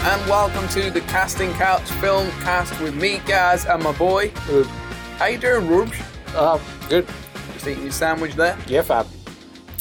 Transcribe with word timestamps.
and 0.00 0.28
welcome 0.28 0.66
to 0.68 0.90
the 0.90 1.00
Casting 1.02 1.52
Couch 1.54 1.82
Film 2.00 2.28
Cast 2.40 2.78
with 2.80 2.94
me, 2.94 3.20
Gaz, 3.26 3.66
and 3.66 3.82
my 3.82 3.92
boy. 3.92 4.30
Good. 4.46 4.66
How 5.18 5.26
you 5.26 5.38
doing, 5.38 5.68
Rubes? 5.68 5.96
Uh, 6.34 6.58
good. 6.88 7.06
Just 7.52 7.66
eating 7.66 7.82
your 7.84 7.92
sandwich 7.92 8.34
there? 8.34 8.58
Yeah, 8.66 8.82
fab. 8.82 9.06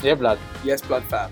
Yeah, 0.04 0.16
blood. 0.16 0.40
Yes, 0.64 0.82
Blood 0.82 1.04
Fab. 1.06 1.32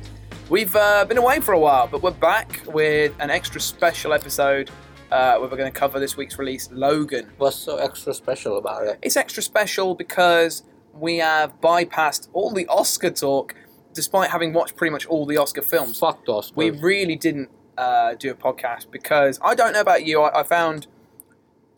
We've 0.49 0.75
uh, 0.75 1.05
been 1.05 1.17
away 1.17 1.39
for 1.41 1.53
a 1.53 1.59
while, 1.59 1.87
but 1.87 2.01
we're 2.01 2.11
back 2.11 2.63
with 2.67 3.13
an 3.19 3.29
extra 3.29 3.59
special 3.61 4.13
episode 4.13 4.71
uh, 5.11 5.37
where 5.37 5.49
we're 5.49 5.57
going 5.57 5.71
to 5.71 5.79
cover 5.79 5.99
this 5.99 6.17
week's 6.17 6.37
release, 6.39 6.69
Logan. 6.71 7.31
What's 7.37 7.57
so 7.57 7.77
extra 7.77 8.13
special 8.13 8.57
about 8.57 8.87
it? 8.87 8.99
It's 9.01 9.17
extra 9.17 9.43
special 9.43 9.95
because 9.95 10.63
we 10.93 11.17
have 11.17 11.59
bypassed 11.61 12.29
all 12.33 12.51
the 12.51 12.67
Oscar 12.67 13.11
talk, 13.11 13.55
despite 13.93 14.29
having 14.29 14.53
watched 14.53 14.75
pretty 14.75 14.91
much 14.91 15.05
all 15.05 15.25
the 15.25 15.37
Oscar 15.37 15.61
films. 15.61 15.99
Fuck 15.99 16.25
those. 16.25 16.51
we 16.55 16.69
really 16.69 17.15
didn't 17.15 17.49
uh, 17.81 18.13
do 18.13 18.29
a 18.29 18.35
podcast 18.35 18.91
because 18.91 19.39
I 19.41 19.55
don't 19.55 19.73
know 19.73 19.81
about 19.81 20.05
you. 20.05 20.21
I, 20.21 20.41
I 20.41 20.43
found 20.43 20.85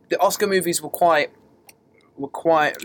the 0.09 0.19
Oscar 0.19 0.47
movies 0.47 0.81
were 0.81 0.89
quite 0.89 1.31
were 2.17 2.27
quite 2.27 2.75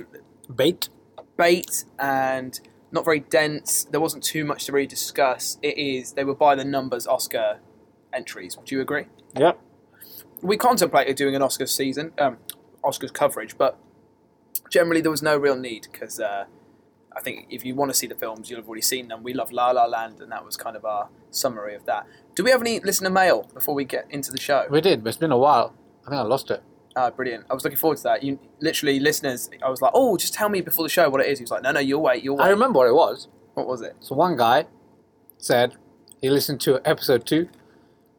bait. 0.55 0.89
bait 1.37 1.85
and 1.99 2.61
not 2.93 3.05
very 3.05 3.21
dense. 3.21 3.85
There 3.91 4.01
wasn't 4.01 4.23
too 4.23 4.45
much 4.45 4.67
to 4.67 4.73
really 4.73 4.87
discuss. 4.87 5.59
It 5.63 5.77
is 5.77 6.13
they 6.13 6.23
were 6.23 6.37
by 6.37 6.55
the 6.55 6.65
numbers 6.65 7.09
Oscar 7.09 7.59
entries. 8.13 8.57
Would 8.57 8.71
you 8.71 8.81
agree? 8.81 9.07
Yep. 9.37 9.59
We 10.41 10.57
contemplated 10.57 11.17
doing 11.17 11.35
an 11.35 11.43
Oscars 11.43 11.71
season, 11.71 12.13
um, 12.19 12.39
Oscars 12.85 13.13
coverage, 13.13 13.59
but 13.59 13.77
generally 14.71 15.01
there 15.01 15.11
was 15.11 15.23
no 15.23 15.37
real 15.37 15.57
need 15.57 15.89
because 15.91 16.21
uh, 16.21 16.45
I 17.19 17.21
think 17.21 17.47
if 17.51 17.65
you 17.65 17.75
want 17.75 17.91
to 17.91 17.97
see 17.97 18.07
the 18.07 18.15
films, 18.15 18.49
you'll 18.49 18.61
have 18.61 18.69
already 18.69 18.83
seen 18.83 19.09
them. 19.09 19.23
We 19.23 19.35
love 19.35 19.51
La 19.51 19.71
La 19.71 19.87
Land, 19.87 20.21
and 20.21 20.31
that 20.31 20.45
was 20.45 20.57
kind 20.57 20.77
of 20.77 20.85
our 20.85 21.09
summary 21.31 21.75
of 21.75 21.85
that. 21.87 22.07
Do 22.35 22.45
we 22.45 22.51
have 22.51 22.61
any 22.61 22.81
listener 22.81 23.11
mail 23.11 23.51
before 23.53 23.75
we 23.75 23.85
get 23.85 24.07
into 24.11 24.31
the 24.31 24.41
show? 24.41 24.67
We 24.71 24.81
did, 24.81 25.03
but 25.03 25.09
it's 25.09 25.19
been 25.19 25.33
a 25.33 25.39
while. 25.39 25.75
I 26.07 26.11
think 26.11 26.21
I 26.21 26.23
lost 26.23 26.51
it. 26.51 26.63
Ah, 26.97 27.11
brilliant! 27.11 27.47
I 27.51 27.55
was 27.55 27.65
looking 27.65 27.79
forward 27.79 27.97
to 27.99 28.03
that. 28.05 28.23
You 28.23 28.39
literally, 28.61 28.99
listeners. 29.01 29.51
I 29.63 29.69
was 29.69 29.83
like, 29.83 29.93
"Oh, 29.95 30.17
just 30.17 30.33
tell 30.35 30.49
me 30.49 30.61
before 30.61 30.85
the 30.85 30.89
show 30.89 31.11
what 31.11 31.21
it 31.21 31.27
is." 31.27 31.39
He 31.39 31.43
was 31.43 31.51
like, 31.51 31.63
"No, 31.63 31.73
no, 31.73 31.81
you'll 31.81 32.03
wait. 32.03 32.23
You'll 32.23 32.37
wait." 32.37 32.45
I 32.45 32.51
remember 32.51 32.79
what 32.79 32.89
it 32.89 32.95
was. 32.95 33.29
What 33.55 33.67
was 33.67 33.83
it? 33.83 33.97
So 34.01 34.15
one 34.15 34.37
guy 34.37 34.67
said 35.39 35.77
he 36.21 36.31
listened 36.31 36.61
to 36.63 36.81
episode 36.85 37.27
two, 37.27 37.49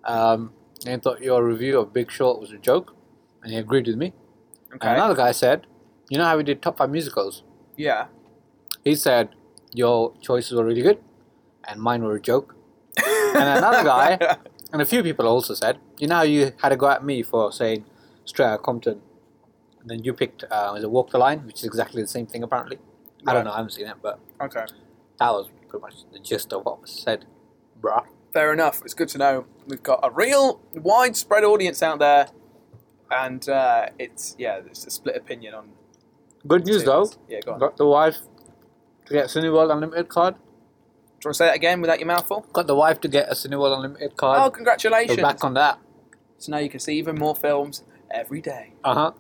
um, 0.04 0.54
and 0.86 0.96
he 0.96 1.02
thought 1.02 1.22
your 1.22 1.44
review 1.44 1.80
of 1.80 1.94
Big 1.94 2.12
Short 2.12 2.40
was 2.40 2.52
a 2.52 2.58
joke, 2.58 2.96
and 3.44 3.52
he 3.52 3.58
agreed 3.58 3.88
with 3.88 3.98
me. 3.98 4.14
Okay. 4.74 4.88
And 4.88 4.98
another 4.98 5.16
guy 5.16 5.32
said, 5.32 5.66
you 6.10 6.18
know 6.18 6.26
how 6.26 6.38
we 6.38 6.44
did 6.44 6.62
top 6.62 6.78
five 6.78 6.90
musicals? 6.90 7.44
Yeah. 7.78 8.08
He 8.90 8.96
said 8.96 9.30
your 9.74 10.14
choices 10.20 10.54
were 10.58 10.66
really 10.66 10.82
good, 10.82 11.00
and 11.68 11.80
mine 11.80 12.04
were 12.04 12.16
a 12.16 12.22
joke. 12.22 12.56
and 12.98 13.48
another 13.58 13.84
guy 13.84 14.38
And 14.72 14.82
a 14.82 14.86
few 14.86 15.02
people 15.02 15.28
also 15.28 15.54
said, 15.54 15.80
you 15.98 16.08
know, 16.08 16.22
you 16.22 16.52
had 16.62 16.72
a 16.72 16.78
go 16.78 16.90
at 16.90 17.04
me 17.04 17.24
for 17.24 17.52
saying 17.52 17.86
Straight 18.26 18.46
Outta 18.46 18.62
Compton, 18.62 19.02
and 19.82 19.90
then 19.90 20.04
you 20.04 20.14
picked 20.14 20.44
uh, 20.44 20.72
was 20.74 20.84
it 20.84 20.92
Walk 20.92 21.10
the 21.10 21.18
Line, 21.18 21.46
which 21.48 21.60
is 21.60 21.66
exactly 21.66 22.02
the 22.02 22.08
same 22.08 22.28
thing 22.28 22.44
apparently. 22.44 22.78
I 23.26 23.34
don't 23.34 23.46
know, 23.46 23.52
I 23.52 23.58
haven't 23.58 23.72
seen 23.72 23.88
it, 23.88 23.98
but 24.02 24.20
okay. 24.42 24.66
that 25.20 25.32
was 25.32 25.50
pretty 25.68 25.82
much 25.82 25.96
the 26.14 26.20
gist 26.20 26.54
of 26.54 26.64
what 26.66 26.82
was 26.82 26.92
said, 26.92 27.26
bruh. 27.82 28.06
Fair 28.34 28.54
enough. 28.54 28.82
It's 28.86 28.94
good 28.94 29.10
to 29.10 29.18
know 29.18 29.46
we've 29.68 29.84
got 29.84 30.00
a 30.04 30.12
real 30.12 30.62
widespread 30.74 31.44
audience 31.44 31.82
out 31.82 32.00
there, 32.00 32.28
and 33.10 33.48
uh, 33.50 33.88
it's 33.98 34.36
yeah, 34.38 34.62
it's 34.66 34.86
a 34.86 34.92
split 34.92 35.16
opinion 35.16 35.56
on. 35.56 35.70
Good 36.48 36.66
news 36.68 36.84
though, 36.84 37.12
Yeah, 37.28 37.40
go 37.44 37.54
on. 37.54 37.60
got 37.60 37.78
the 37.78 37.88
wife 37.88 38.20
to 39.10 39.14
get 39.14 39.26
a 39.26 39.28
Cineworld 39.28 39.72
Unlimited 39.72 40.08
card. 40.08 40.36
Do 40.36 40.40
you 40.40 41.28
want 41.30 41.34
to 41.36 41.38
say 41.40 41.46
that 41.48 41.56
again 41.56 41.82
without 41.82 42.00
your 42.00 42.08
mouth 42.08 42.28
full? 42.28 42.46
Got 42.54 42.68
the 42.68 42.76
wife 42.76 43.02
to 43.02 43.08
get 43.08 43.30
a 43.30 43.34
Cineworld 43.34 43.76
Unlimited 43.76 44.16
card. 44.16 44.38
Oh, 44.38 44.42
card. 44.42 44.52
so 44.52 44.56
congratulations! 44.56 45.22
back 45.22 45.44
on 45.44 45.54
that. 45.56 45.80
So 46.38 46.52
now 46.54 46.60
you 46.60 46.70
can 46.70 46.80
see 46.80 46.98
even 46.98 47.18
more 47.18 47.36
films 47.36 47.84
every 48.10 48.42
day. 48.42 48.74
Uh 48.84 48.94
huh. 48.94 49.12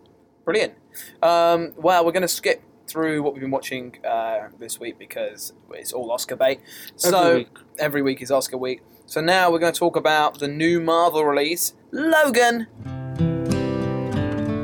Brilliant. 0.45 0.73
Um, 1.21 1.73
well, 1.75 2.05
we're 2.05 2.13
going 2.13 2.21
to 2.21 2.27
skip 2.27 2.63
through 2.87 3.21
what 3.21 3.33
we've 3.33 3.41
been 3.41 3.51
watching 3.51 3.97
uh, 4.05 4.47
this 4.57 4.79
week 4.79 4.97
because 4.97 5.53
it's 5.71 5.91
all 5.93 6.09
Oscar 6.11 6.35
bait. 6.35 6.59
So 6.95 7.17
Every 7.19 7.37
week. 7.39 7.57
every 7.77 8.01
week 8.01 8.21
is 8.21 8.31
Oscar 8.31 8.57
week. 8.57 8.81
So 9.05 9.21
now 9.21 9.51
we're 9.51 9.59
going 9.59 9.73
to 9.73 9.79
talk 9.79 9.95
about 9.95 10.39
the 10.39 10.47
new 10.47 10.79
Marvel 10.79 11.23
release, 11.25 11.73
Logan. 11.91 12.67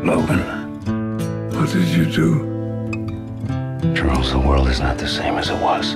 Logan, 0.06 1.50
what 1.52 1.70
did 1.72 1.88
you 1.90 2.06
do? 2.06 2.55
Charles, 3.96 4.32
the 4.32 4.40
world 4.40 4.68
is 4.68 4.82
not 4.82 4.98
the 4.98 5.08
same 5.08 5.36
as 5.38 5.50
it 5.50 5.58
was. 5.62 5.96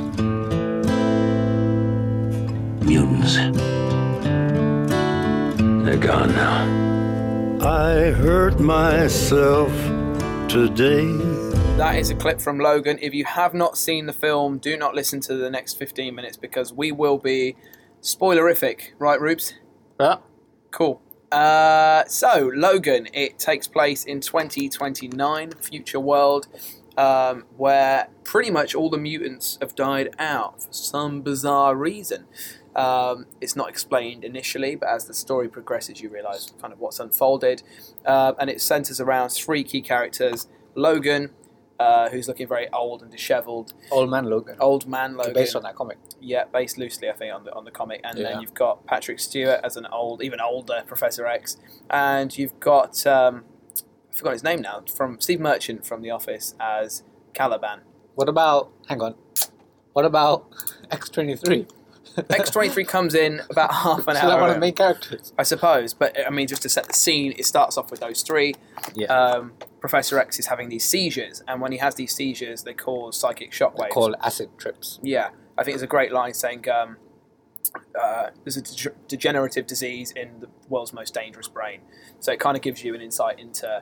Mutants. 2.81 3.35
They're 5.85 5.97
gone 5.97 6.29
now. 6.29 7.59
I 7.61 8.11
hurt 8.11 8.57
myself 8.59 9.71
today. 10.47 11.11
That 11.75 11.97
is 11.97 12.09
a 12.09 12.15
clip 12.15 12.39
from 12.39 12.57
Logan. 12.57 12.99
If 13.01 13.13
you 13.13 13.25
have 13.25 13.53
not 13.53 13.77
seen 13.77 14.05
the 14.05 14.13
film, 14.13 14.59
do 14.59 14.77
not 14.77 14.95
listen 14.95 15.19
to 15.21 15.35
the 15.35 15.49
next 15.49 15.73
15 15.73 16.15
minutes 16.15 16.37
because 16.37 16.71
we 16.71 16.93
will 16.93 17.17
be 17.17 17.57
spoilerific. 18.01 18.91
Right, 18.97 19.19
Rubes? 19.19 19.55
Yeah. 19.99 20.17
Cool. 20.71 21.01
Uh, 21.31 22.05
so, 22.05 22.49
Logan, 22.55 23.07
it 23.13 23.37
takes 23.37 23.67
place 23.67 24.05
in 24.05 24.21
2029, 24.21 25.51
future 25.61 25.99
world, 25.99 26.47
um, 26.99 27.45
where 27.55 28.09
pretty 28.25 28.51
much 28.51 28.75
all 28.75 28.89
the 28.89 28.97
mutants 28.97 29.57
have 29.61 29.73
died 29.73 30.13
out 30.19 30.63
for 30.63 30.73
some 30.73 31.21
bizarre 31.21 31.73
reason. 31.73 32.25
Um, 32.75 33.25
it's 33.39 33.55
not 33.55 33.69
explained 33.69 34.25
initially, 34.25 34.75
but 34.75 34.89
as 34.89 35.05
the 35.05 35.13
story 35.13 35.47
progresses, 35.47 36.01
you 36.01 36.09
realise 36.09 36.51
kind 36.61 36.73
of 36.73 36.79
what's 36.79 36.99
unfolded. 36.99 37.63
Uh, 38.05 38.33
and 38.37 38.49
it 38.49 38.61
centres 38.61 38.99
around 38.99 39.29
three 39.29 39.63
key 39.63 39.81
characters 39.81 40.47
Logan, 40.75 41.29
uh, 41.79 42.09
who's 42.09 42.27
looking 42.27 42.47
very 42.47 42.69
old 42.73 43.01
and 43.01 43.09
dishevelled, 43.11 43.73
Old 43.91 44.09
Man 44.09 44.25
Logan. 44.25 44.57
old 44.59 44.85
man 44.85 45.15
Logan. 45.15 45.33
Based 45.33 45.55
on 45.55 45.63
that 45.63 45.75
comic. 45.75 45.97
Yeah, 46.19 46.43
based 46.51 46.77
loosely, 46.77 47.09
I 47.09 47.13
think, 47.13 47.33
on 47.33 47.45
the 47.45 47.53
on 47.53 47.63
the 47.63 47.71
comic, 47.71 48.01
and 48.03 48.19
then 48.19 48.41
you've 48.41 48.53
got 48.53 48.85
Patrick 48.85 49.19
Stewart 49.19 49.61
as 49.63 49.77
an 49.77 49.85
old, 49.85 50.21
even 50.21 50.41
older 50.41 50.83
Professor 50.85 51.25
X, 51.25 51.57
and 51.89 52.37
you've 52.37 52.59
got 52.59 53.07
um, 53.07 53.45
forgot 54.19 54.33
his 54.33 54.43
name 54.43 54.61
now 54.61 54.83
from 54.93 55.19
Steve 55.19 55.39
Merchant 55.39 55.85
from 55.85 56.01
The 56.01 56.11
Office 56.11 56.53
as 56.59 57.03
Caliban. 57.33 57.81
What 58.15 58.27
about, 58.27 58.69
hang 58.87 59.01
on, 59.01 59.15
what 59.93 60.05
about 60.05 60.51
X23? 60.91 61.69
X 62.29 62.49
twenty 62.49 62.69
three 62.69 62.83
comes 62.95 63.15
in 63.15 63.41
about 63.49 63.73
half 63.73 64.05
an 64.07 64.15
Is 64.15 64.21
that 64.21 64.25
one 64.25 64.33
of 64.33 64.41
hour, 64.41 64.53
the 64.53 64.59
main 64.59 64.73
characters? 64.73 65.31
I 65.37 65.43
suppose, 65.43 65.93
but 65.93 66.17
I 66.25 66.29
mean, 66.29 66.47
just 66.47 66.63
to 66.63 66.69
set 66.69 66.87
the 66.87 66.93
scene, 66.93 67.33
it 67.37 67.45
starts 67.45 67.77
off 67.77 67.91
with 67.91 68.01
those 68.01 68.23
three. 68.23 68.55
Yeah. 68.93 69.07
Um, 69.07 69.53
Professor 69.79 70.19
X 70.19 70.37
is 70.37 70.47
having 70.47 70.67
these 70.67 70.83
seizures, 70.83 71.41
and 71.47 71.61
when 71.61 71.71
he 71.71 71.77
has 71.77 71.95
these 71.95 72.13
seizures, 72.13 72.63
they 72.63 72.73
cause 72.73 73.17
psychic 73.17 73.51
shockwaves. 73.51 73.91
called 73.91 74.15
acid 74.21 74.49
trips. 74.57 74.99
Yeah, 75.01 75.29
I 75.57 75.63
think 75.63 75.75
it's 75.75 75.83
a 75.83 75.87
great 75.87 76.11
line 76.11 76.33
saying 76.33 76.65
um, 76.69 76.97
uh, 77.99 78.29
there's 78.43 78.57
a 78.57 78.61
de- 78.61 78.95
degenerative 79.07 79.65
disease 79.67 80.11
in 80.11 80.39
the 80.39 80.49
world's 80.67 80.93
most 80.93 81.13
dangerous 81.13 81.47
brain. 81.47 81.81
So 82.19 82.31
it 82.31 82.39
kind 82.39 82.57
of 82.57 82.63
gives 82.63 82.83
you 82.83 82.95
an 82.95 83.01
insight 83.01 83.39
into 83.39 83.81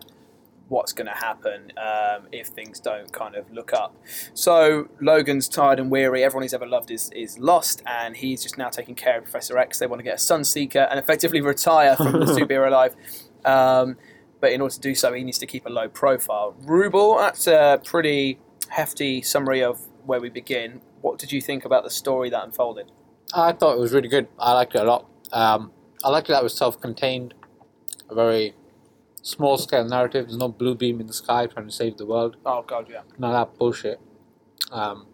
what's 0.69 0.94
going 0.94 1.07
to 1.07 1.13
happen 1.13 1.72
um, 1.78 2.28
if 2.31 2.47
things 2.47 2.79
don't 2.79 3.11
kind 3.11 3.35
of 3.35 3.51
look 3.51 3.73
up. 3.73 3.95
So 4.33 4.89
Logan's 5.01 5.47
tired 5.47 5.79
and 5.79 5.89
weary. 5.89 6.23
Everyone 6.23 6.44
he's 6.44 6.53
ever 6.53 6.67
loved 6.67 6.91
is, 6.91 7.09
is 7.16 7.39
lost, 7.39 7.81
and 7.85 8.17
he's 8.17 8.44
just 8.44 8.57
now 8.57 8.69
taking 8.69 8.95
care 8.95 9.17
of 9.17 9.23
Professor 9.23 9.57
X. 9.57 9.79
They 9.79 9.88
want 9.88 10.00
to 10.00 10.03
get 10.03 10.16
a 10.16 10.17
Sunseeker 10.17 10.88
and 10.89 11.00
effectively 11.00 11.41
retire 11.41 11.95
from 11.95 12.13
the 12.13 12.25
superhero 12.25 12.72
life. 12.72 12.95
Um, 13.45 13.97
but 14.39 14.51
in 14.51 14.61
order 14.61 14.73
to 14.73 14.79
do 14.79 14.94
so, 14.94 15.13
he 15.13 15.23
needs 15.23 15.39
to 15.39 15.47
keep 15.47 15.66
a 15.66 15.69
low 15.69 15.88
profile. 15.88 16.55
Ruble, 16.59 17.17
that's 17.17 17.47
a 17.47 17.81
pretty 17.84 18.39
hefty 18.69 19.22
summary 19.22 19.63
of 19.63 19.79
where 20.05 20.19
we 20.19 20.29
begin. 20.29 20.81
What 21.02 21.17
did 21.17 21.31
you 21.31 21.41
think 21.41 21.66
about 21.66 21.84
the 21.84 21.90
story 21.90 22.29
that 22.29 22.43
unfolded? 22.43 22.91
I 23.34 23.52
thought 23.53 23.75
it 23.75 23.79
was 23.79 23.93
really 23.93 24.08
good. 24.08 24.28
I 24.40 24.53
liked 24.53 24.75
it 24.75 24.81
a 24.81 24.84
lot. 24.84 25.05
Um, 25.31 25.72
I 26.03 26.09
liked 26.09 26.28
that 26.28 26.40
it 26.40 26.43
was 26.43 26.55
self-contained, 26.55 27.34
a 28.09 28.16
very 28.16 28.53
small-scale 29.28 29.85
narrative. 29.85 30.28
There's 30.28 30.38
no 30.38 30.47
blue 30.47 30.74
beam 30.76 31.02
in 31.02 31.08
the 31.08 31.14
sky 31.14 31.47
trying 31.47 31.66
to 31.68 31.72
save 31.72 31.97
the 31.97 32.06
world. 32.06 32.38
Oh 32.46 32.62
God, 32.66 32.88
yeah. 32.90 33.02
None 33.18 33.35
of 33.35 33.50
that 33.52 33.58
bullshit. 33.58 34.00
Um, 34.72 35.08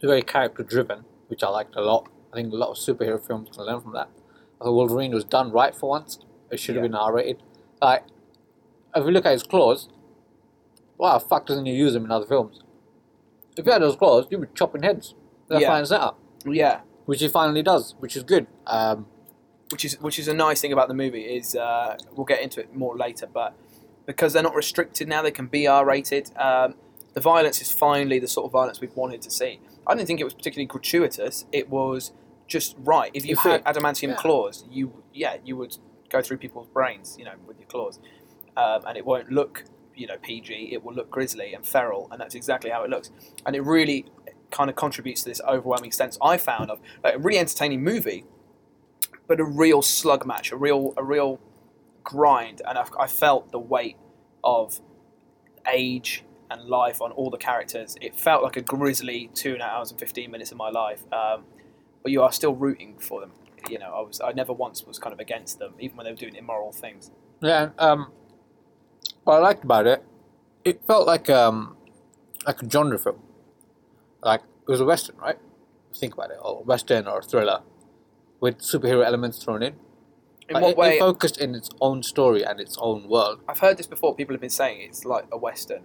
very 0.00 0.22
character-driven, 0.22 1.04
which 1.28 1.42
I 1.44 1.48
liked 1.48 1.76
a 1.76 1.80
lot. 1.82 2.08
I 2.32 2.36
think 2.36 2.52
a 2.52 2.56
lot 2.56 2.70
of 2.70 2.76
superhero 2.76 3.24
films 3.24 3.50
can 3.54 3.64
learn 3.64 3.80
from 3.80 3.92
that. 3.92 4.08
I 4.60 4.64
thought 4.64 4.72
Wolverine 4.74 5.12
was 5.14 5.24
done 5.24 5.52
right 5.52 5.74
for 5.74 5.88
once. 5.90 6.18
It 6.50 6.58
should 6.58 6.74
have 6.74 6.82
Yeah. 6.84 6.88
been 6.88 6.94
R-rated. 6.96 7.42
Like, 7.80 8.04
if 8.96 9.04
you 9.04 9.10
look 9.12 9.24
at 9.26 9.32
his 9.32 9.42
claws, 9.44 9.88
why 10.96 11.14
the 11.14 11.20
fuck 11.20 11.46
doesn't 11.46 11.64
he 11.66 11.72
use 11.72 11.92
them 11.92 12.04
in 12.04 12.10
other 12.10 12.26
films? 12.26 12.60
If 13.56 13.66
you 13.66 13.72
had 13.72 13.82
those 13.82 13.96
claws, 13.96 14.26
you'd 14.30 14.40
be 14.40 14.48
chopping 14.54 14.82
heads. 14.82 15.14
Left, 15.48 15.62
Yeah. 15.62 15.76
and 15.76 15.86
centre. 15.86 16.10
Yeah, 16.46 16.80
Which 17.04 17.20
he 17.20 17.28
finally 17.28 17.62
does, 17.62 17.94
which 18.00 18.16
is 18.16 18.22
good. 18.22 18.46
Um, 18.66 19.06
which 19.72 19.84
is 19.84 19.98
which 20.00 20.18
is 20.18 20.28
a 20.28 20.34
nice 20.34 20.60
thing 20.60 20.72
about 20.72 20.88
the 20.88 20.94
movie 20.94 21.22
is 21.22 21.56
uh, 21.56 21.96
we'll 22.14 22.26
get 22.26 22.40
into 22.40 22.60
it 22.60 22.74
more 22.74 22.96
later, 22.96 23.26
but 23.26 23.54
because 24.06 24.32
they're 24.32 24.42
not 24.42 24.54
restricted 24.54 25.08
now, 25.08 25.22
they 25.22 25.30
can 25.30 25.46
be 25.46 25.66
R 25.66 25.84
rated. 25.84 26.30
Um, 26.36 26.74
the 27.14 27.20
violence 27.20 27.60
is 27.60 27.70
finally 27.70 28.18
the 28.18 28.28
sort 28.28 28.46
of 28.46 28.52
violence 28.52 28.80
we've 28.80 28.94
wanted 28.96 29.22
to 29.22 29.30
see. 29.30 29.60
I 29.86 29.94
didn't 29.94 30.06
think 30.06 30.20
it 30.20 30.24
was 30.24 30.34
particularly 30.34 30.66
gratuitous. 30.66 31.46
It 31.52 31.68
was 31.68 32.12
just 32.46 32.76
right. 32.78 33.10
If 33.14 33.24
you 33.24 33.36
had 33.36 33.64
fit. 33.64 33.74
adamantium 33.74 34.08
Yeah. 34.10 34.16
claws, 34.16 34.64
you 34.70 35.02
yeah 35.12 35.36
you 35.44 35.56
would 35.56 35.76
go 36.10 36.20
through 36.22 36.36
people's 36.38 36.68
brains, 36.68 37.16
you 37.18 37.24
know, 37.24 37.34
with 37.46 37.58
your 37.58 37.66
claws, 37.68 37.98
um, 38.56 38.82
and 38.86 38.96
it 38.98 39.06
won't 39.06 39.30
look, 39.32 39.64
you 39.94 40.06
know, 40.06 40.16
PG. 40.22 40.70
It 40.72 40.84
will 40.84 40.94
look 40.94 41.10
grisly 41.10 41.54
and 41.54 41.66
feral, 41.66 42.08
and 42.10 42.20
that's 42.20 42.34
exactly 42.34 42.70
how 42.70 42.84
it 42.84 42.90
looks. 42.90 43.10
And 43.46 43.56
it 43.56 43.62
really 43.62 44.06
kind 44.50 44.68
of 44.68 44.76
contributes 44.76 45.22
to 45.22 45.30
this 45.30 45.40
overwhelming 45.48 45.92
sense 45.92 46.18
I 46.20 46.36
found 46.36 46.70
of 46.70 46.78
like, 47.02 47.14
a 47.14 47.18
really 47.18 47.38
entertaining 47.38 47.82
movie, 47.82 48.26
but 49.26 49.40
a 49.40 49.44
real 49.44 49.82
slug 49.82 50.26
match, 50.26 50.52
a 50.52 50.56
real 50.56 50.94
a 50.96 51.04
real 51.04 51.40
grind, 52.04 52.62
and 52.66 52.78
I, 52.78 52.86
I 52.98 53.06
felt 53.06 53.52
the 53.52 53.58
weight 53.58 53.96
of 54.42 54.80
age 55.72 56.24
and 56.50 56.64
life 56.64 57.00
on 57.00 57.12
all 57.12 57.30
the 57.30 57.38
characters. 57.38 57.96
It 58.00 58.14
felt 58.14 58.42
like 58.42 58.56
a 58.56 58.62
grisly 58.62 59.30
two 59.34 59.52
and 59.52 59.62
a 59.62 59.64
half 59.64 59.72
hours 59.72 59.90
and 59.90 60.00
fifteen 60.00 60.30
minutes 60.30 60.50
of 60.52 60.58
my 60.58 60.70
life, 60.70 61.04
um, 61.12 61.44
but 62.02 62.12
you 62.12 62.22
are 62.22 62.32
still 62.32 62.54
rooting 62.54 62.98
for 62.98 63.20
them. 63.20 63.32
You 63.70 63.78
know, 63.78 63.94
I 63.94 64.00
was 64.00 64.20
I 64.20 64.32
never 64.32 64.52
once 64.52 64.84
was 64.84 64.98
kind 64.98 65.12
of 65.12 65.20
against 65.20 65.58
them, 65.58 65.74
even 65.78 65.96
when 65.96 66.04
they 66.04 66.12
were 66.12 66.16
doing 66.16 66.34
immoral 66.34 66.72
things. 66.72 67.10
Yeah. 67.40 67.70
Um, 67.78 68.10
what 69.24 69.36
I 69.36 69.38
liked 69.38 69.64
about 69.64 69.86
it, 69.86 70.04
it 70.64 70.84
felt 70.84 71.06
like 71.06 71.30
um, 71.30 71.76
like 72.46 72.62
a 72.62 72.68
genre 72.68 72.98
film. 72.98 73.20
Like 74.22 74.40
it 74.40 74.70
was 74.70 74.80
a 74.80 74.84
western, 74.84 75.16
right? 75.16 75.38
Think 75.94 76.14
about 76.14 76.30
it, 76.30 76.38
or 76.40 76.62
western 76.64 77.06
or 77.06 77.18
a 77.18 77.22
thriller, 77.22 77.62
with 78.42 78.58
superhero 78.58 79.02
elements 79.06 79.42
thrown 79.42 79.62
in. 79.62 79.74
In 80.48 80.54
Like, 80.54 80.62
what 80.62 80.70
it, 80.72 80.76
way? 80.76 80.96
it 80.96 80.98
focused 80.98 81.38
in 81.38 81.54
its 81.54 81.70
own 81.80 82.02
story 82.02 82.42
and 82.44 82.60
its 82.60 82.76
own 82.80 83.08
world. 83.08 83.40
I've 83.48 83.60
heard 83.60 83.78
this 83.78 83.86
before. 83.86 84.14
People 84.14 84.34
have 84.34 84.40
been 84.40 84.50
saying 84.50 84.80
it's 84.82 85.04
like 85.04 85.26
a 85.32 85.38
western. 85.38 85.84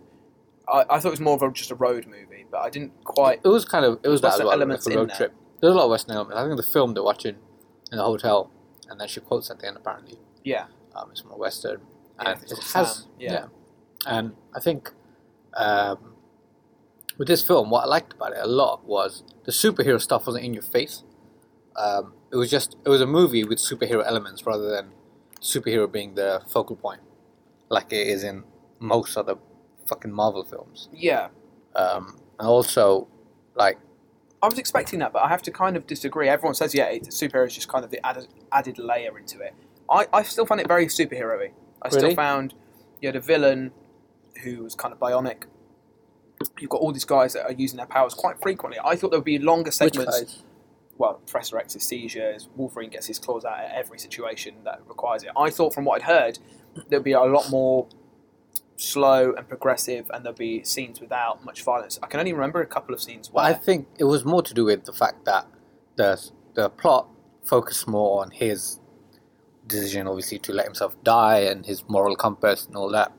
I, 0.68 0.84
I 0.90 1.00
thought 1.00 1.10
it 1.10 1.12
was 1.12 1.20
more 1.22 1.36
of 1.36 1.44
a, 1.44 1.52
just 1.52 1.72
a 1.72 1.76
road 1.76 2.08
movie, 2.08 2.46
but 2.52 2.58
I 2.58 2.70
didn't 2.70 3.04
quite. 3.06 3.40
It 3.46 3.48
was 3.48 3.64
kind 3.64 3.86
of 3.86 4.00
it 4.04 4.10
was 4.10 4.22
that 4.22 4.36
well, 4.40 4.48
like 4.48 4.56
elements 4.56 4.88
a 4.88 4.90
in 4.90 4.98
road 4.98 5.10
there. 5.12 5.16
trip. 5.18 5.34
There's 5.62 5.74
a 5.74 5.78
lot 5.78 5.86
of 5.86 5.92
western 5.92 6.16
elements. 6.16 6.38
I 6.38 6.44
think 6.46 6.58
the 6.58 6.72
film 6.72 6.94
they're 6.96 7.04
watching 7.04 7.36
in 7.92 7.98
the 7.98 8.04
hotel, 8.04 8.52
and 8.90 9.00
then 9.00 9.08
she 9.08 9.20
quotes 9.22 9.50
at 9.52 9.60
the 9.60 9.68
end. 9.68 9.78
Apparently, 9.78 10.18
Yeah, 10.44 10.66
um, 10.96 11.10
it's 11.12 11.24
more 11.24 11.38
western, 11.38 11.82
Yeah, 12.22 12.32
and 12.32 12.44
it 12.44 12.50
has 12.74 12.96
Sam, 12.96 13.06
yeah. 13.20 13.46
And 14.06 14.34
I 14.56 14.60
think 14.60 14.92
um, 15.56 16.16
with 17.18 17.28
this 17.28 17.44
film, 17.44 17.70
what 17.70 17.84
I 17.84 17.88
liked 17.88 18.14
about 18.14 18.34
it 18.34 18.40
a 18.42 18.48
lot 18.48 18.84
was 18.86 19.24
the 19.46 19.52
superhero 19.52 20.02
stuff 20.02 20.26
wasn't 20.28 20.44
in 20.46 20.54
your 20.54 20.64
face. 20.64 21.04
Um, 21.76 22.14
it 22.32 22.36
was 22.36 22.50
just 22.50 22.78
it 22.86 22.90
was 22.90 23.02
a 23.02 23.08
movie 23.08 23.44
with 23.44 23.58
superhero 23.58 24.04
elements 24.06 24.46
rather 24.46 24.70
than 24.70 24.92
superhero 25.42 25.92
being 25.92 26.16
the 26.16 26.42
focal 26.48 26.76
point, 26.76 27.02
like 27.70 27.92
it 27.92 28.08
is 28.08 28.24
in 28.24 28.44
most 28.80 29.18
other 29.18 29.36
fucking 29.88 30.12
Marvel 30.12 30.44
films. 30.44 30.90
yeah. 30.94 31.30
Um, 31.76 32.20
and 32.40 32.48
also, 32.48 33.08
like 33.56 33.78
I 34.42 34.48
was 34.48 34.58
expecting 34.58 35.00
that, 35.00 35.14
but 35.14 35.24
I 35.24 35.30
have 35.30 35.42
to 35.44 35.52
kind 35.52 35.76
of 35.76 35.88
disagree. 35.88 36.30
Everyone 36.30 36.54
says, 36.54 36.74
yeah, 36.74 36.86
it's, 36.86 37.22
superhero 37.22 37.48
is 37.48 37.56
just 37.56 37.68
kind 37.68 37.84
of 37.84 37.92
the 37.92 38.06
added, 38.06 38.28
added 38.52 38.78
layer 38.78 39.18
into 39.18 39.40
it. 39.42 39.54
I, 39.90 40.08
I 40.14 40.24
still 40.24 40.46
find 40.46 40.62
it 40.62 40.68
very 40.68 40.88
superhero-y. 40.88 41.52
I 41.82 41.90
still 41.90 42.14
found 42.14 42.54
you 43.02 43.08
had 43.08 43.16
a 43.16 43.22
villain 43.22 43.72
who 44.44 44.64
was 44.64 44.76
kind 44.76 44.94
of 44.94 45.00
bionic. 45.00 45.44
You've 46.60 46.70
got 46.70 46.82
all 46.82 46.92
these 46.92 47.06
guys 47.06 47.34
that 47.34 47.46
are 47.46 47.54
using 47.54 47.78
their 47.78 47.88
powers 47.88 48.14
quite 48.14 48.40
frequently. 48.42 48.80
I 48.84 48.96
thought 48.96 49.10
there 49.12 49.20
would 49.20 49.26
be 49.26 49.40
longer 49.40 49.72
segments. 49.72 50.44
Well, 50.98 51.16
Professor 51.26 51.58
X's 51.58 51.84
seizures, 51.84 52.50
Wolverine 52.56 52.90
gets 52.90 53.08
his 53.08 53.20
claws 53.20 53.46
out 53.46 53.60
at 53.60 53.72
every 53.74 54.00
situation 54.00 54.56
that 54.64 54.82
requires 54.88 55.24
it. 55.24 55.30
I 55.38 55.50
thought 55.50 55.74
from 55.74 55.86
what 55.86 56.02
I'd 56.02 56.08
heard, 56.08 56.40
there'd 56.90 57.04
be 57.04 57.12
a 57.12 57.22
lot 57.22 57.50
more 57.50 57.88
slow 58.78 59.34
and 59.34 59.48
progressive, 59.48 60.10
and 60.14 60.26
there'd 60.26 60.38
be 60.38 60.64
scenes 60.64 61.02
without 61.02 61.44
much 61.44 61.64
violence. 61.64 62.00
I 62.02 62.08
can 62.08 62.20
only 62.20 62.34
remember 62.34 62.62
a 62.62 62.66
couple 62.66 62.94
of 62.94 63.02
scenes 63.02 63.32
where. 63.32 63.46
I 63.46 63.54
think 63.54 63.88
it 63.98 64.06
was 64.06 64.26
more 64.26 64.42
to 64.42 64.54
do 64.54 64.66
with 64.66 64.86
the 64.86 64.94
fact 64.94 65.26
that 65.26 65.48
the 65.96 66.32
the 66.54 66.70
plot 66.70 67.08
focused 67.44 67.88
more 67.88 68.22
on 68.22 68.32
his 68.32 68.80
decision, 69.68 70.08
obviously, 70.08 70.40
to 70.40 70.54
let 70.54 70.66
himself 70.66 71.02
die 71.04 71.40
and 71.40 71.66
his 71.66 71.84
moral 71.88 72.16
compass 72.16 72.66
and 72.66 72.76
all 72.76 72.90
that. 72.92 73.12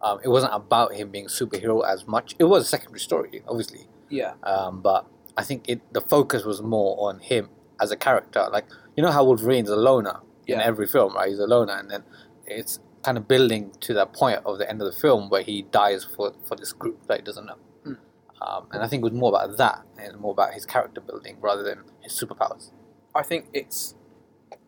Um, 0.00 0.20
it 0.22 0.28
wasn't 0.28 0.54
about 0.54 0.94
him 0.94 1.10
being 1.10 1.26
superhero 1.26 1.84
as 1.86 2.06
much. 2.06 2.36
It 2.38 2.44
was 2.44 2.62
a 2.62 2.66
secondary 2.66 3.00
story, 3.00 3.42
obviously, 3.48 3.88
yeah, 4.08 4.34
um, 4.44 4.80
but 4.80 5.06
I 5.38 5.42
think 5.42 5.68
it 5.68 5.80
the 5.92 6.02
focus 6.02 6.44
was 6.44 6.60
more 6.60 7.08
on 7.08 7.20
him 7.20 7.48
as 7.80 7.90
a 7.90 7.96
character. 7.96 8.46
Like 8.50 8.66
you 8.96 9.02
know 9.02 9.10
how 9.10 9.24
Wolverine's 9.24 9.70
a 9.70 9.76
loner 9.76 10.20
in 10.46 10.60
every 10.60 10.86
film, 10.86 11.14
right? 11.14 11.28
He's 11.28 11.38
a 11.38 11.46
loner, 11.46 11.76
and 11.78 11.90
then 11.90 12.02
it's 12.46 12.80
kind 13.02 13.16
of 13.16 13.28
building 13.28 13.70
to 13.80 13.94
that 13.94 14.12
point 14.12 14.40
of 14.44 14.58
the 14.58 14.68
end 14.68 14.82
of 14.82 14.92
the 14.92 14.98
film 14.98 15.30
where 15.30 15.42
he 15.42 15.62
dies 15.62 16.04
for 16.04 16.34
for 16.46 16.56
this 16.56 16.72
group 16.72 17.06
that 17.06 17.18
he 17.20 17.22
doesn't 17.22 17.46
know. 17.46 17.58
Hmm. 17.84 17.94
Um, 18.42 18.66
and 18.72 18.82
I 18.82 18.88
think 18.88 19.02
it 19.02 19.04
was 19.04 19.12
more 19.12 19.30
about 19.30 19.56
that 19.56 19.82
and 19.98 20.18
more 20.18 20.32
about 20.32 20.54
his 20.54 20.66
character 20.66 21.00
building 21.00 21.36
rather 21.40 21.62
than 21.62 21.84
his 22.00 22.12
superpowers. 22.12 22.72
I 23.14 23.22
think 23.22 23.46
it's 23.52 23.94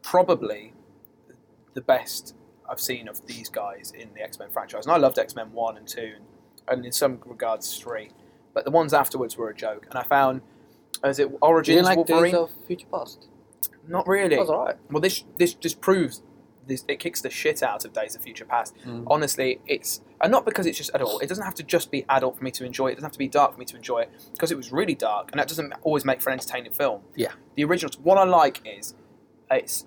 probably 0.02 0.72
the 1.74 1.80
best 1.80 2.34
I've 2.68 2.80
seen 2.80 3.08
of 3.08 3.24
these 3.26 3.48
guys 3.48 3.92
in 3.96 4.12
the 4.14 4.22
X 4.22 4.38
Men 4.38 4.50
franchise. 4.50 4.86
And 4.86 4.92
I 4.92 4.96
loved 4.96 5.18
X 5.18 5.34
Men 5.34 5.52
1 5.52 5.76
and 5.76 5.88
2, 5.88 6.14
and 6.68 6.84
in 6.84 6.92
some 6.92 7.20
regards 7.26 7.76
3. 7.78 8.10
But 8.54 8.64
the 8.64 8.70
ones 8.70 8.94
afterwards 8.94 9.36
were 9.36 9.48
a 9.50 9.54
joke. 9.54 9.86
And 9.90 9.98
I 9.98 10.02
found, 10.02 10.42
as 11.02 11.18
it 11.18 11.30
You 11.30 11.38
Origins 11.42 11.76
didn't 11.76 11.84
like 11.86 11.96
Wolverine? 12.08 12.32
Days 12.32 12.34
of 12.40 12.50
Future 12.66 12.86
Past? 12.90 13.28
Not 13.88 14.06
really. 14.06 14.36
Alright. 14.36 14.76
Well, 14.90 15.00
this 15.00 15.24
this 15.38 15.54
just 15.54 15.80
proves 15.80 16.22
this. 16.66 16.84
It 16.88 16.98
kicks 17.00 17.20
the 17.20 17.30
shit 17.30 17.62
out 17.62 17.84
of 17.84 17.92
Days 17.92 18.14
of 18.14 18.22
Future 18.22 18.44
Past. 18.44 18.76
Mm. 18.86 19.04
Honestly, 19.08 19.60
it's 19.66 20.00
and 20.20 20.30
not 20.30 20.44
because 20.44 20.66
it's 20.66 20.76
just 20.78 20.90
adult. 20.94 21.22
It 21.22 21.28
doesn't 21.28 21.44
have 21.44 21.54
to 21.54 21.62
just 21.62 21.90
be 21.90 22.04
adult 22.08 22.36
for 22.38 22.44
me 22.44 22.50
to 22.52 22.64
enjoy 22.64 22.88
it. 22.88 22.92
It 22.92 22.94
doesn't 22.96 23.06
have 23.06 23.12
to 23.12 23.18
be 23.18 23.28
dark 23.28 23.52
for 23.54 23.58
me 23.58 23.64
to 23.66 23.76
enjoy 23.76 24.00
it 24.00 24.10
because 24.32 24.50
it 24.52 24.56
was 24.56 24.70
really 24.70 24.94
dark, 24.94 25.30
and 25.32 25.40
that 25.40 25.48
doesn't 25.48 25.72
always 25.82 26.04
make 26.04 26.20
for 26.20 26.30
an 26.30 26.34
entertaining 26.34 26.72
film. 26.72 27.02
Yeah. 27.16 27.32
The 27.56 27.64
originals. 27.64 27.98
What 27.98 28.18
I 28.18 28.24
like 28.24 28.60
is 28.64 28.94
it's 29.50 29.86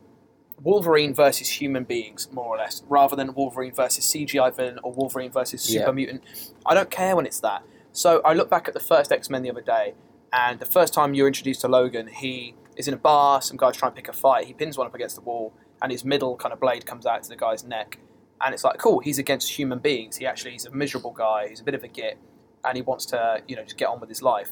Wolverine 0.61 1.13
versus 1.13 1.49
human 1.61 1.83
beings, 1.83 2.29
more 2.31 2.45
or 2.55 2.57
less, 2.57 2.83
rather 2.87 3.15
than 3.15 3.33
Wolverine 3.33 3.73
versus 3.73 4.05
CGI 4.05 4.55
villain 4.55 4.79
or 4.83 4.91
Wolverine 4.91 5.31
versus 5.31 5.61
super 5.61 5.85
Yeah. 5.85 5.91
mutant. 5.91 6.23
I 6.65 6.73
don't 6.73 6.89
care 6.89 7.15
when 7.15 7.25
it's 7.25 7.39
that. 7.41 7.63
So 7.91 8.21
I 8.25 8.33
look 8.33 8.49
back 8.49 8.67
at 8.67 8.73
the 8.73 8.79
first 8.79 9.11
X 9.11 9.29
Men 9.29 9.43
the 9.43 9.51
other 9.51 9.61
day, 9.61 9.93
and 10.33 10.59
the 10.59 10.65
first 10.65 10.93
time 10.93 11.13
you're 11.13 11.27
introduced 11.27 11.61
to 11.61 11.67
Logan, 11.67 12.07
he 12.07 12.55
is 12.75 12.87
in 12.87 12.93
a 12.93 12.97
bar. 12.97 13.41
Some 13.41 13.55
guy's 13.55 13.77
trying 13.77 13.91
to 13.91 13.95
pick 13.95 14.09
a 14.09 14.13
fight. 14.13 14.47
He 14.47 14.53
pins 14.53 14.77
one 14.77 14.87
up 14.87 14.95
against 14.95 15.15
the 15.15 15.21
wall, 15.21 15.53
and 15.81 15.91
his 15.91 16.03
middle 16.03 16.35
kind 16.35 16.51
of 16.51 16.59
blade 16.59 16.85
comes 16.85 17.05
out 17.05 17.21
to 17.23 17.29
the 17.29 17.35
guy's 17.35 17.63
neck. 17.63 17.99
And 18.41 18.53
it's 18.53 18.63
like, 18.63 18.79
cool. 18.79 18.99
He's 18.99 19.19
against 19.19 19.51
human 19.51 19.79
beings. 19.79 20.17
He 20.17 20.25
actually 20.25 20.51
he's 20.51 20.65
a 20.65 20.71
miserable 20.71 21.11
guy. 21.11 21.47
He's 21.49 21.61
a 21.61 21.63
bit 21.63 21.75
of 21.75 21.83
a 21.83 21.87
git, 21.87 22.17
and 22.65 22.75
he 22.75 22.81
wants 22.81 23.05
to 23.07 23.41
you 23.47 23.55
know 23.55 23.63
just 23.63 23.77
get 23.77 23.87
on 23.87 23.99
with 23.99 24.09
his 24.09 24.21
life. 24.21 24.51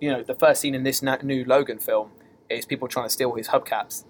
You 0.00 0.10
know, 0.12 0.22
the 0.22 0.34
first 0.34 0.60
scene 0.60 0.74
in 0.74 0.82
this 0.84 1.02
new 1.02 1.44
Logan 1.44 1.78
film 1.78 2.10
is 2.48 2.64
people 2.64 2.88
trying 2.88 3.06
to 3.06 3.10
steal 3.10 3.34
his 3.34 3.48
hubcaps, 3.48 4.04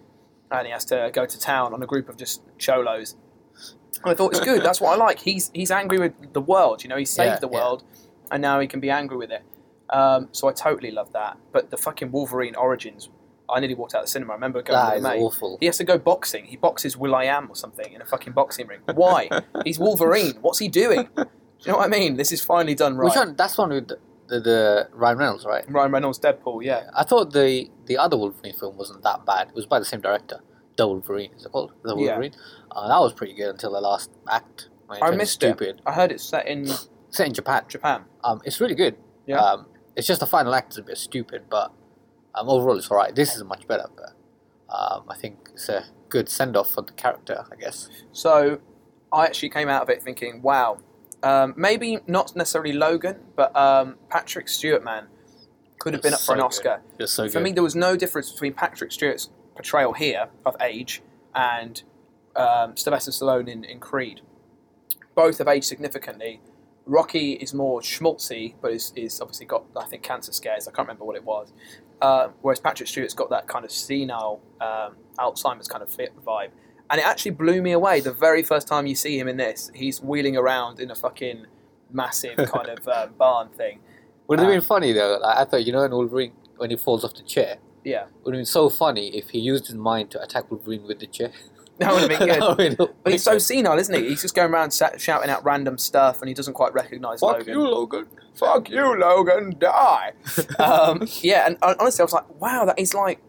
and 0.51 0.67
he 0.67 0.73
has 0.73 0.85
to 0.87 1.11
go 1.13 1.25
to 1.27 1.39
town 1.39 1.73
on 1.75 1.83
a 1.83 1.87
group 1.87 2.09
of 2.09 2.17
just 2.17 2.43
cholos. 2.59 3.17
And 4.03 4.11
I 4.13 4.15
thought 4.15 4.33
it's 4.33 4.41
good. 4.45 4.63
That's 4.63 4.81
what 4.81 4.93
I 4.93 4.97
like. 4.97 5.21
He's 5.21 5.51
he's 5.55 5.71
angry 5.71 5.99
with 5.99 6.33
the 6.35 6.41
world. 6.41 6.83
You 6.83 6.89
know, 6.91 6.97
he 6.97 7.05
saved 7.07 7.27
Yeah, 7.35 7.39
the 7.41 7.49
yeah. 7.49 7.59
world, 7.59 7.85
and 8.31 8.43
now 8.43 8.61
he 8.61 8.67
can 8.67 8.81
be 8.81 8.91
angry 8.91 9.17
with 9.17 9.31
it. 9.31 9.43
Um, 9.95 10.29
so 10.33 10.49
I 10.49 10.53
totally 10.53 10.91
love 10.91 11.13
that. 11.13 11.37
But 11.53 11.71
the 11.71 11.77
fucking 11.77 12.11
Wolverine 12.11 12.57
Origins, 12.57 13.09
I 13.49 13.61
nearly 13.61 13.75
walked 13.75 13.95
out 13.95 14.01
of 14.01 14.07
the 14.07 14.11
cinema. 14.11 14.33
I 14.33 14.37
remember 14.37 14.63
going 14.63 14.77
That 14.79 14.89
with 14.91 14.99
is 14.99 15.03
mate. 15.05 15.21
awful. 15.21 15.57
He 15.61 15.67
has 15.67 15.77
to 15.79 15.85
go 15.85 15.99
boxing. 15.99 16.45
He 16.47 16.57
boxes 16.57 16.97
Will 16.97 17.15
I 17.15 17.25
Am 17.25 17.49
or 17.51 17.57
something 17.57 17.93
in 17.93 18.01
a 18.03 18.05
fucking 18.05 18.33
boxing 18.33 18.67
ring. 18.67 18.81
Why? 18.95 19.29
He's 19.65 19.79
Wolverine. 19.79 20.35
What's 20.41 20.59
he 20.59 20.69
doing? 20.69 21.09
Do 21.17 21.27
you 21.61 21.73
know 21.73 21.79
what 21.79 21.87
I 21.87 21.89
mean? 21.89 22.17
This 22.17 22.33
is 22.33 22.43
finally 22.43 22.75
done 22.75 22.97
right. 22.97 23.05
Which 23.07 23.17
one? 23.17 23.37
That's 23.37 23.57
one 23.57 23.71
with 23.71 23.89
the, 23.89 23.99
the, 24.29 24.41
the 24.41 24.89
Ryan 24.93 25.19
Reynolds, 25.19 25.45
right? 25.47 25.65
Ryan 25.71 25.93
Reynolds, 25.93 26.19
Deadpool. 26.19 26.65
Yeah. 26.65 26.91
I 26.95 27.05
thought 27.05 27.33
the 27.33 27.71
the 27.87 27.97
other 27.97 28.17
Wolverine 28.17 28.55
film 28.55 28.77
wasn't 28.77 29.03
that 29.05 29.25
bad. 29.25 29.49
It 29.49 29.55
was 29.55 29.67
by 29.67 29.79
the 29.79 29.85
same 29.85 30.01
director. 30.01 30.41
The 30.77 30.89
Wolverine 30.89 31.31
is 31.37 31.45
it 31.47 31.53
called? 31.53 31.73
The 31.85 31.95
Yeah. 31.97 32.13
Wolverine. 32.13 32.33
Uh, 32.73 32.89
that 32.89 32.99
was 32.99 33.13
pretty 33.13 33.35
good 33.35 33.51
until 33.51 33.73
the 33.73 33.81
last 33.81 34.11
act. 34.29 34.69
I 34.91 35.11
missed 35.13 35.35
stupid. 35.35 35.77
it. 35.77 35.81
I 35.87 35.93
heard 35.93 36.11
it's 36.13 36.25
set 36.25 36.47
in 36.47 36.67
Set 37.11 37.29
in 37.29 37.33
Japan. 37.33 37.63
Japan. 37.69 38.05
Um, 38.25 38.41
it's 38.45 38.61
really 38.61 38.75
good. 38.75 38.97
Yeah. 39.27 39.39
Um, 39.39 39.67
it's 39.97 40.07
just 40.07 40.21
the 40.21 40.27
final 40.27 40.55
act 40.55 40.73
is 40.73 40.79
a 40.79 40.83
bit 40.83 40.99
stupid, 40.99 41.45
but 41.49 41.73
um, 42.35 42.49
overall 42.49 42.77
it's 42.77 42.91
alright. 42.91 43.15
This 43.15 43.37
is 43.37 43.45
much 43.45 43.67
better, 43.67 43.89
but 43.95 44.13
um, 44.75 45.05
I 45.09 45.17
think 45.17 45.51
it's 45.53 45.69
a 45.69 45.85
good 46.09 46.29
send 46.29 46.57
off 46.57 46.71
for 46.73 46.83
the 46.83 46.93
character, 46.93 47.45
I 47.51 47.57
guess. 47.57 47.89
So 48.13 48.61
I 49.13 49.27
actually 49.27 49.51
came 49.51 49.69
out 49.69 49.83
of 49.83 49.91
it 49.91 50.03
thinking, 50.03 50.43
wow, 50.43 50.79
um, 51.23 51.55
maybe 51.57 51.99
not 52.07 52.35
necessarily 52.37 52.73
Logan, 52.73 53.21
but 53.37 53.55
um, 53.57 53.97
Patrick 54.11 54.49
Stewart, 54.49 54.85
man, 54.85 55.07
could 55.79 55.93
have 55.95 56.03
been 56.03 56.13
up 56.13 56.19
It's 56.19 56.27
for 56.27 56.35
an 56.35 56.41
so 56.41 56.47
Oscar. 56.47 56.83
So 57.07 57.29
For 57.29 57.41
me, 57.41 57.53
there 57.53 57.63
was 57.63 57.75
no 57.75 57.97
difference 57.97 58.31
between 58.31 58.53
Patrick 58.53 58.93
Stewart's 58.93 59.31
portrayal 59.55 59.93
here 59.93 60.29
of 60.45 60.57
age 60.61 61.03
and 61.35 61.83
um, 62.37 62.77
Sylvester 62.77 63.11
Stallone 63.11 63.49
in, 63.49 63.65
in 63.65 63.81
Creed. 63.81 64.21
Both 65.15 65.39
have 65.39 65.49
aged 65.49 65.67
significantly. 65.67 66.41
Rocky 66.87 67.33
is 67.33 67.55
more 67.55 67.81
schmaltzy, 67.81 68.55
but 68.61 68.73
is, 68.73 68.93
is 68.95 69.21
obviously 69.21 69.47
got, 69.47 69.65
I 69.77 69.85
think, 69.87 70.03
cancer 70.03 70.33
scares. 70.33 70.69
I 70.69 70.71
can't 70.71 70.87
remember 70.87 71.05
what 71.05 71.17
it 71.17 71.25
was. 71.25 71.53
Uh, 72.03 72.29
whereas 72.43 72.61
Patrick 72.61 72.89
Stewart's 72.89 73.15
got 73.15 73.31
that 73.31 73.47
kind 73.49 73.65
of 73.65 73.73
senile 73.73 74.41
um, 74.61 74.97
Alzheimer's 75.19 75.69
kind 75.69 75.83
of 75.83 75.91
fit 75.91 76.13
vibe. 76.25 76.51
And 76.91 77.01
it 77.01 77.07
actually 77.07 77.31
blew 77.31 77.63
me 77.63 77.73
away 77.73 78.01
the 78.01 78.13
very 78.13 78.43
first 78.43 78.69
time 78.69 78.87
you 78.87 78.95
see 78.95 79.19
him 79.19 79.27
in 79.29 79.39
this. 79.39 79.71
He's 79.75 80.03
wheeling 80.03 80.37
around 80.37 80.81
in 80.81 80.91
a 80.91 80.95
fucking 80.95 81.47
massive 81.91 82.37
kind 82.53 82.69
of 82.69 82.87
uh, 82.87 83.07
barn 83.07 83.49
thing. 83.57 83.81
Would 84.29 84.39
have 84.41 84.49
uh, 84.49 84.53
been 84.53 84.61
funny 84.61 84.93
though? 84.93 85.21
I 85.25 85.45
thought, 85.45 85.65
you 85.65 85.73
know, 85.73 85.83
in 85.83 85.93
Wolverine, 85.93 86.33
when 86.59 86.71
he 86.71 86.77
falls 86.77 87.05
off 87.05 87.15
the 87.15 87.23
chair, 87.23 87.57
Yeah. 87.85 88.05
would 88.23 88.35
have 88.35 88.39
been 88.39 88.45
so 88.47 88.69
funny 88.69 89.17
if 89.17 89.31
he 89.31 89.39
used 89.39 89.67
his 89.67 89.77
mind 89.77 90.11
to 90.11 90.23
attack 90.23 90.51
Wolverine 90.51 90.83
with 90.87 90.99
the 91.01 91.07
chair. 91.07 91.33
That 91.79 91.93
would 91.93 92.09
have 92.09 92.09
been 92.09 92.19
good. 92.29 92.41
That 92.41 92.57
would've 92.59 92.79
been 92.79 92.89
But 93.03 93.13
he's 93.13 93.23
so 93.23 93.39
senile, 93.39 93.79
isn't 93.79 93.95
he? 93.95 94.09
He's 94.09 94.23
just 94.23 94.35
going 94.35 94.53
around 94.53 94.71
sa- 94.71 94.97
shouting 94.97 95.31
out 95.31 95.45
random 95.45 95.77
stuff, 95.79 96.21
and 96.21 96.29
he 96.29 96.35
doesn't 96.35 96.55
quite 96.55 96.73
recognise 96.73 97.21
Fuck 97.21 97.39
Logan. 97.39 97.55
you, 97.55 97.61
Logan. 97.69 98.07
Fuck 98.35 98.71
you, 98.71 98.99
Logan, 98.99 99.57
die. 99.59 100.13
um, 100.59 101.07
yeah, 101.21 101.47
and 101.47 101.57
uh, 101.63 101.75
honestly, 101.81 102.03
I 102.03 102.05
was 102.05 102.13
like, 102.13 102.41
wow, 102.41 102.65
that 102.65 102.79
is 102.79 102.95
like 102.95 103.21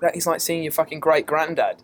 that 0.00 0.14
is 0.16 0.26
like 0.26 0.40
seeing 0.40 0.62
your 0.62 0.72
fucking 0.72 1.00
great 1.00 1.26
granddad, 1.26 1.82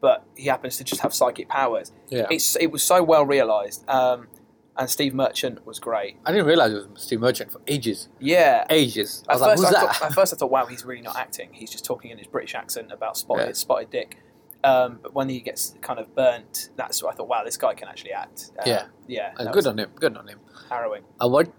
but 0.00 0.24
he 0.36 0.46
happens 0.48 0.76
to 0.78 0.84
just 0.84 1.00
have 1.02 1.14
psychic 1.14 1.48
powers. 1.48 1.92
Yeah. 2.08 2.26
It's 2.30 2.56
it 2.56 2.70
was 2.70 2.82
so 2.82 3.02
well 3.02 3.24
realised, 3.26 3.88
um, 3.88 4.28
and 4.76 4.88
Steve 4.90 5.14
Merchant 5.14 5.64
was 5.66 5.78
great. 5.78 6.16
I 6.26 6.32
didn't 6.32 6.46
realize 6.46 6.72
it 6.72 6.90
was 6.90 7.02
Steve 7.02 7.20
Merchant 7.20 7.52
for 7.52 7.60
ages. 7.66 8.08
Yeah. 8.18 8.64
Ages. 8.70 9.22
I 9.28 9.32
At 9.32 9.34
was 9.34 9.40
like, 9.42 9.50
first, 9.50 9.62
who's 9.62 9.66
I 9.68 9.80
that? 9.86 9.96
thought, 9.96 10.06
at 10.08 10.14
first, 10.14 10.34
I 10.34 10.36
thought, 10.36 10.50
wow, 10.50 10.66
he's 10.66 10.84
really 10.84 11.00
not 11.02 11.16
acting. 11.16 11.50
He's 11.52 11.70
just 11.70 11.84
talking 11.84 12.10
in 12.10 12.18
his 12.18 12.26
British 12.26 12.54
accent 12.54 12.90
about 12.92 13.16
spotted, 13.16 13.46
Yeah. 13.46 13.52
spotted 13.52 13.90
dick. 13.90 14.18
Um, 14.64 14.98
but 15.02 15.12
when 15.12 15.28
he 15.28 15.40
gets 15.40 15.74
kind 15.82 16.00
of 16.00 16.14
burnt, 16.14 16.70
that's 16.76 17.02
what 17.02 17.12
I 17.12 17.16
thought, 17.16 17.28
wow, 17.28 17.44
this 17.44 17.58
guy 17.58 17.74
can 17.74 17.86
actually 17.86 18.12
act. 18.12 18.50
Um, 18.58 18.64
Yeah. 18.66 18.86
Yeah. 19.06 19.32
Uh, 19.36 19.52
good 19.52 19.66
on 19.66 19.78
him. 19.78 19.90
Good 19.94 20.16
on 20.16 20.26
him. 20.26 20.40
harrowing. 20.70 21.02
Uh, 21.20 21.28
what, 21.28 21.52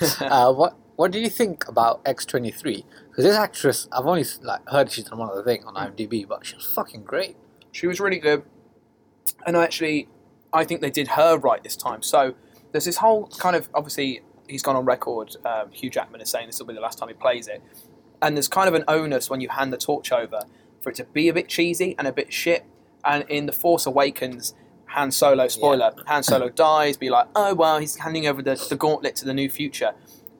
uh, 0.20 0.52
what, 0.54 0.76
what 0.96 1.10
do 1.10 1.18
you 1.18 1.28
think 1.28 1.66
about 1.66 2.00
X 2.06 2.24
twenty 2.24 2.50
three? 2.52 2.84
Because 3.10 3.24
this 3.24 3.36
actress, 3.36 3.88
I've 3.90 4.06
only 4.06 4.24
like 4.42 4.66
heard 4.68 4.90
she's 4.92 5.04
done 5.04 5.18
one 5.18 5.28
other 5.30 5.42
thing 5.42 5.64
on 5.64 5.74
IMDb, 5.74 6.26
but 6.26 6.46
she 6.46 6.54
was 6.54 6.64
fucking 6.64 7.02
great. 7.02 7.36
She 7.72 7.86
was 7.86 7.98
really 7.98 8.18
good. 8.18 8.44
And 9.44 9.56
I 9.56 9.64
actually, 9.64 10.08
I 10.52 10.64
think 10.64 10.80
they 10.80 10.90
did 10.90 11.08
her 11.08 11.36
right 11.36 11.62
this 11.64 11.76
time. 11.76 12.02
So 12.02 12.34
there's 12.70 12.84
this 12.84 12.98
whole 12.98 13.26
kind 13.26 13.56
of 13.56 13.68
obviously 13.74 14.22
he's 14.46 14.62
gone 14.62 14.76
on 14.76 14.84
record. 14.84 15.34
Um, 15.44 15.72
Hugh 15.72 15.90
Jackman 15.90 16.20
is 16.20 16.30
saying 16.30 16.46
this 16.46 16.60
will 16.60 16.66
be 16.66 16.74
the 16.74 16.80
last 16.80 16.98
time 16.98 17.08
he 17.08 17.14
plays 17.14 17.48
it, 17.48 17.60
and 18.20 18.36
there's 18.36 18.48
kind 18.48 18.68
of 18.68 18.74
an 18.74 18.84
onus 18.86 19.28
when 19.28 19.40
you 19.40 19.48
hand 19.48 19.72
the 19.72 19.78
torch 19.78 20.12
over 20.12 20.42
for 20.82 20.90
it 20.90 20.96
to 20.96 21.04
be 21.04 21.28
a 21.28 21.34
bit 21.34 21.48
cheesy 21.48 21.94
and 21.98 22.06
a 22.06 22.12
bit 22.12 22.32
shit. 22.32 22.64
And 23.04 23.24
in 23.28 23.46
the 23.46 23.52
Force 23.52 23.86
Awakens, 23.86 24.54
Han 24.88 25.10
Solo 25.10 25.48
spoiler, 25.48 25.92
Han 26.06 26.22
Solo 26.22 26.48
dies. 26.66 26.96
Be 26.96 27.10
like, 27.10 27.28
oh 27.34 27.54
well, 27.54 27.78
he's 27.78 27.96
handing 27.96 28.26
over 28.26 28.42
the, 28.42 28.54
the 28.68 28.76
gauntlet 28.76 29.16
to 29.16 29.24
the 29.24 29.34
new 29.34 29.48
future. 29.48 29.92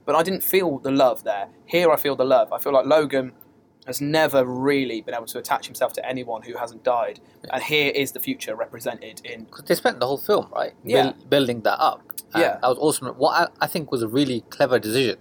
But 0.04 0.14
I 0.16 0.22
didn't 0.22 0.42
feel 0.42 0.78
the 0.78 0.90
love 0.90 1.24
there. 1.24 1.48
Here, 1.64 1.90
I 1.90 1.96
feel 1.96 2.16
the 2.16 2.24
love. 2.24 2.52
I 2.52 2.58
feel 2.58 2.72
like 2.72 2.86
Logan 2.86 3.32
has 3.86 4.00
never 4.00 4.44
really 4.44 5.00
been 5.00 5.14
able 5.14 5.26
to 5.26 5.38
attach 5.38 5.66
himself 5.66 5.92
to 5.92 6.08
anyone 6.08 6.42
who 6.42 6.56
hasn't 6.56 6.84
died. 6.84 7.20
And 7.50 7.62
here 7.62 7.90
is 7.94 8.12
the 8.12 8.20
future 8.20 8.54
represented 8.54 9.20
in. 9.24 9.44
Because 9.44 9.64
they 9.64 9.74
spent 9.74 9.98
the 10.00 10.06
whole 10.06 10.18
film 10.18 10.48
right, 10.54 10.72
Yeah. 10.84 11.12
building 11.28 11.62
that 11.62 11.80
up. 11.80 12.02
And 12.34 12.42
Yeah. 12.42 12.58
that 12.62 12.68
was 12.68 12.78
awesome. 12.78 13.08
What 13.08 13.30
I, 13.60 13.64
I 13.64 13.66
think 13.66 13.90
was 13.90 14.02
a 14.02 14.08
really 14.08 14.42
clever 14.50 14.78
decision 14.78 15.18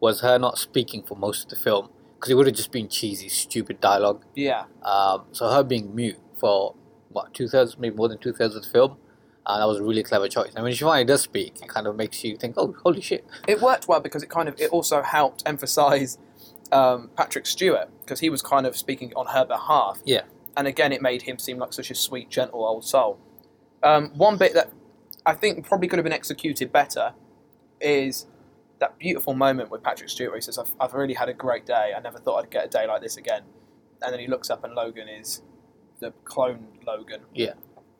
was 0.00 0.20
her 0.20 0.38
not 0.38 0.58
speaking 0.58 1.02
for 1.02 1.16
most 1.16 1.44
of 1.44 1.50
the 1.50 1.56
film 1.56 1.88
because 2.24 2.32
it 2.32 2.36
would 2.36 2.46
have 2.46 2.56
just 2.56 2.72
been 2.72 2.88
cheesy, 2.88 3.28
stupid 3.28 3.82
dialogue. 3.82 4.24
Yeah, 4.34 4.64
Um, 4.82 5.24
so 5.32 5.46
her 5.50 5.62
being 5.62 5.94
mute 5.94 6.16
for 6.40 6.74
what 7.10 7.34
two 7.34 7.48
thirds, 7.48 7.76
maybe 7.78 7.94
more 7.94 8.08
than 8.08 8.16
two 8.16 8.32
thirds 8.32 8.56
of 8.56 8.62
the 8.62 8.68
film, 8.70 8.96
uh, 9.44 9.58
that 9.58 9.66
was 9.66 9.76
a 9.78 9.82
really 9.82 10.02
clever 10.02 10.26
choice. 10.26 10.54
And 10.54 10.64
when 10.64 10.72
she 10.72 10.84
finally 10.84 11.04
does 11.04 11.20
speak, 11.20 11.60
it 11.60 11.68
kind 11.68 11.86
of 11.86 11.96
makes 11.96 12.24
you 12.24 12.38
think, 12.38 12.54
"Oh, 12.56 12.74
holy 12.82 13.02
shit!" 13.02 13.26
it 13.46 13.60
worked 13.60 13.88
well 13.88 14.00
because 14.00 14.22
it 14.22 14.30
kind 14.30 14.48
of 14.48 14.58
it 14.58 14.70
also 14.70 15.02
helped 15.02 15.42
emphasise 15.44 16.16
um, 16.72 17.10
Patrick 17.14 17.44
Stewart 17.44 17.90
because 18.00 18.20
he 18.20 18.30
was 18.30 18.40
kind 18.40 18.64
of 18.64 18.74
speaking 18.74 19.12
on 19.14 19.26
her 19.26 19.44
behalf. 19.44 20.00
Yeah. 20.06 20.22
and 20.56 20.66
again, 20.66 20.92
it 20.92 21.02
made 21.02 21.22
him 21.22 21.38
seem 21.38 21.58
like 21.58 21.74
such 21.74 21.90
a 21.90 21.94
sweet, 21.94 22.30
gentle 22.30 22.64
old 22.64 22.86
soul. 22.86 23.18
Um, 23.82 24.12
one 24.16 24.38
bit 24.38 24.54
that 24.54 24.70
I 25.26 25.34
think 25.34 25.66
probably 25.66 25.88
could 25.88 25.98
have 25.98 26.04
been 26.04 26.12
executed 26.14 26.72
better 26.72 27.12
is 27.82 28.24
that 28.84 28.98
beautiful 28.98 29.34
moment 29.34 29.70
with 29.70 29.82
Patrick 29.82 30.10
Stewart 30.10 30.30
where 30.32 30.38
he 30.38 30.42
says, 30.42 30.58
I've, 30.58 30.74
I've 30.80 30.92
really 30.94 31.14
had 31.14 31.28
a 31.28 31.34
great 31.34 31.64
day. 31.66 31.92
I 31.96 32.00
never 32.00 32.18
thought 32.18 32.36
I'd 32.44 32.50
get 32.50 32.64
a 32.66 32.68
day 32.68 32.86
like 32.86 33.00
this 33.02 33.16
again. 33.16 33.42
And 34.02 34.12
then 34.12 34.20
he 34.20 34.26
looks 34.26 34.50
up 34.50 34.62
and 34.64 34.74
Logan 34.74 35.08
is 35.08 35.42
the 36.00 36.12
clone 36.24 36.66
Logan. 36.86 37.22
Yeah. 37.34 37.54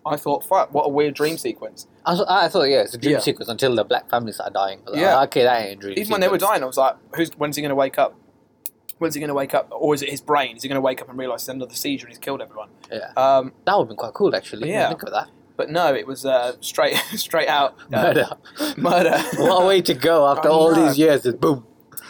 I 0.06 0.16
thought, 0.16 0.44
fuck, 0.44 0.74
what 0.74 0.82
a 0.84 0.88
weird 0.90 1.14
dream 1.14 1.38
sequence. 1.38 1.86
I, 2.04 2.14
thought- 2.14 2.30
I 2.30 2.48
thought, 2.48 2.64
yeah, 2.64 2.82
it's 2.82 2.92
a 2.94 2.98
dream 2.98 3.14
Yeah. 3.14 3.20
sequence 3.20 3.48
until 3.48 3.74
the 3.74 3.84
black 3.84 4.10
family 4.10 4.32
started 4.32 4.52
dying. 4.52 4.80
I 4.80 4.90
was 4.90 4.92
like, 4.92 5.00
Yeah. 5.00 5.18
"Oh, 5.18 5.22
okay, 5.24 5.42
that 5.44 5.62
ain't 5.62 5.78
a 5.78 5.80
dream. 5.80 5.98
Even 5.98 6.10
when 6.12 6.20
they 6.20 6.28
were 6.28 6.38
sequence." 6.38 6.50
dying, 6.50 6.62
I 6.62 6.66
was 6.66 6.76
like, 6.76 6.96
who's, 7.16 7.30
when's 7.38 7.56
he 7.56 7.62
going 7.62 7.70
to 7.70 7.74
wake 7.74 7.98
up? 7.98 8.14
When's 8.98 9.14
he 9.14 9.20
going 9.20 9.28
to 9.28 9.34
wake 9.34 9.54
up? 9.54 9.68
Or 9.72 9.94
is 9.94 10.02
it 10.02 10.10
his 10.10 10.20
brain? 10.20 10.56
Is 10.56 10.62
he 10.62 10.68
going 10.68 10.76
to 10.76 10.80
wake 10.82 11.00
up 11.00 11.08
and 11.08 11.18
realise 11.18 11.42
he's 11.42 11.48
another 11.48 11.74
seizure 11.74 12.06
and 12.06 12.14
he's 12.14 12.18
killed 12.18 12.42
everyone? 12.42 12.68
Yeah, 12.92 13.12
Um, 13.16 13.52
that 13.64 13.76
would 13.78 13.84
have 13.84 13.88
been 13.88 13.96
quite 13.96 14.12
cool 14.12 14.36
actually. 14.36 14.68
Yeah. 14.68 14.80
Yeah, 14.80 14.88
think 14.90 15.02
of 15.04 15.10
that. 15.12 15.30
But 15.56 15.70
no, 15.70 15.94
it 15.94 16.06
was 16.06 16.24
uh, 16.26 16.56
straight 16.60 16.96
straight 17.16 17.48
out 17.48 17.76
uh, 17.92 18.02
Murder. 18.02 18.28
Murder. 18.76 19.18
what 19.36 19.62
a 19.62 19.66
way 19.66 19.82
to 19.82 19.94
go 19.94 20.26
after 20.26 20.48
I 20.48 20.52
all 20.52 20.74
know. 20.74 20.86
these 20.86 20.98
years. 20.98 21.22
Just 21.22 21.40
boom. 21.40 21.66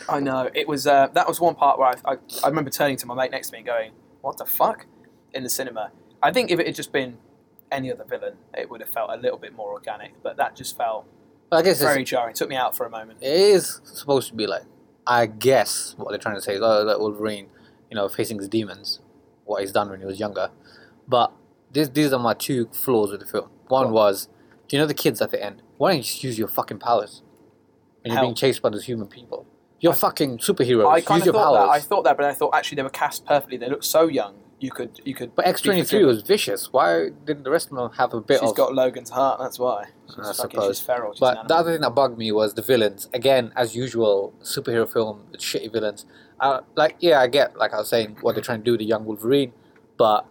I 0.09 0.21
know 0.21 0.51
it 0.55 0.69
was. 0.69 0.87
Uh, 0.87 1.09
that 1.15 1.27
was 1.27 1.41
one 1.41 1.55
part 1.55 1.79
where 1.79 1.89
I, 1.89 2.13
I, 2.13 2.17
I 2.43 2.49
remember 2.49 2.71
turning 2.71 2.97
to 2.99 3.07
my 3.07 3.15
mate 3.15 3.31
next 3.31 3.49
to 3.49 3.53
me 3.53 3.59
and 3.59 3.67
going, 3.67 3.93
"What 4.21 4.39
the 4.39 4.45
fuck?" 4.45 4.87
in 5.35 5.43
the 5.43 5.51
cinema. 5.51 5.91
I 6.23 6.33
think 6.33 6.51
if 6.51 6.61
it 6.61 6.67
had 6.67 6.75
just 6.75 6.93
been 6.93 7.19
any 7.71 7.93
other 7.93 8.05
villain, 8.05 8.35
it 8.57 8.71
would 8.71 8.81
have 8.81 8.89
felt 8.89 9.11
a 9.11 9.17
little 9.17 9.39
bit 9.39 9.55
more 9.55 9.73
organic. 9.73 10.23
But 10.23 10.37
that 10.37 10.57
just 10.57 10.77
felt 10.77 11.07
I 11.53 11.63
guess 11.63 11.77
it's, 11.77 11.83
very 11.83 12.05
jarring. 12.05 12.31
It 12.31 12.37
took 12.37 12.49
me 12.49 12.57
out 12.57 12.77
for 12.77 12.87
a 12.87 12.91
moment. 12.91 13.19
it 13.21 13.31
is 13.31 13.81
supposed 13.85 14.29
to 14.29 14.35
be 14.35 14.47
like, 14.47 14.63
I 15.07 15.27
guess 15.27 15.95
what 15.99 16.11
they're 16.11 16.19
trying 16.19 16.37
to 16.37 16.41
say 16.41 16.55
is, 16.55 16.61
oh, 16.63 16.85
that 16.85 17.01
Wolverine, 17.01 17.49
you 17.91 17.97
know, 17.97 18.09
facing 18.09 18.39
his 18.39 18.49
demons, 18.49 19.01
what 19.45 19.61
he's 19.61 19.73
done 19.73 19.91
when 19.91 20.01
he 20.01 20.07
was 20.07 20.19
younger. 20.19 20.51
But 21.07 21.33
this, 21.75 21.89
these 21.89 22.13
are 22.13 22.19
my 22.19 22.35
two 22.35 22.69
flaws 22.73 23.11
with 23.11 23.21
the 23.21 23.27
film. 23.27 23.51
One 23.69 23.87
on. 23.89 23.93
was, 23.93 24.29
do 24.69 24.77
you 24.77 24.83
know 24.83 24.87
the 24.87 24.95
kids 24.95 25.21
at 25.21 25.31
the 25.31 25.43
end? 25.45 25.63
Why 25.77 25.91
don't 25.91 25.97
you 25.99 26.03
just 26.05 26.25
use 26.25 26.39
your 26.39 26.49
fucking 26.49 26.79
powers? 26.79 27.23
When 28.03 28.13
you're 28.13 28.17
How? 28.17 28.23
being 28.23 28.35
chased 28.35 28.63
by 28.63 28.71
those 28.71 28.85
human 28.85 29.09
people. 29.09 29.47
You're 29.81 29.93
fucking 29.95 30.39
superheroes. 30.39 30.91
I 30.91 30.97
use 30.99 31.07
kind 31.07 31.21
of 31.21 31.27
your 31.27 31.35
thought 31.35 31.57
powers. 31.57 31.69
that. 31.69 31.71
I 31.71 31.81
thought 31.81 32.05
that, 32.05 32.17
but 32.17 32.27
I 32.27 32.33
thought 32.33 32.55
actually 32.55 32.77
they 32.77 32.83
were 32.83 32.91
cast 32.91 33.27
perfectly. 33.27 33.59
They 33.59 33.69
looked 33.69 33.85
so 33.85 34.07
young. 34.07 34.37
You 34.61 34.71
could, 34.71 35.01
you 35.05 35.15
could. 35.15 35.35
but 35.35 35.47
X 35.47 35.61
twenty 35.61 35.85
three 35.85 36.05
was 36.05 36.23
vicious. 36.23 36.73
Why 36.73 37.11
didn't 37.27 37.43
the 37.43 37.51
rest 37.51 37.71
of 37.71 37.77
them 37.77 37.91
have 37.99 38.15
a 38.15 38.21
bit 38.21 38.41
She's 38.41 38.51
of? 38.51 38.57
got 38.57 38.73
Logan's 38.73 39.11
heart. 39.11 39.39
That's 39.39 39.59
why. 39.59 39.87
She's 40.07 40.19
I 40.21 40.33
fucking, 40.33 40.51
suppose. 40.53 40.79
She's 40.79 40.87
feral. 40.87 41.13
She's 41.13 41.21
But 41.21 41.49
the 41.49 41.55
other 41.55 41.73
thing 41.73 41.83
that 41.83 41.91
bugged 41.91 42.17
me 42.17 42.33
was 42.33 42.55
the 42.55 42.63
villains. 42.63 43.11
Again, 43.13 43.53
as 43.57 43.77
usual, 43.77 44.33
superhero 44.43 44.91
film 44.91 45.27
with 45.33 45.41
shitty 45.43 45.71
villains. 45.71 46.07
Uh, 46.41 46.61
like, 46.77 46.97
yeah, 47.01 47.21
I 47.21 47.27
get, 47.27 47.57
like 47.59 47.75
I 47.75 47.79
was 47.79 47.89
saying, 47.89 48.17
what 48.23 48.35
they're 48.37 48.45
trying 48.45 48.61
to 48.61 48.65
do 48.65 48.71
with 48.73 48.81
the 48.81 48.87
young 48.87 49.05
Wolverine, 49.05 49.53
but 49.99 50.27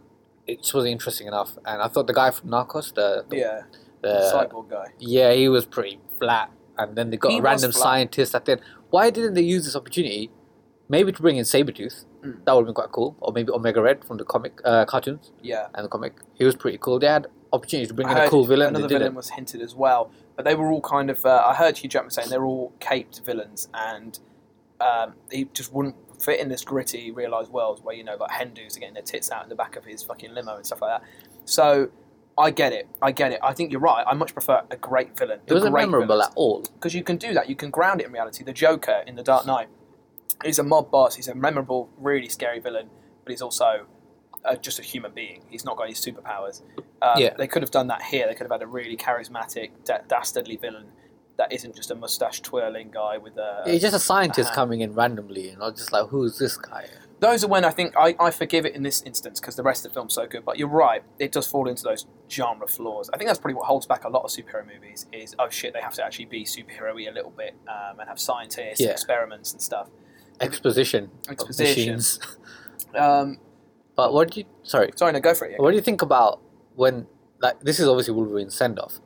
it 0.48 0.60
just 0.62 0.74
wasn't 0.74 0.92
interesting 0.92 1.28
enough. 1.28 1.58
And 1.66 1.82
I 1.82 1.88
thought 1.88 2.08
the 2.08 2.14
guy 2.14 2.32
from 2.32 2.50
Narcos, 2.50 2.94
the, 2.94 3.26
the, 3.30 3.38
yeah, 3.38 3.62
the- 4.02 4.32
cyborg 4.34 4.70
guy. 4.70 4.88
yeah, 5.00 5.32
he 5.34 5.48
was 5.50 5.66
pretty 5.66 6.00
flat. 6.20 6.52
And 6.78 6.96
then 6.96 7.10
they 7.12 7.18
got 7.18 7.32
He 7.32 7.38
a 7.38 7.42
random 7.42 7.72
scientist 7.72 8.34
at 8.36 8.46
the 8.46 8.54
end. 8.54 8.62
Why 8.90 9.10
didn't 9.10 9.36
they 9.36 9.42
use 9.44 9.66
this 9.66 9.76
opportunity? 9.76 10.32
Maybe 10.90 11.12
to 11.12 11.22
bring 11.22 11.38
in 11.38 11.44
Sabretooth. 11.46 12.06
Mm. 12.24 12.44
That 12.46 12.54
would 12.54 12.62
have 12.62 12.66
been 12.66 12.74
quite 12.74 12.92
cool. 12.92 13.16
Or 13.20 13.32
maybe 13.32 13.52
Omega 13.52 13.82
Red 13.82 14.04
from 14.04 14.18
the 14.18 14.26
comic 14.26 14.60
uh, 14.66 14.86
cartoons 14.86 15.32
Yeah. 15.42 15.68
and 15.76 15.86
the 15.86 15.90
comic. 15.90 16.14
He 16.34 16.44
was 16.44 16.56
pretty 16.56 16.78
cool. 16.80 17.00
They 17.00 17.08
had 17.08 17.28
opportunities 17.52 17.90
to 17.90 17.94
bring 17.94 18.08
I 18.08 18.12
in 18.24 18.28
a 18.28 18.30
cool 18.30 18.44
villain. 18.46 18.70
Another 18.70 18.88
villain 18.88 19.04
didn't. 19.04 19.16
was 19.16 19.30
hinted 19.30 19.62
as 19.62 19.76
well, 19.76 20.12
but 20.36 20.46
they 20.46 20.56
were 20.56 20.72
all 20.72 20.82
kind 20.82 21.10
of. 21.12 21.24
Uh, 21.26 21.44
I 21.46 21.54
heard 21.56 21.78
Hugh 21.78 21.90
Jackman 21.90 22.10
saying 22.12 22.30
they're 22.30 22.44
all 22.46 22.74
caped 22.80 23.22
villains, 23.24 23.68
and 23.74 24.20
um, 24.84 25.14
he 25.32 25.46
just 25.54 25.72
wouldn't 25.74 25.96
fit 26.22 26.40
in 26.40 26.50
this 26.50 26.64
gritty, 26.64 27.12
realised 27.12 27.52
world 27.52 27.80
where 27.84 27.96
you 27.96 28.04
know 28.04 28.16
like 28.20 28.32
Hindus 28.32 28.78
are 28.78 28.80
getting 28.80 28.94
their 28.94 29.04
tits 29.04 29.32
out 29.32 29.44
in 29.44 29.50
the 29.50 29.56
back 29.56 29.76
of 29.76 29.86
his 29.86 30.04
fucking 30.04 30.34
limo 30.34 30.56
and 30.58 30.66
stuff 30.66 30.82
like 30.82 31.02
that. 31.02 31.08
So 31.46 31.90
I 32.38 32.52
get 32.52 32.74
it. 32.74 32.88
I 33.02 33.12
get 33.12 33.32
it. 33.32 33.40
I 33.44 33.54
think 33.54 33.72
you're 33.72 33.82
right. 33.82 34.04
I 34.08 34.14
much 34.14 34.34
prefer 34.34 34.64
a 34.72 34.78
great 34.78 35.18
villain. 35.18 35.40
It 35.46 35.54
wasn't 35.54 35.74
memorable 35.76 36.22
at 36.22 36.32
all. 36.36 36.62
because 36.74 36.96
you 36.96 37.04
can 37.04 37.18
do 37.18 37.34
that. 37.34 37.50
You 37.50 37.56
can 37.56 37.70
ground 37.70 38.02
it 38.02 38.08
in 38.08 38.14
reality. 38.14 38.44
The 38.44 38.54
Joker 38.54 39.04
in 39.06 39.16
The 39.16 39.24
Dark 39.24 39.46
Knight 39.46 39.68
is 40.44 40.58
a 40.60 40.64
mob 40.64 40.90
boss. 40.90 41.16
He's 41.16 41.28
a 41.28 41.36
memorable, 41.36 41.90
really 41.98 42.30
scary 42.30 42.60
villain, 42.60 42.90
but 43.24 43.32
he's 43.32 43.42
also 43.42 43.86
uh, 44.46 44.56
just 44.56 44.80
a 44.80 44.82
human 44.82 45.12
being. 45.14 45.44
He's 45.50 45.64
not 45.64 45.78
got 45.78 45.84
any 45.84 45.94
superpowers. 45.94 46.62
Um, 47.02 47.20
Yeah. 47.22 47.34
They 47.38 47.48
could 47.48 47.62
have 47.62 47.72
done 47.72 47.88
that 47.88 48.02
here. 48.02 48.26
They 48.28 48.34
could 48.34 48.46
have 48.46 48.52
had 48.52 48.62
a 48.64 48.68
really 48.68 48.98
charismatic, 48.98 49.72
da- 49.86 50.02
dastardly 50.08 50.58
villain 50.58 50.86
that 51.38 51.52
isn't 51.52 51.76
just 51.76 51.90
a 51.92 51.96
mustache 51.96 52.42
twirling 52.42 52.92
guy 52.92 53.18
with 53.18 53.38
a. 53.38 53.64
It's 53.66 53.82
just 53.82 53.96
a 53.96 54.00
scientist 54.00 54.50
Uh-huh. 54.50 54.56
coming 54.56 54.82
in 54.82 54.94
randomly, 54.94 55.50
and 55.50 55.62
I 55.64 55.68
was 55.70 55.80
just 55.80 55.92
like, 55.92 56.08
"Who's 56.10 56.38
this 56.38 56.58
guy?" 56.58 56.86
Those 57.20 57.44
are 57.44 57.48
when 57.48 57.64
I 57.64 57.70
think 57.70 57.94
I, 57.98 58.16
I 58.20 58.32
forgive 58.32 58.66
it 58.66 58.76
in 58.76 58.84
this 58.84 59.02
instance 59.04 59.40
because 59.40 59.56
the 59.56 59.64
rest 59.64 59.86
of 59.86 59.92
the 59.92 59.94
film's 59.94 60.14
so 60.14 60.28
good. 60.28 60.44
But 60.44 60.60
you're 60.60 60.68
right, 60.68 61.04
it 61.20 61.32
does 61.32 61.48
fall 61.48 61.70
into 61.70 61.84
those 61.84 62.06
genre 62.30 62.68
flaws. 62.68 63.10
I 63.14 63.18
think 63.18 63.30
that's 63.30 63.40
probably 63.40 63.56
what 63.56 63.66
holds 63.66 63.86
back 63.86 64.04
a 64.04 64.10
lot 64.10 64.24
of 64.26 64.30
superhero 64.30 64.66
movies 64.68 65.06
is 65.14 65.34
oh 65.40 65.48
shit, 65.50 65.74
they 65.74 65.80
have 65.82 65.94
to 65.94 66.04
actually 66.06 66.26
be 66.26 66.44
superhero-y 66.44 67.06
a 67.10 67.14
little 67.14 67.32
bit 67.32 67.56
um, 67.68 68.00
and 68.00 68.10
have 68.10 68.20
scientists, 68.20 68.82
Yeah. 68.82 68.90
experiments 68.90 69.54
and 69.54 69.62
stuff. 69.62 69.88
Exposition, 70.42 71.12
Exposition. 71.30 72.00
Um, 72.96 73.38
But 73.96 74.14
what 74.14 74.32
do 74.32 74.42
you? 74.42 74.46
Sorry, 74.64 74.92
sorry, 74.96 75.14
no, 75.14 75.20
go 75.20 75.34
for 75.34 75.46
it. 75.46 75.60
what 75.60 75.70
do 75.72 75.76
you 75.78 75.82
think 75.82 76.02
about 76.02 76.42
when 76.76 77.08
like 77.42 77.60
this 77.62 77.80
is 77.80 77.88
obviously 77.88 78.14
Wolverine's 78.14 78.56
send 78.56 78.80
off, 78.80 79.00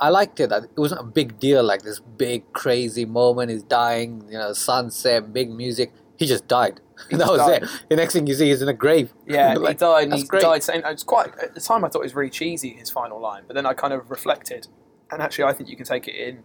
I 0.00 0.08
liked 0.08 0.40
it 0.40 0.50
it 0.50 0.70
wasn't 0.76 1.00
a 1.02 1.04
big 1.04 1.38
deal 1.38 1.62
like 1.62 1.82
this 1.82 2.00
big 2.00 2.52
crazy 2.52 3.04
moment. 3.04 3.50
He's 3.50 3.62
dying, 3.62 4.24
you 4.30 4.38
know, 4.38 4.52
sunset, 4.52 5.32
big 5.32 5.50
music. 5.50 5.92
He 6.16 6.26
just 6.26 6.48
died. 6.48 6.80
He 7.08 7.16
that 7.16 7.22
just 7.24 7.32
was 7.32 7.40
died. 7.40 7.62
it. 7.62 7.68
The 7.88 7.96
next 7.96 8.12
thing 8.12 8.26
you 8.26 8.34
see 8.34 8.50
is 8.50 8.60
in 8.60 8.68
a 8.68 8.74
grave. 8.74 9.14
Yeah, 9.26 9.54
Like, 9.58 9.76
he 9.78 9.78
died. 9.78 10.04
And 10.08 10.14
he 10.14 10.24
great. 10.24 10.42
died 10.42 10.62
saying 10.62 10.82
it's 10.84 11.02
quite. 11.02 11.28
At 11.42 11.54
the 11.54 11.60
time, 11.60 11.82
I 11.82 11.88
thought 11.88 12.00
it 12.00 12.04
was 12.04 12.14
really 12.14 12.28
cheesy 12.30 12.70
his 12.74 12.90
final 12.90 13.18
line, 13.18 13.44
but 13.46 13.54
then 13.54 13.64
I 13.64 13.72
kind 13.72 13.94
of 13.94 14.10
reflected, 14.10 14.68
and 15.10 15.22
actually, 15.22 15.44
I 15.44 15.54
think 15.54 15.70
you 15.70 15.76
can 15.76 15.86
take 15.86 16.06
it 16.06 16.14
in 16.14 16.42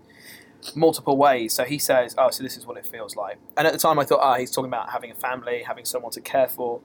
multiple 0.73 1.17
ways. 1.17 1.51
So 1.53 1.65
he 1.65 1.77
says, 1.77 2.15
"Oh, 2.17 2.29
so 2.29 2.41
this 2.41 2.55
is 2.55 2.65
what 2.65 2.77
it 2.77 2.85
feels 2.85 3.17
like." 3.17 3.37
And 3.57 3.67
at 3.67 3.73
the 3.73 3.79
time, 3.79 3.99
I 3.99 4.05
thought, 4.05 4.21
"Ah, 4.21 4.37
he's 4.37 4.49
talking 4.49 4.69
about 4.69 4.91
having 4.91 5.11
a 5.11 5.15
family, 5.15 5.63
having 5.63 5.83
someone 5.85 6.11
to 6.13 6.21
care 6.21 6.47
for." 6.47 6.81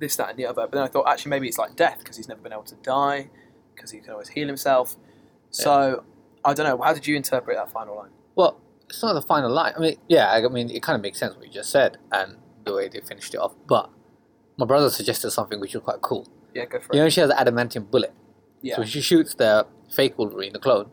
this, 0.00 0.14
that, 0.16 0.30
and 0.30 0.38
the 0.38 0.46
other. 0.46 0.62
But 0.62 0.72
then 0.72 0.82
I 0.82 0.86
thought 0.88 1.08
actually 1.08 1.30
maybe 1.30 1.48
it's 1.48 1.58
like 1.58 1.74
death 1.76 1.98
because 1.98 2.16
he's 2.16 2.28
never 2.28 2.40
been 2.40 2.52
able 2.52 2.62
to 2.64 2.74
die 2.76 3.30
because 3.74 3.90
he 3.90 3.98
can 4.00 4.12
always 4.12 4.28
heal 4.28 4.46
himself. 4.46 4.96
So 5.50 6.04
I 6.44 6.54
don't 6.54 6.66
know. 6.66 6.82
How 6.82 6.92
did 6.92 7.06
you 7.06 7.16
interpret 7.16 7.56
that 7.56 7.70
final 7.72 7.96
line? 7.96 8.10
Well, 8.34 8.60
it's 8.88 9.02
not 9.02 9.12
the 9.14 9.22
final 9.22 9.50
line. 9.50 9.72
I 9.76 9.80
mean, 9.80 9.96
yeah, 10.08 10.30
I 10.30 10.46
mean, 10.48 10.70
it 10.70 10.82
kind 10.82 10.96
of 10.96 11.02
makes 11.02 11.18
sense 11.18 11.34
what 11.36 11.46
you 11.46 11.52
just 11.52 11.70
said 11.70 11.98
and 12.12 12.36
the 12.64 12.74
way 12.74 12.88
they 12.88 13.00
finished 13.00 13.34
it 13.34 13.38
off. 13.38 13.54
But 13.66 13.90
my 14.56 14.66
brother 14.66 14.90
suggested 14.90 15.30
something 15.30 15.60
which 15.60 15.74
was 15.74 15.82
quite 15.82 16.00
cool. 16.00 16.26
Yeah, 16.54 16.64
go 16.66 16.78
for 16.80 16.92
it. 16.92 16.96
You 16.96 17.00
it. 17.02 17.04
know, 17.04 17.08
she 17.10 17.20
has 17.20 17.30
an 17.30 17.36
adamantium 17.36 17.90
bullet. 17.90 18.12
yeah, 18.62 18.76
So 18.76 18.84
she 18.84 19.00
shoots 19.00 19.34
the 19.34 19.66
fake 19.90 20.16
Wolverine, 20.18 20.52
the 20.52 20.58
clone. 20.58 20.90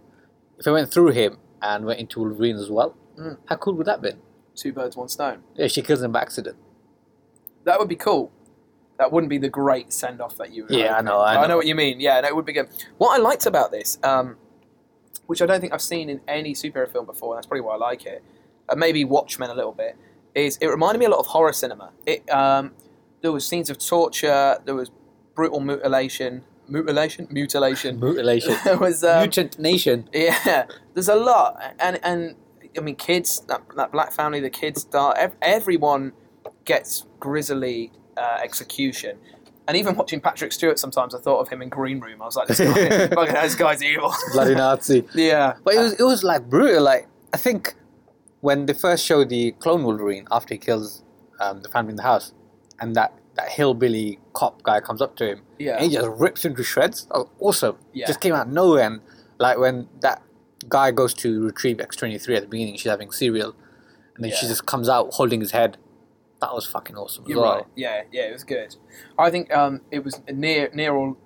If 0.58 0.68
it 0.68 0.72
went 0.72 0.92
through 0.92 1.10
him 1.12 1.38
and 1.62 1.86
went 1.86 2.00
into 2.00 2.20
Wolverine 2.20 2.58
as 2.58 2.70
well, 2.70 2.96
Mm. 3.18 3.38
how 3.46 3.56
cool 3.56 3.74
would 3.76 3.86
that 3.88 4.02
been? 4.02 4.20
two 4.56 4.72
birds, 4.74 4.96
one 4.98 5.08
stone. 5.10 5.44
Yeah, 5.56 5.68
she 5.68 5.82
kills 5.82 6.02
him 6.02 6.12
by 6.14 6.22
accident. 6.22 6.56
That 7.66 7.80
would 7.80 7.90
be 7.90 7.96
cool. 7.96 8.32
That 8.98 9.12
wouldn't 9.12 9.30
be 9.30 9.38
the 9.38 9.50
great 9.50 9.92
send 9.92 10.22
off 10.22 10.38
that 10.38 10.54
you. 10.54 10.64
were 10.64 10.72
Yeah, 10.74 10.96
I 10.98 11.02
know, 11.02 11.20
I 11.20 11.44
I 11.44 11.48
know. 11.48 11.58
what 11.58 11.66
you 11.66 11.76
mean. 11.76 12.00
Yeah, 12.00 12.26
it 12.26 12.34
would 12.36 12.46
be 12.46 12.54
good. 12.54 12.70
What 12.98 13.18
I 13.20 13.22
liked 13.22 13.46
about 13.46 13.72
this, 13.72 13.98
um, 14.04 14.38
which 15.28 15.42
I 15.42 15.46
don't 15.46 15.62
think 15.62 15.74
I've 15.74 15.82
seen 15.82 16.10
in 16.10 16.22
any 16.28 16.54
superhero 16.54 16.90
film 16.92 17.06
before, 17.06 17.34
and 17.34 17.38
that's 17.38 17.48
probably 17.48 17.62
why 17.62 17.76
I 17.76 17.78
like 17.78 18.06
it. 18.06 18.24
Uh, 18.70 18.76
maybe 18.76 19.06
Watchmen 19.06 19.50
a 19.50 19.56
little 19.56 19.72
bit. 19.72 19.98
Is 20.34 20.58
it 20.62 20.68
reminded 20.68 21.00
me 21.00 21.06
a 21.06 21.10
lot 21.10 21.20
of 21.20 21.28
horror 21.28 21.54
cinema. 21.54 21.92
It 22.06 22.30
um, 22.30 22.74
there 23.22 23.32
was 23.32 23.48
scenes 23.48 23.70
of 23.70 23.78
torture. 23.78 24.58
There 24.66 24.76
was 24.76 24.92
brutal 25.34 25.60
mutilation, 25.60 26.44
mutilation, 26.68 27.28
mutilation. 27.32 28.00
Mutilation. 28.02 28.56
there 28.64 28.78
was 28.78 29.04
um, 29.04 29.22
Mutant 29.22 29.60
Nation. 29.60 30.10
yeah, 30.14 30.66
there's 30.94 31.10
a 31.10 31.16
lot, 31.16 31.62
and 31.80 32.00
and 32.04 32.36
I 32.78 32.82
mean, 32.82 32.96
kids. 32.96 33.42
That, 33.48 33.62
that 33.76 33.92
black 33.92 34.12
family, 34.12 34.40
the 34.40 34.50
kids 34.50 34.82
start. 34.82 35.18
Everyone 35.42 36.14
gets 36.66 37.06
grisly 37.20 37.92
uh, 38.18 38.40
execution, 38.44 39.18
and 39.68 39.78
even 39.78 39.96
watching 39.96 40.20
Patrick 40.22 40.52
Stewart, 40.52 40.78
sometimes 40.80 41.16
I 41.16 41.20
thought 41.20 41.40
of 41.40 41.50
him 41.50 41.62
in 41.62 41.70
Green 41.70 42.00
Room. 42.00 42.22
I 42.22 42.26
was 42.26 42.36
like, 42.36 42.48
this, 42.48 42.60
guy, 42.60 43.08
this 43.42 43.56
guy's 43.56 43.84
evil. 43.84 44.14
Bloody 44.34 44.56
Nazi. 44.56 45.06
yeah, 45.16 45.56
But 45.64 45.76
it 45.76 45.80
was, 45.80 45.94
it 45.94 46.04
was 46.04 46.24
like 46.24 46.50
brutal. 46.50 46.84
Like, 46.84 47.08
I 47.34 47.38
think 47.38 47.74
when 48.42 48.66
they 48.68 48.74
first 48.74 49.04
showed 49.06 49.30
the 49.30 49.52
clone 49.54 49.84
Wolverine 49.84 50.28
after 50.32 50.54
he 50.54 50.58
kills 50.60 51.04
um, 51.40 51.62
the 51.62 51.70
family 51.70 51.92
in 51.92 51.96
the 51.96 52.04
house, 52.04 52.34
and 52.80 52.96
that, 52.96 53.14
that 53.36 53.50
hillbilly 53.50 54.20
cop 54.34 54.62
guy 54.64 54.80
comes 54.80 55.02
up 55.02 55.16
to 55.18 55.32
him, 55.32 55.42
yeah, 55.58 55.76
and 55.78 55.86
he 55.86 55.92
just 55.92 56.08
rips 56.20 56.46
him 56.46 56.56
to 56.56 56.64
shreds. 56.64 57.08
Oh, 57.12 57.30
awesome. 57.40 57.78
Yeah. 57.94 58.08
Just 58.08 58.22
came 58.22 58.34
out 58.34 58.48
of 58.48 58.54
nowhere. 58.54 58.86
And 58.86 59.02
like 59.40 59.58
when 59.58 59.88
that 60.02 60.22
guy 60.70 60.92
goes 60.92 61.14
to 61.16 61.46
retrieve 61.46 61.78
X23 61.78 62.36
at 62.36 62.42
the 62.44 62.48
beginning, 62.48 62.78
she's 62.78 62.90
having 62.92 63.12
cereal, 63.12 63.56
and 64.16 64.24
then 64.24 64.32
she 64.32 64.48
just 64.48 64.66
comes 64.66 64.88
out 64.90 65.14
holding 65.14 65.40
his 65.40 65.52
head. 65.52 65.78
That 66.46 66.54
was 66.54 66.68
fucking 66.68 66.96
awesome 66.96 67.26
You're 67.28 67.42
well. 67.42 67.56
right. 67.56 67.66
Yeah, 67.76 68.04
yeah, 68.12 68.24
it 68.30 68.34
was 68.34 68.44
good. 68.44 68.76
I 69.18 69.30
think 69.32 69.52
um, 69.52 69.82
it 69.92 70.04
was 70.04 70.22
near, 70.32 70.70
near 70.74 70.96
all, 70.96 71.18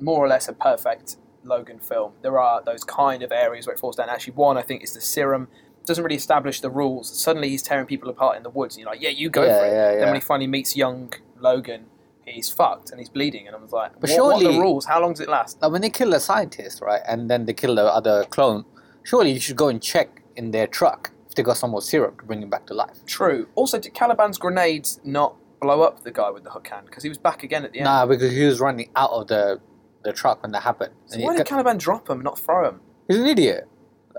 more 0.00 0.18
or 0.24 0.28
less 0.28 0.48
a 0.48 0.52
perfect 0.52 1.16
Logan 1.44 1.78
film. 1.78 2.12
There 2.22 2.38
are 2.40 2.60
those 2.64 2.82
kind 2.82 3.22
of 3.22 3.30
areas 3.30 3.66
where 3.66 3.74
it 3.74 3.78
falls 3.80 3.96
down. 3.96 4.08
Actually, 4.08 4.34
one 4.34 4.56
I 4.58 4.62
think 4.62 4.82
is 4.82 4.94
the 4.94 5.00
serum. 5.00 5.48
Doesn't 5.84 6.02
really 6.04 6.16
establish 6.16 6.60
the 6.60 6.70
rules. 6.70 7.06
Suddenly 7.26 7.48
he's 7.50 7.62
tearing 7.62 7.86
people 7.86 8.08
apart 8.10 8.36
in 8.36 8.42
the 8.42 8.50
woods. 8.50 8.74
And 8.76 8.82
you're 8.82 8.90
like, 8.92 9.00
yeah, 9.02 9.10
you 9.10 9.30
go 9.30 9.44
Yeah, 9.44 9.58
for 9.58 9.64
it. 9.66 9.70
yeah, 9.72 9.94
Then 9.98 10.06
when 10.06 10.14
he 10.14 10.20
finally 10.20 10.46
meets 10.46 10.76
young 10.76 11.12
Logan, 11.38 11.86
he's 12.24 12.48
fucked 12.50 12.90
and 12.90 13.00
he's 13.00 13.08
bleeding. 13.08 13.46
And 13.48 13.56
I 13.56 13.58
was 13.60 13.72
like, 13.72 13.92
But 14.00 14.10
what, 14.10 14.18
what 14.24 14.34
are 14.36 14.38
the 14.38 14.44
surely- 14.44 14.60
rules? 14.60 14.84
How 14.86 15.00
long 15.02 15.12
does 15.12 15.20
it 15.20 15.28
last? 15.28 15.60
Like 15.62 15.72
when 15.72 15.82
they 15.82 15.90
kill 15.90 16.14
a 16.14 16.20
scientist, 16.20 16.80
right, 16.80 17.02
and 17.08 17.28
then 17.30 17.46
they 17.46 17.52
kill 17.52 17.74
the 17.74 17.84
other 17.84 18.24
clone, 18.24 18.64
surely 19.02 19.32
you 19.32 19.40
should 19.40 19.56
go 19.56 19.68
and 19.68 19.82
check 19.82 20.22
in 20.36 20.52
their 20.52 20.68
truck 20.68 21.10
they 21.34 21.42
got 21.42 21.56
some 21.56 21.70
more 21.70 21.82
serum 21.82 22.16
to 22.18 22.24
bring 22.24 22.42
him 22.42 22.50
back 22.50 22.66
to 22.66 22.74
life. 22.74 23.04
True. 23.06 23.48
Also, 23.54 23.78
did 23.78 23.94
Caliban's 23.94 24.38
grenades 24.38 25.00
not 25.04 25.36
blow 25.60 25.82
up 25.82 26.02
the 26.02 26.10
guy 26.10 26.30
with 26.30 26.44
the 26.44 26.50
hook 26.50 26.68
hand? 26.68 26.86
Because 26.86 27.02
he 27.02 27.08
was 27.08 27.18
back 27.18 27.42
again 27.42 27.64
at 27.64 27.72
the 27.72 27.78
end. 27.80 27.84
Nah, 27.84 28.06
because 28.06 28.32
he 28.32 28.44
was 28.44 28.60
running 28.60 28.90
out 28.96 29.10
of 29.10 29.28
the 29.28 29.60
the 30.04 30.12
truck 30.12 30.42
when 30.42 30.50
that 30.52 30.62
happened. 30.64 30.92
So 31.06 31.14
And 31.14 31.24
why 31.24 31.36
did 31.36 31.46
Caliban 31.46 31.78
drop 31.78 32.10
him, 32.10 32.22
not 32.22 32.38
throw 32.38 32.68
him? 32.68 32.80
he's 33.06 33.18
an 33.18 33.26
idiot. 33.26 33.68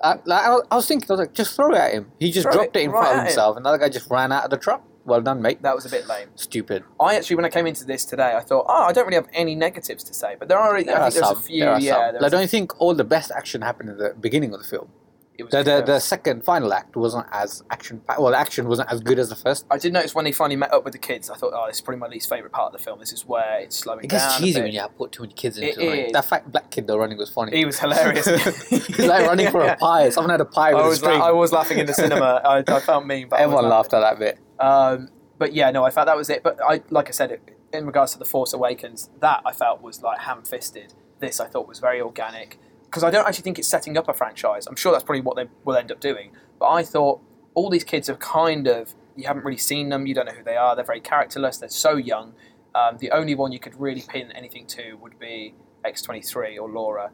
I, 0.01 0.15
like, 0.25 0.45
I, 0.71 0.75
was- 0.75 0.87
thinking, 0.87 1.05
I 1.09 1.13
was 1.13 1.19
like, 1.19 1.33
just 1.33 1.55
throw 1.55 1.71
it 1.71 1.77
at 1.77 1.93
him. 1.93 2.11
He 2.19 2.31
just 2.31 2.43
Throw 2.45 2.53
dropped 2.53 2.75
it 2.75 2.79
it 2.79 2.83
in 2.85 2.91
right 2.91 2.99
front 3.01 3.09
at 3.09 3.13
of 3.15 3.19
him. 3.19 3.25
himself, 3.27 3.57
and 3.57 3.65
the 3.65 3.69
other 3.69 3.77
guy 3.77 3.89
just 3.89 4.09
ran 4.09 4.31
out 4.31 4.45
of 4.45 4.49
the 4.49 4.57
truck. 4.57 4.81
Well 5.05 5.21
done, 5.21 5.41
mate. 5.41 5.61
That 5.61 5.75
was 5.75 5.85
a 5.85 5.89
bit 5.89 6.07
lame. 6.07 6.29
Stupid. 6.35 6.83
I 6.99 7.15
actually, 7.15 7.35
when 7.35 7.43
I 7.45 7.49
came 7.49 7.67
into 7.67 7.83
this 7.85 8.05
today, 8.05 8.33
I 8.35 8.39
thought, 8.39 8.65
oh, 8.69 8.83
I 8.83 8.93
don't 8.93 9.03
really 9.05 9.15
have 9.17 9.27
any 9.33 9.53
negatives 9.55 10.03
to 10.05 10.13
say, 10.13 10.35
but 10.39 10.47
there 10.47 10.57
are. 10.57 10.81
There 10.81 10.95
I 10.95 11.01
are 11.07 11.11
there's 11.11 11.25
some. 11.25 11.35
a 11.37 11.39
few. 11.41 11.59
there 11.59 11.73
are 11.73 11.79
yeah, 11.81 12.11
Like, 12.19 12.31
don't 12.31 12.41
you 12.41 12.47
think 12.47 12.79
all 12.81 12.95
the 12.95 13.03
best 13.03 13.29
action 13.31 13.61
happened 13.61 13.89
in 13.89 13.97
the 13.97 14.15
beginning 14.19 14.53
of 14.53 14.61
the 14.61 14.67
film? 14.67 14.87
It 15.43 15.55
was 15.55 15.65
The, 15.65 15.75
the, 15.75 15.81
the 15.85 15.99
second 15.99 16.43
final 16.43 16.73
act 16.73 16.95
wasn't 16.95 17.27
as 17.31 17.63
action. 17.69 18.01
Well, 18.17 18.33
action 18.35 18.67
wasn't 18.67 18.91
as 18.91 18.99
good 19.01 19.19
as 19.19 19.29
the 19.29 19.35
first. 19.35 19.65
I 19.69 19.77
did 19.77 19.93
notice 19.93 20.13
when 20.15 20.25
they 20.25 20.31
finally 20.31 20.55
met 20.55 20.73
up 20.73 20.83
with 20.83 20.93
the 20.93 20.99
kids. 20.99 21.29
I 21.29 21.35
thought, 21.35 21.53
oh, 21.55 21.65
this 21.67 21.77
is 21.77 21.81
probably 21.81 21.99
my 21.99 22.07
least 22.07 22.29
favorite 22.29 22.51
part 22.51 22.73
of 22.73 22.79
the 22.79 22.83
film. 22.83 22.99
This 22.99 23.13
is 23.13 23.25
where 23.25 23.59
it's 23.59 23.75
slowing 23.77 24.05
It 24.05 24.09
gets 24.09 24.35
a 24.37 24.39
cheesy 24.39 24.53
bit. 24.59 24.63
when 24.63 24.71
you 24.73 24.79
have 24.81 24.95
put 24.97 25.11
too 25.11 25.23
many 25.23 25.33
kids 25.33 25.57
It 25.57 25.69
into 25.77 25.81
it. 25.91 26.05
is. 26.07 26.11
That 26.13 26.25
fat 26.25 26.51
black 26.51 26.69
kid 26.71 26.87
though 26.87 26.97
running 26.97 27.17
was 27.17 27.29
funny. 27.29 27.55
He 27.57 27.65
was 27.65 27.79
hilarious. 27.79 28.25
He's 28.69 28.99
like 28.99 29.25
running 29.27 29.49
for 29.51 29.61
a 29.63 29.75
pie. 29.77 30.09
Someone 30.09 30.31
had 30.31 30.41
a 30.41 30.45
pie 30.45 30.71
I 30.71 30.73
with 30.75 30.85
a 30.85 30.87
was, 30.89 30.97
string. 30.99 31.19
la- 31.19 31.27
I 31.27 31.31
was 31.31 31.51
laughing 31.51 31.79
in 31.79 31.85
the 31.85 31.93
cinema. 31.93 32.41
I, 32.45 32.63
I 32.67 32.79
felt 32.79 33.05
mean, 33.05 33.29
but 33.29 33.39
I 33.39 33.45
was 33.45 33.53
Everyone 33.53 33.69
laughed 33.69 33.93
at 33.93 33.99
that 34.01 34.19
bit. 34.19 34.39
Um, 34.59 35.09
but 35.37 35.53
yeah, 35.53 35.71
no, 35.71 35.83
I 35.83 35.89
felt 35.89 36.07
that 36.07 36.17
was 36.17 36.29
it. 36.29 36.43
But 36.43 36.59
I, 36.65 36.81
like 36.89 37.07
I 37.09 37.11
said, 37.11 37.31
it, 37.31 37.57
in 37.73 37.85
regards 37.85 38.13
to 38.13 38.19
the 38.19 38.25
Force 38.25 38.53
Awakens, 38.53 39.09
that 39.19 39.41
I 39.45 39.51
felt 39.51 39.81
was 39.81 40.01
like 40.01 40.19
ham-fisted. 40.19 40.93
This 41.19 41.39
I 41.39 41.47
thought 41.47 41.67
was 41.67 41.79
very 41.79 41.99
organic 42.01 42.59
because 42.93 43.03
I 43.03 43.09
don't 43.09 43.27
actually 43.27 43.41
think 43.41 43.57
it's 43.57 43.67
setting 43.67 43.97
up 43.97 44.07
a 44.07 44.13
franchise. 44.13 44.67
I'm 44.67 44.75
sure 44.75 44.91
that's 44.91 45.03
probably 45.03 45.21
what 45.21 45.35
they 45.35 45.47
will 45.65 45.75
end 45.75 45.91
up 45.91 45.99
doing. 45.99 46.31
But 46.59 46.69
I 46.69 46.83
thought 46.83 47.21
all 47.55 47.71
these 47.71 47.83
kids 47.83 48.07
have 48.07 48.19
kind 48.19 48.67
of 48.67 48.93
you 49.15 49.25
haven't 49.25 49.43
really 49.45 49.57
seen 49.57 49.89
them. 49.89 50.05
You 50.05 50.13
don't 50.13 50.27
know 50.27 50.31
who 50.33 50.43
they 50.43 50.55
are. 50.57 50.75
They're 50.75 50.85
very 50.85 50.99
characterless. 51.01 51.57
They're 51.57 51.69
so 51.69 51.95
young. 51.95 52.33
Um, 52.75 52.97
the 52.99 53.09
only 53.09 53.33
one 53.33 53.51
you 53.51 53.59
could 53.59 53.79
really 53.81 54.03
pin 54.07 54.31
anything 54.33 54.67
to 54.67 54.93
would 55.01 55.17
be 55.17 55.55
X23 55.83 56.59
or 56.61 56.69
Laura. 56.69 57.09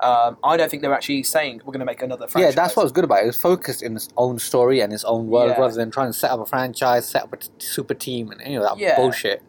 Um, 0.00 0.36
I 0.44 0.56
don't 0.58 0.70
think 0.70 0.82
they're 0.82 0.92
actually 0.94 1.22
saying 1.22 1.58
we're 1.64 1.72
going 1.72 1.80
to 1.80 1.86
make 1.86 2.02
another 2.02 2.26
franchise. 2.26 2.54
Yeah, 2.54 2.62
that's 2.62 2.76
what 2.76 2.82
was 2.82 2.92
good 2.92 3.04
about 3.04 3.20
it. 3.20 3.24
It 3.24 3.26
was 3.28 3.40
focused 3.40 3.82
in 3.82 3.96
its 3.96 4.08
own 4.18 4.38
story 4.38 4.80
and 4.80 4.92
its 4.92 5.04
own 5.04 5.28
world 5.28 5.50
Yeah. 5.50 5.60
rather 5.60 5.74
than 5.74 5.90
trying 5.90 6.08
to 6.08 6.12
set 6.12 6.30
up 6.30 6.40
a 6.40 6.46
franchise, 6.46 7.08
set 7.08 7.22
up 7.22 7.32
a 7.32 7.36
t- 7.38 7.48
super 7.58 7.94
team, 7.94 8.30
and 8.32 8.40
any 8.42 8.56
of 8.56 8.62
that 8.64 8.78
Yeah. 8.78 8.96
bullshit. 8.96 9.42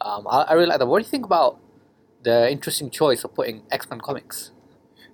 Um, 0.00 0.26
I, 0.28 0.42
I 0.42 0.52
really 0.54 0.66
like 0.66 0.78
that. 0.80 0.86
What 0.86 1.00
do 1.00 1.04
you 1.04 1.10
think 1.10 1.24
about 1.26 1.58
the 2.22 2.50
interesting 2.50 2.90
choice 2.90 3.24
of 3.24 3.34
putting 3.34 3.62
X 3.70 3.88
Men 3.90 4.00
comics 4.00 4.52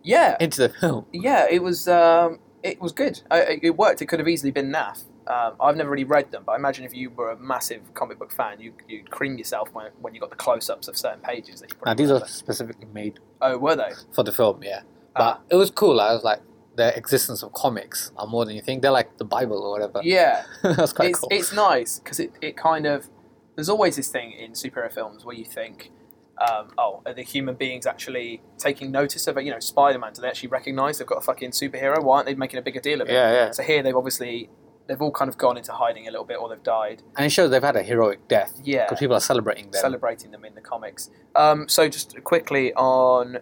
Yeah, 0.07 0.37
into 0.41 0.61
the 0.63 0.69
film? 0.69 1.07
yeah, 1.13 1.47
it 1.51 1.63
was 1.63 1.89
um, 1.89 2.39
it 2.63 2.81
was 2.81 2.93
good. 2.93 3.21
I, 3.31 3.59
it 3.63 3.77
worked. 3.77 4.01
It 4.03 4.07
could 4.07 4.19
have 4.21 4.29
easily 4.29 4.51
been 4.53 4.73
naff. 4.73 5.05
Um, 5.27 5.55
I've 5.61 5.77
never 5.77 5.91
really 5.91 6.05
read 6.05 6.31
them, 6.31 6.45
but 6.47 6.53
I 6.53 6.57
imagine 6.57 6.85
if 6.85 6.95
you 6.95 7.11
were 7.11 7.31
a 7.33 7.37
massive 7.39 7.93
comic 7.95 8.17
book 8.21 8.31
fan, 8.33 8.61
you, 8.61 8.73
you'd 8.89 9.11
cream 9.11 9.37
yourself 9.37 9.69
when, 9.73 9.91
when 10.01 10.15
you 10.15 10.21
got 10.21 10.31
the 10.31 10.37
close-ups 10.37 10.87
of 10.87 10.97
certain 10.97 11.19
pages. 11.21 11.61
That 11.61 11.73
you 11.73 11.77
Now, 11.85 11.95
these 11.95 12.13
are 12.13 12.25
specifically 12.29 12.87
made 12.95 13.19
oh, 13.43 13.59
were 13.59 13.75
they? 13.75 13.91
for 14.15 14.23
the 14.23 14.31
film, 14.31 14.63
yeah. 14.63 14.83
But 15.17 15.39
Ah. 15.39 15.41
it 15.51 15.57
was 15.57 15.73
cool. 15.73 16.01
I 16.01 16.13
was 16.15 16.23
like, 16.23 16.43
the 16.77 16.97
existence 16.97 17.43
of 17.43 17.53
comics 17.55 18.13
are 18.17 18.29
more 18.29 18.45
than 18.45 18.55
you 18.55 18.63
think. 18.63 18.83
They're 18.83 18.93
like 18.93 19.19
the 19.19 19.25
Bible 19.25 19.61
or 19.65 19.73
whatever. 19.73 20.01
Yeah, 20.05 20.45
That's 20.63 20.93
quite 20.93 21.09
it's 21.11 21.19
cool. 21.19 21.29
it's 21.33 21.53
nice 21.53 21.99
because 21.99 22.21
it, 22.21 22.31
it 22.41 22.57
kind 22.57 22.87
of 22.87 23.09
there's 23.57 23.69
always 23.69 23.97
this 23.97 24.09
thing 24.09 24.31
in 24.31 24.53
superhero 24.53 24.93
films 24.93 25.25
where 25.25 25.35
you 25.35 25.45
think. 25.45 25.91
Um, 26.39 26.69
oh, 26.77 27.03
are 27.07 27.15
the 27.15 27.23
human 27.23 27.55
beings 27.55 27.87
actually 27.87 28.43
taking 28.59 28.91
notice 28.91 29.27
of 29.27 29.39
it? 29.39 29.45
You 29.45 29.53
know, 29.53 29.61
Spider-Man. 29.61 30.13
Do 30.13 30.21
they 30.23 30.29
actually 30.29 30.51
recognise 30.51 30.99
they've 30.99 31.07
got 31.07 31.19
a 31.19 31.23
fucking 31.23 31.51
superhero? 31.53 32.03
Why 32.03 32.17
aren't 32.17 32.27
they 32.27 32.35
making 32.35 32.59
a 32.59 32.63
bigger 32.63 32.81
deal 32.81 33.01
of 33.01 33.09
it? 33.09 33.13
yeah, 33.13 33.33
yeah. 33.33 33.51
So 33.53 33.63
here 33.63 33.83
they've 33.83 33.97
obviously 33.97 34.51
they've 34.87 35.01
all 35.03 35.11
kind 35.11 35.29
of 35.29 35.37
gone 35.37 35.57
into 35.57 35.73
hiding 35.73 36.07
a 36.07 36.11
little 36.11 36.27
bit, 36.27 36.37
or 36.39 36.49
they've 36.49 36.63
died. 36.63 37.03
And 37.17 37.27
it 37.27 37.31
shows 37.31 37.51
they've 37.51 37.63
had 37.63 37.75
a 37.77 37.83
heroic 37.83 38.29
death. 38.29 38.61
Yeah. 38.63 38.85
Because 38.85 38.99
people 39.01 39.17
are 39.17 39.21
celebrating 39.21 39.71
them. 39.71 39.81
celebrating 39.81 40.31
them 40.31 40.45
in 40.45 40.55
the 40.55 40.61
comics. 40.61 41.11
Um, 41.35 41.69
so 41.69 41.89
just 41.89 42.23
quickly 42.23 42.73
on 42.75 43.39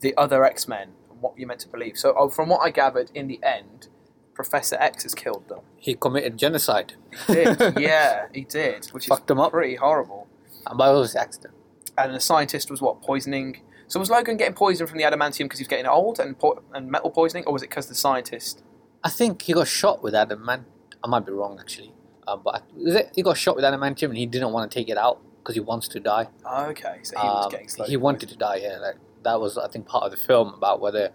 the 0.00 0.16
other 0.16 0.44
X 0.44 0.68
Men, 0.68 0.90
what 1.20 1.36
you're 1.36 1.48
meant 1.48 1.60
to 1.60 1.68
believe. 1.68 1.98
So 1.98 2.14
oh, 2.16 2.28
from 2.28 2.48
what 2.48 2.60
I 2.60 2.70
gathered, 2.70 3.10
in 3.14 3.26
the 3.26 3.40
end, 3.42 3.88
Professor 4.34 4.76
X 4.76 5.02
has 5.02 5.14
killed 5.14 5.48
them. 5.48 5.60
he 5.76 5.94
committed 5.94 6.36
genocide. 6.38 6.92
He 7.26 7.34
did, 7.34 7.58
yeah, 7.78 8.26
he 8.32 8.42
did, 8.44 8.86
which 8.88 9.06
Fucked 9.06 9.22
is 9.22 9.26
them 9.26 9.40
up. 9.40 9.50
pretty 9.52 9.76
horrible. 9.76 10.28
And 10.66 10.76
by 10.78 10.88
obvious 10.88 11.16
accident. 11.16 11.54
And 11.98 12.14
the 12.14 12.20
scientist 12.20 12.70
was 12.70 12.80
what 12.82 13.02
poisoning. 13.02 13.62
So 13.88 14.00
was 14.00 14.10
Logan 14.10 14.36
getting 14.36 14.54
poisoned 14.54 14.88
from 14.88 14.98
the 14.98 15.04
adamantium 15.04 15.44
because 15.44 15.58
he 15.60 15.62
was 15.62 15.68
getting 15.68 15.86
old 15.86 16.18
and 16.18 16.38
po- 16.38 16.62
and 16.74 16.90
metal 16.90 17.10
poisoning, 17.10 17.44
or 17.46 17.52
was 17.52 17.62
it 17.62 17.70
because 17.70 17.86
the 17.86 17.94
scientist? 17.94 18.62
I 19.04 19.10
think 19.10 19.42
he 19.42 19.52
got 19.52 19.68
shot 19.68 20.02
with 20.02 20.14
adamant. 20.14 20.64
I 21.04 21.08
might 21.08 21.24
be 21.24 21.32
wrong 21.32 21.58
actually, 21.60 21.92
uh, 22.26 22.36
but 22.36 22.64
it 22.76 23.10
he 23.14 23.22
got 23.22 23.36
shot 23.36 23.54
with 23.56 23.64
adamantium 23.64 24.08
and 24.08 24.16
he 24.16 24.26
didn't 24.26 24.52
want 24.52 24.68
to 24.70 24.74
take 24.74 24.88
it 24.88 24.98
out 24.98 25.20
because 25.38 25.54
he 25.54 25.60
wants 25.60 25.86
to 25.88 26.00
die. 26.00 26.26
Oh, 26.44 26.66
okay, 26.66 26.98
so 27.02 27.16
he 27.18 27.26
was 27.26 27.44
Um, 27.44 27.50
getting 27.52 27.84
he 27.86 27.96
wanted 27.96 28.28
to 28.30 28.36
die. 28.36 28.56
Yeah, 28.56 28.78
like, 28.78 28.96
that 29.22 29.40
was 29.40 29.56
I 29.56 29.68
think 29.68 29.86
part 29.86 30.04
of 30.04 30.10
the 30.10 30.16
film 30.16 30.52
about 30.54 30.80
whether 30.80 31.12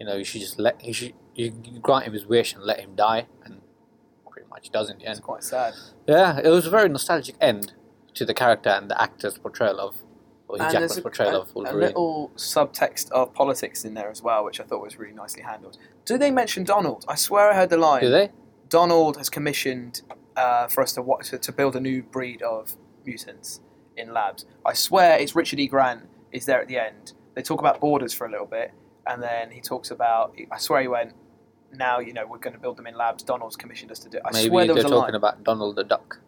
you 0.00 0.06
know 0.06 0.16
you 0.16 0.24
should 0.24 0.40
just 0.40 0.58
let 0.58 0.80
he 0.80 0.92
should 0.92 1.12
you, 1.34 1.52
you 1.64 1.78
grant 1.80 2.04
him 2.06 2.14
his 2.14 2.26
wish 2.26 2.54
and 2.54 2.64
let 2.64 2.80
him 2.80 2.94
die, 2.96 3.26
and 3.44 3.60
pretty 4.30 4.48
much 4.48 4.70
does 4.70 4.88
in 4.88 4.98
the 4.98 5.10
It's 5.10 5.20
quite 5.20 5.44
sad. 5.44 5.74
Yeah, 6.06 6.38
it 6.42 6.48
was 6.48 6.66
a 6.66 6.70
very 6.70 6.88
nostalgic 6.88 7.36
end 7.40 7.74
to 8.14 8.24
the 8.24 8.34
character 8.34 8.70
and 8.70 8.90
the 8.90 9.00
actor's 9.00 9.36
portrayal 9.38 9.78
of 9.78 9.96
or 10.48 10.56
Hugh 10.56 10.64
Jackman's 10.70 10.96
a, 10.96 11.02
portrayal 11.02 11.34
a- 11.36 11.40
of 11.40 11.54
a 11.54 11.72
little 11.76 12.30
subtext 12.36 13.10
of 13.12 13.32
politics 13.34 13.84
in 13.84 13.94
there 13.94 14.10
as 14.10 14.22
well, 14.22 14.44
which 14.44 14.60
I 14.60 14.64
thought 14.64 14.82
was 14.82 14.98
really 14.98 15.12
nicely 15.14 15.42
handled. 15.42 15.76
Do 16.04 16.16
they 16.18 16.30
mention 16.30 16.64
Donald? 16.64 17.04
I 17.06 17.14
swear 17.14 17.50
I 17.50 17.54
heard 17.54 17.70
the 17.70 17.76
line. 17.76 18.00
Do 18.02 18.10
they? 18.10 18.30
Donald 18.68 19.16
has 19.16 19.28
commissioned 19.30 20.02
uh, 20.36 20.66
for 20.68 20.82
us 20.82 20.92
to 20.94 21.02
watch 21.02 21.30
to 21.30 21.52
build 21.52 21.76
a 21.76 21.80
new 21.80 22.02
breed 22.02 22.42
of 22.42 22.76
mutants 23.04 23.60
in 23.96 24.12
labs. 24.12 24.46
I 24.64 24.72
swear 24.74 25.18
it's 25.18 25.34
Richard 25.34 25.58
E. 25.60 25.66
Grant 25.68 26.08
is 26.32 26.46
there 26.46 26.60
at 26.60 26.68
the 26.68 26.78
end. 26.78 27.12
They 27.34 27.42
talk 27.42 27.60
about 27.60 27.80
borders 27.80 28.12
for 28.14 28.26
a 28.26 28.30
little 28.30 28.46
bit, 28.46 28.72
and 29.06 29.22
then 29.22 29.50
he 29.50 29.60
talks 29.60 29.90
about. 29.90 30.34
I 30.52 30.58
swear 30.58 30.80
he 30.82 30.88
went. 30.88 31.12
Now 31.72 31.98
you 31.98 32.12
know 32.14 32.26
we're 32.26 32.38
going 32.38 32.54
to 32.54 32.58
build 32.58 32.76
them 32.78 32.86
in 32.86 32.94
labs. 32.96 33.22
Donald's 33.22 33.56
commissioned 33.56 33.90
us 33.90 33.98
to 34.00 34.08
do. 34.08 34.18
it." 34.18 34.22
I 34.24 34.30
Maybe 34.32 34.48
swear 34.48 34.66
there 34.66 34.74
they're 34.74 34.84
was 34.84 34.84
a 34.84 34.88
talking 34.94 35.02
line. 35.12 35.14
about 35.14 35.44
Donald 35.44 35.76
the 35.76 35.84
Duck. 35.84 36.20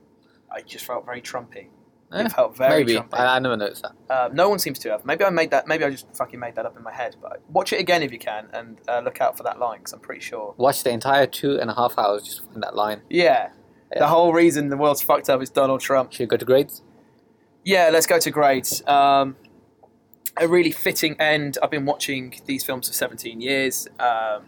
I 0.54 0.60
just 0.62 0.84
felt 0.84 1.04
very 1.06 1.22
Trumpy. 1.22 1.68
Eh, 2.12 2.24
It 2.24 2.32
felt 2.32 2.56
very 2.56 2.84
Maybe. 2.84 2.94
Trumpy. 2.98 3.14
I, 3.14 3.36
I 3.36 3.38
never 3.38 3.56
noticed 3.56 3.82
that. 3.82 3.92
Uh, 4.12 4.28
no 4.32 4.48
one 4.48 4.58
seems 4.58 4.78
to 4.80 4.90
have. 4.90 5.04
Maybe 5.04 5.24
I 5.24 5.30
made 5.30 5.50
that. 5.52 5.66
Maybe 5.68 5.84
I 5.84 5.90
just 5.90 6.06
fucking 6.16 6.38
made 6.40 6.56
that 6.56 6.66
up 6.66 6.76
in 6.76 6.82
my 6.82 6.92
head. 6.92 7.16
But 7.22 7.40
watch 7.48 7.72
it 7.72 7.80
again 7.80 8.02
if 8.02 8.12
you 8.12 8.18
can, 8.18 8.48
and 8.52 8.78
uh, 8.88 9.00
look 9.00 9.20
out 9.20 9.36
for 9.36 9.42
that 9.44 9.58
line 9.58 9.78
because 9.78 9.92
I'm 9.92 10.00
pretty 10.00 10.20
sure. 10.20 10.54
Watch 10.56 10.82
the 10.82 10.90
entire 10.90 11.26
two 11.26 11.58
and 11.60 11.70
a 11.70 11.74
half 11.74 11.96
hours 11.98 12.22
just 12.24 12.38
to 12.38 12.42
find 12.44 12.62
that 12.62 12.74
line. 12.74 13.02
Yeah, 13.08 13.50
Yeah. 13.92 13.98
the 14.00 14.08
whole 14.08 14.32
reason 14.32 14.68
the 14.70 14.76
world's 14.76 15.02
fucked 15.02 15.30
up 15.30 15.40
is 15.42 15.50
Donald 15.50 15.80
Trump. 15.80 16.12
Should 16.12 16.20
we 16.20 16.26
go 16.26 16.36
to 16.36 16.44
grades? 16.44 16.82
Yeah, 17.64 17.90
let's 17.92 18.06
go 18.06 18.18
to 18.18 18.30
grades. 18.30 18.82
Um, 18.88 19.36
a 20.36 20.48
really 20.48 20.70
fitting 20.72 21.14
end. 21.20 21.58
I've 21.62 21.70
been 21.70 21.84
watching 21.84 22.34
these 22.46 22.64
films 22.64 22.88
for 22.88 22.94
17 22.94 23.40
years. 23.40 23.86
Um, 23.98 24.44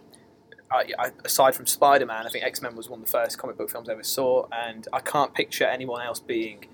I, 0.71 0.87
I, 0.99 1.11
aside 1.25 1.55
from 1.55 1.67
Spider 1.67 2.07
Man, 2.07 2.25
I 2.27 2.31
think 2.31 2.45
X 2.45 2.63
Men 2.63 2.75
was 2.75 2.89
one 2.89 3.01
of 3.01 3.07
the 3.07 3.13
first 3.13 3.37
comic 3.37 3.59
book 3.59 3.69
films 3.71 3.89
I 3.89 3.93
ever 3.93 4.03
saw, 4.03 4.47
and 4.51 4.89
I 4.93 5.01
can't 5.01 5.35
picture 5.35 5.65
anyone 5.65 6.01
else 6.01 6.19
being 6.19 6.65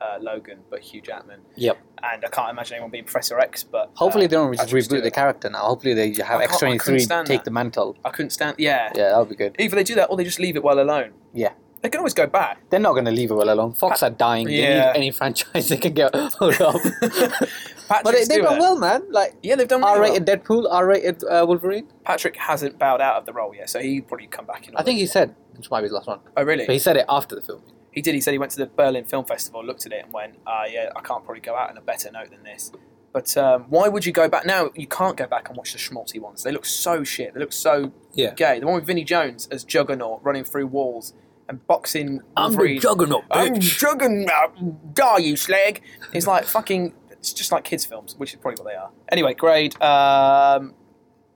uh, 0.00 0.18
Logan 0.20 0.60
but 0.70 0.80
Hugh 0.80 1.00
Jackman. 1.00 1.40
Yep. 1.56 1.78
And 2.02 2.24
I 2.24 2.28
can't 2.28 2.50
imagine 2.50 2.74
anyone 2.74 2.90
being 2.90 3.04
Professor 3.04 3.38
X. 3.38 3.62
But 3.62 3.90
Hopefully 3.94 4.24
uh, 4.24 4.28
they 4.28 4.36
don't 4.36 4.56
just 4.56 4.70
reboot 4.72 4.84
Stewart. 4.84 5.02
the 5.02 5.10
character 5.10 5.50
now. 5.50 5.60
Hopefully 5.60 5.94
they 5.94 6.14
have 6.22 6.40
X 6.40 6.58
twenty 6.58 6.78
three 6.78 6.98
take 7.00 7.26
that. 7.26 7.44
the 7.44 7.50
mantle. 7.50 7.96
I 8.04 8.10
couldn't 8.10 8.30
stand. 8.30 8.56
Yeah. 8.58 8.90
Yeah, 8.94 9.10
that 9.10 9.18
would 9.18 9.28
be 9.28 9.36
good. 9.36 9.56
Either 9.58 9.76
they 9.76 9.84
do 9.84 9.94
that 9.96 10.06
or 10.10 10.16
they 10.16 10.24
just 10.24 10.38
leave 10.40 10.56
it 10.56 10.62
well 10.64 10.80
alone. 10.80 11.12
Yeah. 11.34 11.52
They 11.82 11.88
can 11.88 11.98
always 12.00 12.12
go 12.12 12.26
back. 12.26 12.68
They're 12.68 12.78
not 12.78 12.92
going 12.92 13.06
to 13.06 13.10
leave 13.10 13.30
it 13.30 13.34
well 13.34 13.48
alone. 13.50 13.72
Fox 13.72 14.02
are 14.02 14.10
dying. 14.10 14.46
They 14.46 14.60
Yeah. 14.62 14.92
need 14.92 14.96
any 14.98 15.10
franchise 15.18 15.68
they 15.68 15.78
can 15.78 15.94
get 15.94 16.14
hold 16.38 16.60
of. 16.60 16.74
Patrick 16.82 17.48
but 18.04 18.12
they, 18.12 18.24
they've 18.24 18.42
done 18.42 18.58
well, 18.58 18.78
man. 18.78 19.02
Like 19.10 19.34
Yeah, 19.42 19.56
they've 19.56 19.66
done 19.66 19.80
really 19.80 19.92
R 19.92 20.00
well. 20.00 20.10
rated 20.12 20.26
Deadpool, 20.26 20.66
R 20.70 20.86
rated 20.86 21.24
uh, 21.24 21.44
Wolverine. 21.48 21.88
Patrick 22.04 22.36
hasn't 22.36 22.78
bowed 22.78 23.00
out 23.00 23.16
of 23.16 23.24
the 23.26 23.32
role 23.32 23.54
yet, 23.54 23.70
so 23.70 23.80
he'd 23.80 24.06
probably 24.08 24.26
come 24.26 24.44
back 24.44 24.68
in. 24.68 24.76
I 24.76 24.82
think 24.82 24.98
he 24.98 25.06
said 25.06 25.34
this 25.54 25.70
might 25.70 25.80
be 25.80 25.84
his 25.86 25.92
last 25.92 26.06
one, 26.06 26.20
Oh, 26.36 26.42
really? 26.44 26.66
but 26.66 26.72
he 26.72 26.78
said 26.78 26.96
it 26.96 27.06
after 27.08 27.34
the 27.34 27.40
film. 27.40 27.62
He 27.92 28.02
did. 28.02 28.14
He 28.14 28.20
said 28.20 28.32
he 28.32 28.38
went 28.38 28.52
to 28.52 28.58
the 28.58 28.66
Berlin 28.66 29.04
Film 29.04 29.24
Festival, 29.24 29.64
looked 29.64 29.86
at 29.86 29.92
it, 29.92 30.04
and 30.04 30.12
went, 30.12 30.36
"Ah, 30.46 30.64
yeah, 30.64 30.90
I 30.94 31.00
can't 31.00 31.24
probably 31.24 31.40
go 31.40 31.56
out 31.56 31.70
on 31.70 31.76
a 31.76 31.80
better 31.80 32.10
note 32.12 32.30
than 32.30 32.42
this." 32.44 32.70
But 33.12 33.36
um, 33.36 33.64
why 33.68 33.88
would 33.88 34.06
you 34.06 34.12
go 34.12 34.28
back 34.28 34.46
now? 34.46 34.70
You 34.76 34.86
can't 34.86 35.16
go 35.16 35.26
back 35.26 35.48
and 35.48 35.56
watch 35.56 35.72
the 35.72 35.78
schmaltzy 35.78 36.20
ones. 36.20 36.44
They 36.44 36.52
look 36.52 36.64
so 36.64 37.02
shit. 37.02 37.34
They 37.34 37.40
look 37.40 37.52
so 37.52 37.90
Yeah. 38.12 38.34
gay. 38.34 38.60
The 38.60 38.66
one 38.66 38.76
with 38.76 38.86
Vinnie 38.86 39.02
Jones 39.02 39.48
as 39.50 39.64
Juggernaut 39.64 40.20
running 40.22 40.44
through 40.44 40.68
walls 40.68 41.12
and 41.48 41.66
boxing. 41.66 42.20
Wolverine. 42.36 42.80
juggernaut, 42.80 43.24
I'm 43.32 43.58
Juggernaut. 43.58 44.94
Die, 44.94 45.18
you 45.18 45.36
slag! 45.36 45.82
It's 46.12 46.28
like 46.28 46.44
fucking. 46.44 46.94
It's 47.10 47.32
just 47.32 47.50
like 47.50 47.64
kids' 47.64 47.84
films, 47.84 48.14
which 48.16 48.32
is 48.32 48.38
probably 48.40 48.62
what 48.62 48.70
they 48.70 48.76
are. 48.76 48.90
Anyway, 49.10 49.34
grade 49.34 49.74
um, 49.82 50.74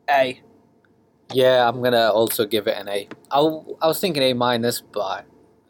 A. 0.08 0.40
Yeah, 1.32 1.68
I'm 1.68 1.82
gonna 1.82 2.08
also 2.10 2.46
give 2.46 2.68
it 2.68 2.76
an 2.78 2.88
A. 2.88 3.08
I, 3.30 3.38
I 3.38 3.86
was 3.88 4.00
thinking 4.00 4.22
A 4.22 4.32
minus, 4.34 4.80
but 4.80 5.24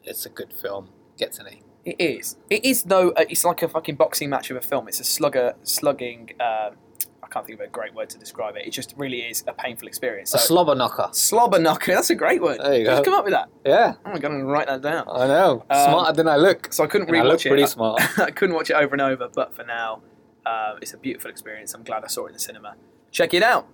it's 0.04 0.26
a 0.26 0.28
good 0.30 0.52
film. 0.52 0.88
Gets 1.16 1.38
an 1.38 1.46
A. 1.48 1.60
It 1.84 1.96
is. 2.00 2.36
It 2.50 2.64
is 2.64 2.82
though. 2.84 3.10
Uh, 3.10 3.24
it's 3.28 3.44
like 3.44 3.62
a 3.62 3.68
fucking 3.68 3.96
boxing 3.96 4.30
match 4.30 4.50
of 4.50 4.56
a 4.56 4.60
film. 4.60 4.88
It's 4.88 5.00
a 5.00 5.04
slugger, 5.04 5.54
slugging. 5.62 6.30
Um, 6.40 6.76
I 7.22 7.26
can't 7.30 7.46
think 7.46 7.58
of 7.60 7.66
a 7.66 7.68
great 7.70 7.94
word 7.94 8.10
to 8.10 8.18
describe 8.18 8.56
it. 8.56 8.66
It 8.66 8.70
just 8.70 8.94
really 8.96 9.20
is 9.20 9.44
a 9.46 9.52
painful 9.52 9.88
experience. 9.88 10.32
A 10.34 10.38
slobber 10.38 10.74
knocker. 10.74 11.08
slobber 11.12 11.58
knocker. 11.58 11.92
That's 11.94 12.10
a 12.10 12.14
great 12.14 12.40
word. 12.42 12.60
There 12.60 12.78
you 12.78 12.84
Just 12.84 13.04
go. 13.04 13.10
come 13.10 13.18
up 13.18 13.24
with 13.24 13.32
that. 13.34 13.48
Yeah, 13.66 13.94
Oh 14.06 14.10
my 14.12 14.18
god, 14.18 14.30
I'm 14.30 14.38
gonna 14.40 14.44
write 14.52 14.66
that 14.68 14.82
down. 14.82 15.06
I 15.10 15.26
know. 15.26 15.64
Um, 15.70 15.84
Smarter 15.90 16.12
than 16.12 16.28
I 16.28 16.36
look. 16.36 16.72
So 16.72 16.84
I 16.84 16.86
couldn't 16.86 17.08
And 17.08 17.16
I 17.16 17.22
look 17.22 17.40
rewatch 17.40 17.46
it. 17.46 17.48
pretty 17.50 17.62
I- 17.64 17.66
smart. 17.66 18.00
I 18.18 18.30
couldn't 18.30 18.54
watch 18.54 18.70
it 18.70 18.74
over 18.74 18.94
and 18.94 19.00
over, 19.02 19.28
but 19.34 19.54
for 19.54 19.64
now, 19.64 20.02
um, 20.46 20.78
it's 20.80 20.92
a 20.94 20.98
beautiful 20.98 21.30
experience. 21.30 21.74
I'm 21.74 21.82
glad 21.82 22.04
I 22.04 22.08
saw 22.08 22.24
it 22.26 22.28
in 22.28 22.32
the 22.34 22.38
cinema. 22.40 22.76
Check 23.10 23.34
it 23.34 23.42
out. 23.42 23.66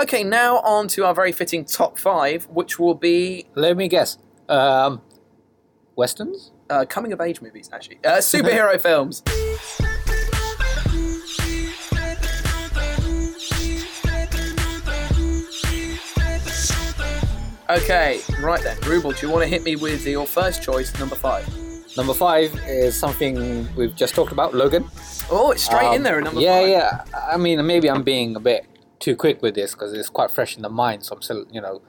Okay, 0.00 0.24
now 0.24 0.58
on 0.60 0.88
to 0.88 1.04
our 1.04 1.14
very 1.14 1.32
fitting 1.32 1.64
top 1.64 1.98
five, 1.98 2.44
which 2.48 2.78
will 2.78 2.94
be 2.94 3.46
Let 3.54 3.76
me 3.76 3.88
guess. 3.88 4.18
Um, 4.48 5.02
westerns. 6.00 6.50
uh, 6.70 6.84
coming 6.88 7.12
of 7.12 7.20
age 7.20 7.40
movies, 7.42 7.68
actually. 7.72 7.98
Uh, 8.04 8.18
superhero 8.18 8.80
films. 8.88 9.22
Okay, 17.68 18.20
right 18.42 18.60
then. 18.62 18.76
Rubel, 18.78 19.16
do 19.18 19.24
you 19.26 19.32
want 19.32 19.44
to 19.44 19.48
hit 19.48 19.62
me 19.62 19.76
with 19.76 20.04
your 20.04 20.26
first 20.26 20.60
choice, 20.60 20.96
number 20.98 21.14
five? 21.14 21.46
Number 21.96 22.14
five 22.14 22.52
is 22.66 22.96
something 22.98 23.68
we've 23.76 23.94
just 23.94 24.12
talked 24.14 24.32
about. 24.32 24.54
Logan. 24.54 24.86
Oh, 25.30 25.52
it's 25.52 25.62
straight 25.62 25.90
in 25.92 25.98
Um, 25.98 26.02
there 26.02 26.18
at 26.18 26.24
number 26.24 26.40
yeah, 26.40 26.60
five. 26.60 26.68
yeah. 26.68 27.04
I 27.30 27.36
mean, 27.36 27.64
maybe 27.64 27.88
I'm 27.88 28.02
being 28.02 28.34
a 28.34 28.40
bit 28.40 28.66
too 28.98 29.14
quick 29.14 29.40
with 29.40 29.54
this 29.54 29.72
because 29.72 29.92
it's 29.92 30.08
quite 30.08 30.32
fresh 30.32 30.56
in 30.56 30.62
the 30.62 30.68
mind. 30.68 31.04
So 31.04 31.14
I'm 31.14 31.22
still, 31.22 31.44
you 31.52 31.60
know, 31.60 31.80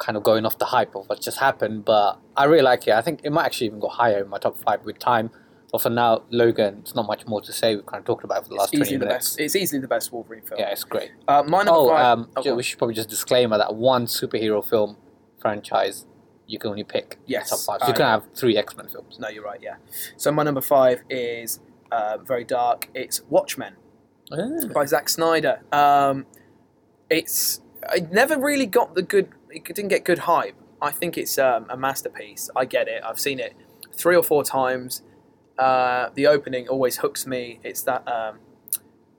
kind 0.00 0.16
of 0.16 0.22
going 0.24 0.44
off 0.46 0.58
the 0.58 0.64
hype 0.64 0.94
of 0.96 1.06
what 1.08 1.20
just 1.20 1.38
happened. 1.38 1.84
But 1.84 2.18
I 2.36 2.44
really 2.44 2.62
like 2.62 2.86
it. 2.88 2.94
I 2.94 3.02
think 3.02 3.20
it 3.22 3.30
might 3.30 3.44
actually 3.44 3.68
even 3.68 3.78
go 3.80 3.88
higher 3.88 4.22
in 4.24 4.28
my 4.28 4.38
top 4.38 4.58
five 4.58 4.84
with 4.84 4.98
time. 4.98 5.30
But 5.70 5.82
for 5.82 5.90
now, 5.90 6.24
Logan, 6.30 6.78
it's 6.80 6.96
not 6.96 7.06
much 7.06 7.26
more 7.28 7.40
to 7.42 7.52
say. 7.52 7.76
We've 7.76 7.86
kind 7.86 8.00
of 8.00 8.04
talked 8.06 8.24
about 8.24 8.38
it 8.38 8.42
for 8.44 8.48
the 8.48 8.54
It's 8.56 8.60
last 8.62 8.70
20 8.72 8.82
easily 8.82 8.96
the 8.98 9.04
minutes. 9.06 9.28
best. 9.28 9.40
It's 9.40 9.54
easily 9.54 9.80
the 9.80 9.86
best 9.86 10.12
Wolverine 10.12 10.42
film. 10.42 10.58
Yeah, 10.58 10.70
it's 10.70 10.82
great. 10.82 11.12
Uh, 11.28 11.44
my 11.46 11.58
number 11.62 11.72
Oh, 11.80 11.88
five. 11.90 12.04
um, 12.18 12.28
oh, 12.36 12.40
ju- 12.42 12.44
go 12.46 12.50
on. 12.50 12.56
we 12.56 12.62
should 12.64 12.78
probably 12.78 12.94
just 12.96 13.08
disclaimer 13.08 13.56
that 13.56 13.74
one 13.76 14.06
superhero 14.06 14.68
film 14.68 14.96
franchise 15.38 16.06
you 16.46 16.58
can 16.58 16.70
only 16.70 16.82
pick 16.82 17.18
Yes, 17.26 17.50
top 17.50 17.60
five. 17.60 17.80
So 17.82 17.86
you 17.88 17.94
can 17.94 18.06
have 18.06 18.24
three 18.34 18.56
X 18.56 18.76
Men 18.76 18.88
films. 18.88 19.18
No, 19.20 19.28
you're 19.28 19.44
right. 19.44 19.60
Yeah. 19.62 19.76
So 20.16 20.32
my 20.32 20.42
number 20.42 20.60
five 20.60 21.02
is 21.08 21.60
uh, 21.92 22.18
very 22.18 22.42
dark. 22.42 22.88
It's 22.92 23.22
Watchmen 23.30 23.74
by 24.74 24.86
Zack 24.86 25.08
Snyder. 25.08 25.60
Um, 25.70 26.26
it's 27.08 27.60
I 27.88 28.00
never 28.10 28.36
really 28.38 28.66
got 28.66 28.94
the 28.96 29.02
good. 29.02 29.28
It 29.50 29.64
didn't 29.64 29.88
get 29.88 30.04
good 30.04 30.20
hype. 30.20 30.54
I 30.82 30.90
think 30.90 31.18
it's 31.18 31.38
um, 31.38 31.66
a 31.68 31.76
masterpiece. 31.76 32.50
I 32.56 32.64
get 32.64 32.88
it. 32.88 33.02
I've 33.04 33.20
seen 33.20 33.38
it 33.38 33.54
three 33.92 34.16
or 34.16 34.22
four 34.22 34.44
times. 34.44 35.02
Uh, 35.58 36.08
the 36.14 36.26
opening 36.26 36.68
always 36.68 36.98
hooks 36.98 37.26
me. 37.26 37.60
It's 37.62 37.82
that 37.82 38.06
um, 38.08 38.38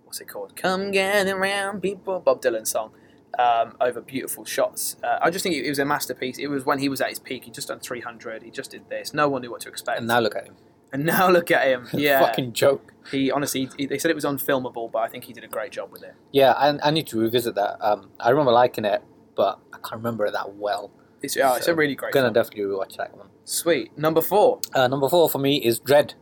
what's 0.05 0.19
it 0.19 0.27
called? 0.27 0.55
Come 0.55 0.91
gather 0.91 1.37
round, 1.37 1.81
people. 1.81 2.19
Bob 2.19 2.41
Dylan 2.41 2.65
song. 2.65 2.91
Um, 3.39 3.77
over 3.79 4.01
beautiful 4.01 4.43
shots. 4.43 4.97
Uh, 5.01 5.19
I 5.21 5.29
just 5.29 5.43
think 5.43 5.55
it, 5.55 5.65
it 5.65 5.69
was 5.69 5.79
a 5.79 5.85
masterpiece. 5.85 6.37
It 6.37 6.47
was 6.47 6.65
when 6.65 6.79
he 6.79 6.89
was 6.89 6.99
at 6.99 7.09
his 7.09 7.19
peak. 7.19 7.45
He 7.45 7.51
just 7.51 7.69
done 7.69 7.79
300. 7.79 8.43
He 8.43 8.51
just 8.51 8.71
did 8.71 8.89
this. 8.89 9.13
No 9.13 9.29
one 9.29 9.41
knew 9.41 9.51
what 9.51 9.61
to 9.61 9.69
expect. 9.69 9.99
And 9.99 10.07
now 10.07 10.19
look 10.19 10.35
at 10.35 10.45
him. 10.45 10.55
And 10.91 11.05
now 11.05 11.29
look 11.29 11.49
at 11.51 11.65
him. 11.65 11.87
Yeah. 11.93 12.19
Fucking 12.19 12.53
joke. 12.53 12.93
He 13.09 13.31
honestly, 13.31 13.69
he, 13.77 13.85
they 13.85 13.97
said 13.97 14.11
it 14.11 14.15
was 14.15 14.25
unfilmable, 14.25 14.91
but 14.91 14.99
I 14.99 15.07
think 15.07 15.23
he 15.23 15.33
did 15.33 15.43
a 15.43 15.47
great 15.47 15.71
job 15.71 15.91
with 15.91 16.03
it. 16.03 16.13
Yeah, 16.31 16.51
I, 16.51 16.77
I 16.83 16.91
need 16.91 17.07
to 17.07 17.19
revisit 17.19 17.55
that. 17.55 17.77
Um, 17.79 18.09
I 18.19 18.29
remember 18.31 18.51
liking 18.51 18.83
it, 18.83 19.01
but 19.35 19.59
I 19.73 19.77
can't 19.77 19.95
remember 20.03 20.25
it 20.25 20.31
that 20.33 20.55
well. 20.55 20.91
It's, 21.21 21.35
yeah, 21.35 21.55
it's 21.55 21.65
So, 21.67 21.73
a 21.73 21.75
really 21.75 21.95
great 21.95 22.13
Gonna 22.13 22.25
film. 22.27 22.33
definitely 22.33 22.63
rewatch 22.63 22.97
that 22.97 23.15
one. 23.15 23.27
Sweet. 23.45 23.95
Number 23.97 24.21
four, 24.21 24.59
Uh, 24.73 24.87
number 24.87 25.07
four 25.09 25.29
for 25.29 25.37
me 25.39 25.57
is 25.57 25.79
Dredd, 25.79 26.13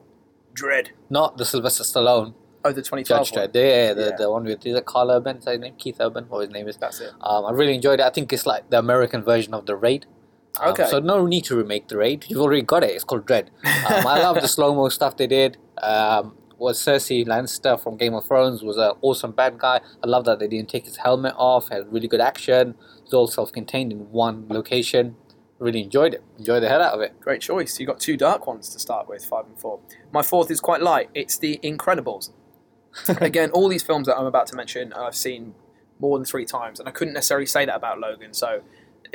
Dredd. 0.53 0.89
not 1.09 1.37
the 1.37 1.45
Sylvester 1.45 1.83
Stallone 1.83 2.33
Oh, 2.65 2.73
the 2.73 2.81
2012 2.81 3.27
Judge. 3.31 3.31
Dredd. 3.53 3.55
Yeah, 3.55 3.93
the, 3.93 4.01
Yeah. 4.09 4.15
the 4.17 4.29
one 4.29 4.43
with 4.43 4.65
is 4.65 4.75
it 4.75 4.85
Karl 4.85 5.09
Urban? 5.11 5.37
Is 5.37 5.45
that 5.45 5.51
his 5.51 5.61
name? 5.61 5.75
Keith 5.77 5.95
Urban, 6.01 6.25
what 6.27 6.41
his 6.41 6.49
name 6.49 6.67
is. 6.67 6.75
That's 6.75 6.99
it. 6.99 7.11
Um, 7.21 7.45
I 7.45 7.51
really 7.51 7.73
enjoyed 7.75 8.01
it. 8.01 8.05
I 8.05 8.09
think 8.09 8.33
it's 8.33 8.45
like 8.45 8.69
the 8.69 8.79
American 8.79 9.23
version 9.23 9.53
of 9.53 9.65
the 9.65 9.77
Raid. 9.77 10.05
Um, 10.59 10.71
Okay. 10.73 10.85
So 10.87 10.99
no 10.99 11.25
need 11.25 11.45
to 11.45 11.55
remake 11.55 11.87
the 11.87 11.95
Raid. 11.95 12.25
You've 12.27 12.41
already 12.41 12.61
got 12.63 12.83
it. 12.83 12.89
It's 12.91 13.05
called 13.05 13.25
Dredd. 13.25 13.47
Um, 13.63 14.05
I 14.05 14.21
love 14.21 14.41
the 14.41 14.47
slow 14.49 14.75
mo 14.75 14.89
stuff 14.89 15.15
they 15.15 15.27
did. 15.27 15.57
Um, 15.81 16.35
was 16.59 16.79
Cersei 16.79 17.25
Lannister 17.25 17.81
from 17.81 17.97
Game 17.97 18.13
of 18.13 18.25
Thrones 18.25 18.63
was 18.63 18.77
an 18.77 18.91
awesome 19.01 19.31
bad 19.31 19.57
guy. 19.57 19.81
I 20.03 20.07
love 20.07 20.25
that 20.25 20.39
they 20.39 20.47
didn't 20.47 20.69
take 20.69 20.85
his 20.85 20.97
helmet 20.97 21.33
off. 21.37 21.69
Had 21.69 21.91
really 21.91 22.07
good 22.07 22.21
action. 22.21 22.75
It 22.97 23.03
was 23.03 23.13
all 23.13 23.27
self-contained 23.27 23.91
in 23.91 24.11
one 24.11 24.45
location. 24.49 25.15
Really 25.59 25.83
enjoyed 25.83 26.13
it. 26.13 26.23
Enjoyed 26.37 26.63
the 26.63 26.69
hell 26.69 26.81
out 26.81 26.93
of 26.93 27.01
it. 27.01 27.19
Great 27.19 27.41
choice. 27.41 27.79
You 27.79 27.85
got 27.85 27.99
two 27.99 28.15
dark 28.17 28.47
ones 28.47 28.69
to 28.69 28.79
start 28.79 29.09
with, 29.09 29.25
five 29.25 29.45
and 29.45 29.59
four. 29.59 29.79
My 30.13 30.21
fourth 30.21 30.49
is 30.51 30.59
quite 30.59 30.81
light. 30.81 31.09
It's 31.13 31.37
The 31.37 31.59
Incredibles. 31.63 32.31
Again, 33.07 33.51
all 33.51 33.67
these 33.67 33.83
films 33.83 34.07
that 34.07 34.17
I'm 34.17 34.25
about 34.25 34.47
to 34.47 34.55
mention, 34.55 34.93
I've 34.93 35.15
seen 35.15 35.55
more 35.99 36.17
than 36.17 36.25
three 36.25 36.45
times, 36.45 36.79
and 36.79 36.87
I 36.87 36.91
couldn't 36.91 37.13
necessarily 37.13 37.45
say 37.45 37.65
that 37.65 37.75
about 37.75 37.99
Logan, 37.99 38.33
so 38.33 38.61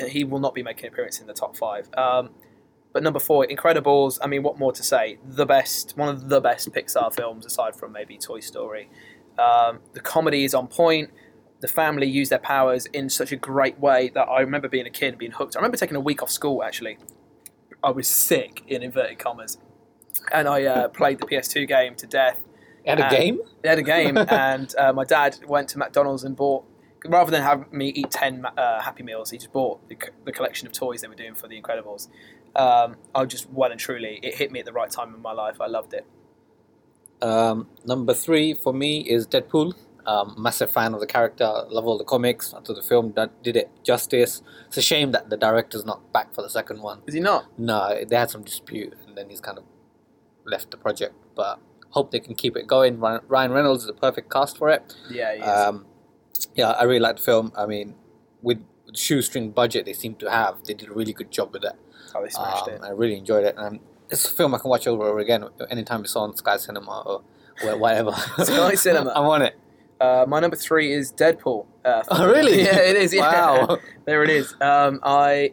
he 0.09 0.24
will 0.24 0.38
not 0.38 0.54
be 0.54 0.62
making 0.62 0.87
an 0.87 0.92
appearance 0.92 1.20
in 1.20 1.26
the 1.26 1.33
top 1.33 1.57
five. 1.57 1.88
Um, 1.96 2.30
but 2.94 3.02
number 3.02 3.18
four, 3.18 3.44
Incredibles. 3.44 4.18
I 4.22 4.28
mean, 4.28 4.44
what 4.44 4.57
more 4.57 4.72
to 4.72 4.83
say? 4.83 5.18
The 5.26 5.44
best, 5.44 5.96
one 5.96 6.09
of 6.09 6.28
the 6.28 6.40
best 6.40 6.70
Pixar 6.72 7.12
films, 7.12 7.44
aside 7.44 7.74
from 7.74 7.90
maybe 7.90 8.16
Toy 8.16 8.38
Story. 8.38 8.88
Um, 9.37 9.80
the 9.94 10.00
comedy 10.00 10.44
is 10.44 10.54
on 10.54 10.68
point. 10.68 11.11
The 11.61 11.66
family 11.66 12.07
use 12.07 12.28
their 12.28 12.38
powers 12.38 12.87
in 12.87 13.11
such 13.11 13.33
a 13.33 13.37
great 13.37 13.80
way 13.80 14.12
that 14.14 14.28
I 14.28 14.40
remember 14.40 14.68
being 14.68 14.87
a 14.87 14.90
kid 14.90 15.09
and 15.09 15.18
being 15.18 15.33
hooked. 15.33 15.57
I 15.57 15.59
remember 15.59 15.76
taking 15.76 15.96
a 15.96 16.00
week 16.00 16.22
off 16.22 16.30
school 16.30 16.62
actually. 16.62 16.98
I 17.83 17.90
was 17.90 18.09
sick 18.09 18.62
in 18.68 18.83
inverted 18.85 19.18
commas, 19.18 19.59
and 20.33 20.46
I 20.46 20.62
uh, 20.62 20.88
played 21.00 21.18
the 21.18 21.26
PS2 21.26 21.66
game 21.66 21.96
to 21.96 22.07
death. 22.07 22.38
Had 22.87 23.00
a 23.00 23.11
game? 23.11 23.40
They 23.62 23.70
had 23.70 23.78
a 23.78 23.83
game, 23.83 24.16
and 24.18 24.72
uh, 24.78 24.92
my 24.92 25.04
dad 25.04 25.38
went 25.48 25.68
to 25.70 25.78
McDonald's 25.78 26.22
and 26.22 26.37
bought. 26.37 26.64
Rather 27.07 27.30
than 27.30 27.42
have 27.42 27.70
me 27.72 27.88
eat 27.88 28.11
ten 28.11 28.46
uh, 28.46 28.80
Happy 28.80 29.02
Meals, 29.02 29.30
he 29.30 29.37
just 29.37 29.52
bought 29.52 29.87
the, 29.88 29.96
the 30.24 30.33
collection 30.33 30.66
of 30.66 30.72
toys 30.72 31.00
they 31.00 31.09
were 31.09 31.14
doing 31.14 31.35
for 31.35 31.48
The 31.48 31.61
Incredibles. 31.61 32.09
Um, 32.57 32.97
I 33.14 33.25
just 33.25 33.51
well 33.51 33.71
and 33.71 33.81
truly, 33.81 34.21
it 34.23 34.37
hit 34.37 34.53
me 34.53 34.61
at 34.61 34.67
the 34.67 34.73
right 34.73 34.90
time 34.90 35.14
in 35.14 35.21
my 35.23 35.33
life. 35.33 35.61
I 35.61 35.67
loved 35.67 35.93
it. 35.95 36.07
Um, 37.23 37.69
number 37.85 38.14
three 38.14 38.55
for 38.55 38.73
me 38.73 39.01
is 39.01 39.27
Deadpool. 39.27 39.75
Um, 40.07 40.35
massive 40.37 40.71
fan 40.71 40.93
of 40.93 41.01
the 41.01 41.07
character. 41.07 41.51
Love 41.71 41.87
all 41.87 41.97
the 41.97 42.05
comics. 42.05 42.53
I 42.53 42.61
thought 42.61 42.75
the 42.77 42.83
film 42.83 43.12
done- 43.12 43.31
did 43.43 43.57
it 43.57 43.71
justice. 43.83 44.43
It's 44.67 44.77
a 44.77 44.83
shame 44.83 45.12
that 45.12 45.31
the 45.31 45.37
director's 45.37 45.85
not 45.87 46.12
back 46.12 46.35
for 46.35 46.43
the 46.43 46.51
second 46.51 46.83
one. 46.83 47.01
Is 47.07 47.14
he 47.14 47.21
not? 47.21 47.47
No, 47.59 48.05
they 48.07 48.14
had 48.17 48.29
some 48.31 48.43
dispute, 48.43 48.93
and 49.07 49.17
then 49.17 49.31
he's 49.31 49.40
kind 49.40 49.57
of 49.57 49.64
left 50.45 50.71
the 50.71 50.77
project. 50.77 51.14
But 51.35 51.59
hope 51.90 52.11
they 52.11 52.21
can 52.21 52.35
keep 52.35 52.55
it 52.57 52.67
going. 52.67 53.01
Ryan 53.01 53.23
Ryan 53.29 53.53
Reynolds 53.53 53.85
is 53.85 53.88
a 53.88 53.95
perfect 53.95 54.31
cast 54.31 54.59
for 54.59 54.69
it. 54.69 54.95
Yeah, 55.11 55.35
he 55.35 55.40
is. 55.40 55.49
Um, 55.49 55.87
yeah, 56.55 56.73
I 56.73 56.85
really 56.85 57.01
like 57.01 57.17
the 57.17 57.23
film. 57.23 57.53
I 57.57 57.64
mean, 57.64 57.95
with 58.43 58.59
shoestring 58.93 59.53
budget 59.53 59.87
they 59.87 59.95
seem 59.95 60.17
to 60.17 60.31
have, 60.31 60.62
they 60.64 60.75
did 60.75 60.90
a 60.90 60.93
really 60.93 61.14
good 61.14 61.31
job 61.31 61.53
with 61.55 61.64
it. 61.64 61.73
Oh, 62.14 62.22
they 62.22 62.31
smashed 62.31 62.68
Um, 62.68 62.74
it. 62.74 62.81
I 62.83 62.90
really 62.90 63.16
enjoyed 63.16 63.44
it, 63.44 63.55
and 63.59 63.81
it's 64.11 64.24
a 64.27 64.31
film 64.31 64.55
I 64.55 64.59
can 64.59 64.70
watch 64.70 64.87
over 64.87 65.03
and 65.03 65.11
over 65.11 65.18
again 65.20 65.44
anytime 65.70 66.03
it's 66.03 66.14
on 66.16 66.37
Sky 66.37 66.57
Cinema 66.57 67.03
or 67.07 67.22
whatever. 67.79 68.12
Sky 68.44 68.74
Cinema. 68.74 69.12
I'm 69.16 69.24
on 69.24 69.42
it. 69.42 69.57
Uh, 70.00 70.24
my 70.29 70.40
number 70.40 70.57
three 70.57 70.92
is 70.92 71.12
Deadpool. 71.12 71.66
Uh, 71.85 72.03
Oh, 72.09 72.27
really? 72.31 72.62
Yeah, 72.64 72.79
it 72.79 72.96
is. 72.96 73.14
Yeah. 73.14 73.20
Wow. 73.66 73.79
there 74.05 74.22
it 74.22 74.31
is. 74.31 74.55
Um, 74.61 75.00
I 75.03 75.53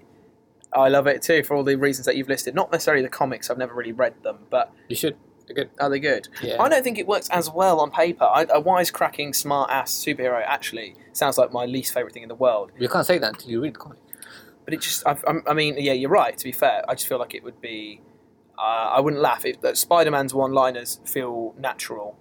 I 0.74 0.90
love 0.90 1.08
it 1.08 1.22
too 1.22 1.44
for 1.44 1.56
all 1.56 1.64
the 1.64 1.76
reasons 1.76 2.06
that 2.06 2.16
you've 2.16 2.30
listed. 2.30 2.56
Not 2.56 2.72
necessarily 2.72 3.04
the 3.04 3.10
comics. 3.10 3.50
I've 3.50 3.58
never 3.58 3.74
really 3.74 3.92
read 3.92 4.14
them, 4.24 4.40
but 4.50 4.72
You 4.90 4.96
should. 4.96 5.16
They're 5.48 5.56
good. 5.56 5.70
are 5.80 5.90
they 5.90 6.00
good? 6.00 6.30
Yeah. 6.42 6.62
I 6.62 6.70
don't 6.70 6.82
think 6.84 6.98
it 6.98 7.08
works 7.08 7.28
as 7.30 7.50
well 7.52 7.80
on 7.82 7.92
paper. 7.92 8.24
I, 8.24 8.44
a 8.44 8.62
wisecracking, 8.62 9.36
smart 9.36 9.70
ass 9.70 9.92
superhero 9.92 10.42
actually 10.46 10.96
sounds 11.14 11.38
like 11.38 11.52
my 11.52 11.66
least 11.66 11.94
favorite 11.94 12.14
thing 12.14 12.24
in 12.24 12.30
the 12.30 12.36
world. 12.36 12.72
You 12.80 12.88
can't 12.88 13.06
say 13.06 13.18
that 13.18 13.34
until 13.34 13.50
you 13.50 13.62
read 13.62 13.74
the 13.76 13.80
comic. 13.80 13.98
But 14.66 14.74
it 14.76 14.82
just, 14.82 15.06
I, 15.08 15.12
I'm- 15.28 15.44
I 15.48 15.54
mean, 15.54 15.76
yeah, 15.78 15.94
you're 15.94 16.10
right. 16.10 16.38
To 16.38 16.44
be 16.44 16.52
fair, 16.52 16.84
I 16.90 16.94
just 16.96 17.08
feel 17.08 17.20
like 17.20 17.34
it 17.34 17.44
would 17.44 17.60
be. 17.62 18.02
Uh, 18.58 18.92
I 18.96 19.00
wouldn't 19.00 19.22
laugh 19.22 19.44
if 19.46 19.60
that 19.62 19.76
Spider-Man's 19.76 20.34
one-liners 20.36 21.00
feel 21.06 21.56
natural 21.58 22.16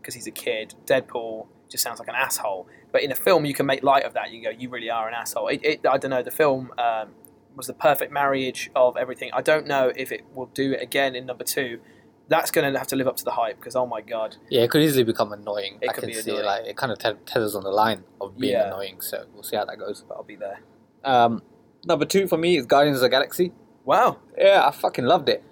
because 0.00 0.14
he's 0.14 0.26
a 0.26 0.30
kid. 0.30 0.74
Deadpool 0.86 1.48
just 1.68 1.84
sounds 1.84 1.98
like 1.98 2.08
an 2.08 2.14
asshole. 2.14 2.66
But 2.92 3.02
in 3.02 3.12
a 3.12 3.14
film, 3.14 3.44
you 3.44 3.52
can 3.54 3.66
make 3.66 3.82
light 3.82 4.04
of 4.04 4.14
that. 4.14 4.30
You 4.30 4.42
go, 4.42 4.50
you 4.50 4.70
really 4.70 4.90
are 4.90 5.06
an 5.06 5.12
asshole. 5.14 5.48
It, 5.48 5.60
it, 5.62 5.86
I 5.86 5.98
don't 5.98 6.10
know. 6.10 6.22
The 6.22 6.30
film 6.30 6.72
um, 6.78 7.10
was 7.54 7.66
the 7.66 7.74
perfect 7.74 8.10
marriage 8.10 8.70
of 8.74 8.96
everything. 8.96 9.30
I 9.34 9.42
don't 9.42 9.66
know 9.66 9.92
if 9.94 10.10
it 10.12 10.24
will 10.34 10.46
do 10.46 10.72
it 10.72 10.80
again 10.82 11.14
in 11.14 11.26
number 11.26 11.44
two. 11.44 11.80
That's 12.28 12.50
going 12.50 12.72
to 12.72 12.78
have 12.78 12.86
to 12.88 12.96
live 12.96 13.06
up 13.08 13.16
to 13.18 13.24
the 13.24 13.32
hype 13.32 13.56
because 13.56 13.76
oh 13.76 13.86
my 13.86 14.00
god, 14.00 14.36
Yeah, 14.48 14.62
it 14.62 14.70
could 14.70 14.82
easily 14.82 15.04
become 15.04 15.32
annoying. 15.32 15.78
It 15.82 15.90
I 15.90 15.92
could 15.92 16.00
can 16.04 16.08
be 16.10 16.14
see 16.14 16.30
annoying. 16.30 16.46
like 16.46 16.64
it 16.64 16.76
kind 16.76 16.90
of 16.92 16.98
te- 16.98 17.20
tethers 17.26 17.54
on 17.54 17.64
the 17.64 17.70
line 17.70 18.04
of 18.20 18.38
being 18.38 18.52
Yeah. 18.54 18.68
annoying. 18.68 19.00
So 19.02 19.26
we'll 19.34 19.42
see 19.42 19.56
how 19.56 19.64
that 19.66 19.78
goes. 19.78 20.04
but 20.08 20.14
I'll 20.14 20.22
be 20.22 20.36
there. 20.36 20.60
Um, 21.04 21.42
number 21.84 22.04
two 22.04 22.26
for 22.26 22.36
me 22.36 22.56
is 22.56 22.66
Guardians 22.66 22.98
of 22.98 23.02
the 23.02 23.08
Galaxy. 23.08 23.52
Wow. 23.84 24.18
Yeah, 24.36 24.66
I 24.66 24.70
fucking 24.70 25.04
loved 25.04 25.28
it. 25.28 25.42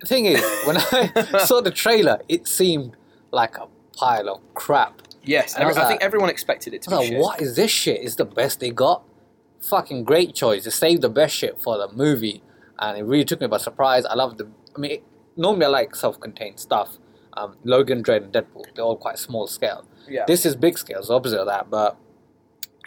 The 0.00 0.06
thing 0.06 0.26
is, 0.26 0.42
when 0.64 0.76
I 0.76 1.38
saw 1.44 1.60
the 1.60 1.70
trailer, 1.70 2.20
it 2.28 2.46
seemed 2.48 2.96
like 3.30 3.56
a 3.58 3.66
pile 3.96 4.28
of 4.28 4.40
crap. 4.54 5.02
Yes, 5.24 5.54
And 5.54 5.64
I 5.64 5.68
I 5.68 5.72
like- 5.72 5.86
think 5.88 6.02
everyone 6.02 6.30
expected 6.30 6.74
it 6.74 6.82
to 6.82 6.94
I 6.94 7.08
be 7.08 7.14
like, 7.14 7.22
what 7.22 7.40
is 7.40 7.54
this 7.56 7.70
shit? 7.70 8.00
It's 8.02 8.16
the 8.16 8.24
best 8.24 8.58
they 8.60 8.70
got. 8.70 9.02
Fucking 9.68 10.02
great 10.04 10.34
choice. 10.34 10.64
They 10.64 10.70
saved 10.70 11.02
the 11.02 11.08
best 11.08 11.34
shit 11.36 11.60
for 11.60 11.78
the 11.78 11.88
movie, 11.92 12.42
and 12.80 12.98
it 12.98 13.04
really 13.04 13.24
took 13.24 13.40
me 13.40 13.46
by 13.46 13.58
surprise. 13.58 14.04
I 14.04 14.14
love 14.14 14.36
the. 14.36 14.48
I 14.74 14.80
mean, 14.80 14.90
it, 14.90 15.04
normally 15.36 15.66
I 15.66 15.68
like 15.68 15.94
self-contained 15.94 16.58
stuff. 16.58 16.98
Um, 17.34 17.56
Logan, 17.62 18.02
Dredd, 18.02 18.24
and 18.24 18.32
Deadpool. 18.32 18.64
They're 18.74 18.84
all 18.84 18.96
quite 18.96 19.18
small 19.20 19.46
scale. 19.46 19.86
Yeah. 20.08 20.24
This 20.26 20.44
is 20.44 20.56
big 20.56 20.76
scale, 20.78 20.98
it's 20.98 21.10
opposite 21.10 21.38
of 21.38 21.46
that, 21.46 21.70
but 21.70 21.96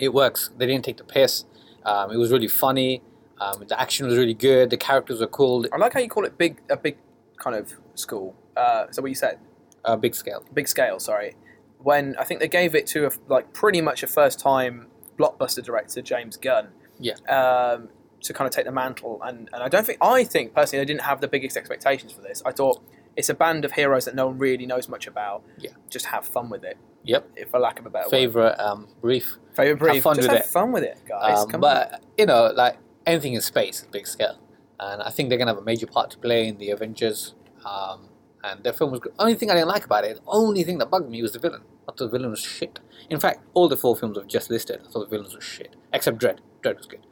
it 0.02 0.14
works. 0.14 0.50
They 0.58 0.66
didn't 0.68 0.84
take 0.84 0.98
the 0.98 1.06
piss. 1.06 1.46
Um, 1.86 2.12
it 2.12 2.18
was 2.18 2.32
really 2.32 2.48
funny. 2.48 3.02
Um, 3.40 3.64
the 3.68 3.80
action 3.80 4.08
was 4.08 4.18
really 4.18 4.34
good. 4.34 4.70
The 4.70 4.78
characters 4.78 5.20
were 5.20 5.28
cool. 5.28 5.66
I 5.72 5.78
like 5.78 5.94
how 5.94 6.00
you 6.00 6.10
call 6.10 6.26
it 6.26 6.38
big, 6.38 6.62
a 6.70 6.78
big 6.78 6.98
kind 7.38 7.56
of 7.56 7.74
school. 7.96 8.36
Uh, 8.56 8.86
is 8.90 8.96
that 8.96 9.02
what 9.02 9.10
you 9.10 9.16
said? 9.16 9.40
Uh, 9.84 9.96
big 9.96 10.16
scale. 10.16 10.44
Big 10.54 10.68
scale, 10.68 11.00
sorry. 11.00 11.36
When 11.80 12.16
I 12.18 12.24
think 12.24 12.40
they 12.40 12.48
gave 12.48 12.74
it 12.74 12.88
to 12.88 13.08
a, 13.08 13.12
like 13.28 13.54
pretty 13.54 13.82
much 13.82 14.04
a 14.04 14.08
first 14.08 14.40
time 14.40 14.88
blockbuster 15.18 15.64
director, 15.64 16.02
James 16.02 16.38
Gunn. 16.38 16.70
Yeah. 17.00 17.16
Um, 17.30 17.90
to 18.22 18.34
kind 18.34 18.48
of 18.48 18.54
take 18.54 18.66
the 18.66 18.72
mantle, 18.72 19.22
and, 19.24 19.50
and 19.54 19.62
I 19.62 19.68
don't 19.68 19.86
think 19.86 20.00
I 20.02 20.24
think 20.24 20.56
personally 20.56 20.84
they 20.84 20.88
didn't 20.88 21.04
have 21.04 21.22
the 21.22 21.28
biggest 21.28 21.56
expectations 21.56 22.12
for 22.12 22.22
this. 22.22 22.42
I 22.46 22.52
thought 22.52 22.82
it's 23.16 23.30
a 23.30 23.34
band 23.34 23.66
of 23.66 23.72
heroes 23.74 24.06
that 24.06 24.16
no 24.16 24.28
one 24.28 24.38
really 24.38 24.66
knows 24.66 24.88
much 24.90 25.08
about. 25.08 25.44
Yeah. 25.58 25.72
Just 25.90 26.06
have 26.08 26.26
fun 26.28 26.50
with 26.50 26.64
it, 26.64 26.78
Yep. 27.04 27.30
if 27.36 27.50
for 27.50 27.60
lack 27.60 27.80
of 27.80 27.86
a 27.86 27.90
better 27.90 28.06
word. 28.08 28.12
Favorite 28.12 28.60
um, 28.60 28.88
brief. 29.02 29.38
Favorite 29.56 29.78
brief. 29.78 30.04
fun 30.04 30.16
Just 30.16 30.28
with 30.28 30.38
have 30.38 30.46
it. 30.46 30.52
fun 30.52 30.72
with 30.72 30.84
it, 30.84 31.00
guys. 31.08 31.40
Um, 31.40 31.50
Come 31.50 31.64
on. 31.64 31.90
but 31.92 32.04
you 32.18 32.26
know, 32.26 32.52
like 32.56 32.78
anything 33.06 33.34
in 33.34 33.42
space 33.42 33.82
is 33.82 33.88
big 33.88 34.06
scale, 34.08 34.38
and 34.80 35.02
I 35.02 35.10
think 35.12 35.30
they're 35.30 35.38
gonna 35.38 35.52
have 35.52 35.62
a 35.62 35.66
major 35.66 35.88
part 35.88 36.10
to 36.12 36.18
play 36.18 36.48
in 36.48 36.58
the 36.58 36.72
Avengers. 36.72 37.34
Um, 37.66 38.10
and 38.44 38.64
their 38.64 38.74
film 38.74 38.92
was 38.92 39.00
good. 39.00 39.14
Only 39.18 39.34
thing 39.34 39.50
I 39.50 39.56
didn't 39.56 39.70
like 39.70 39.86
about 39.86 40.04
it, 40.04 40.18
the 40.18 40.22
only 40.28 40.64
thing 40.64 40.78
that 40.78 40.92
bugged 40.92 41.10
me 41.10 41.20
was 41.22 41.32
the 41.32 41.40
villain. 41.40 41.62
I 41.84 41.86
thought 41.88 41.98
the 41.98 42.08
villain 42.10 42.30
was 42.30 42.40
shit. 42.42 42.80
In 43.10 43.20
fact, 43.20 43.40
all 43.56 43.68
the 43.68 43.76
four 43.78 43.96
films 43.96 44.18
I've 44.20 44.28
just 44.28 44.52
listed, 44.52 44.82
I 44.86 44.92
thought 44.92 45.10
the 45.10 45.16
villains 45.18 45.34
were 45.34 45.42
shit, 45.42 45.76
except 45.92 46.20
Dredd. 46.20 46.38
Dredd 46.62 46.78
was 46.78 46.86
good, 46.86 47.06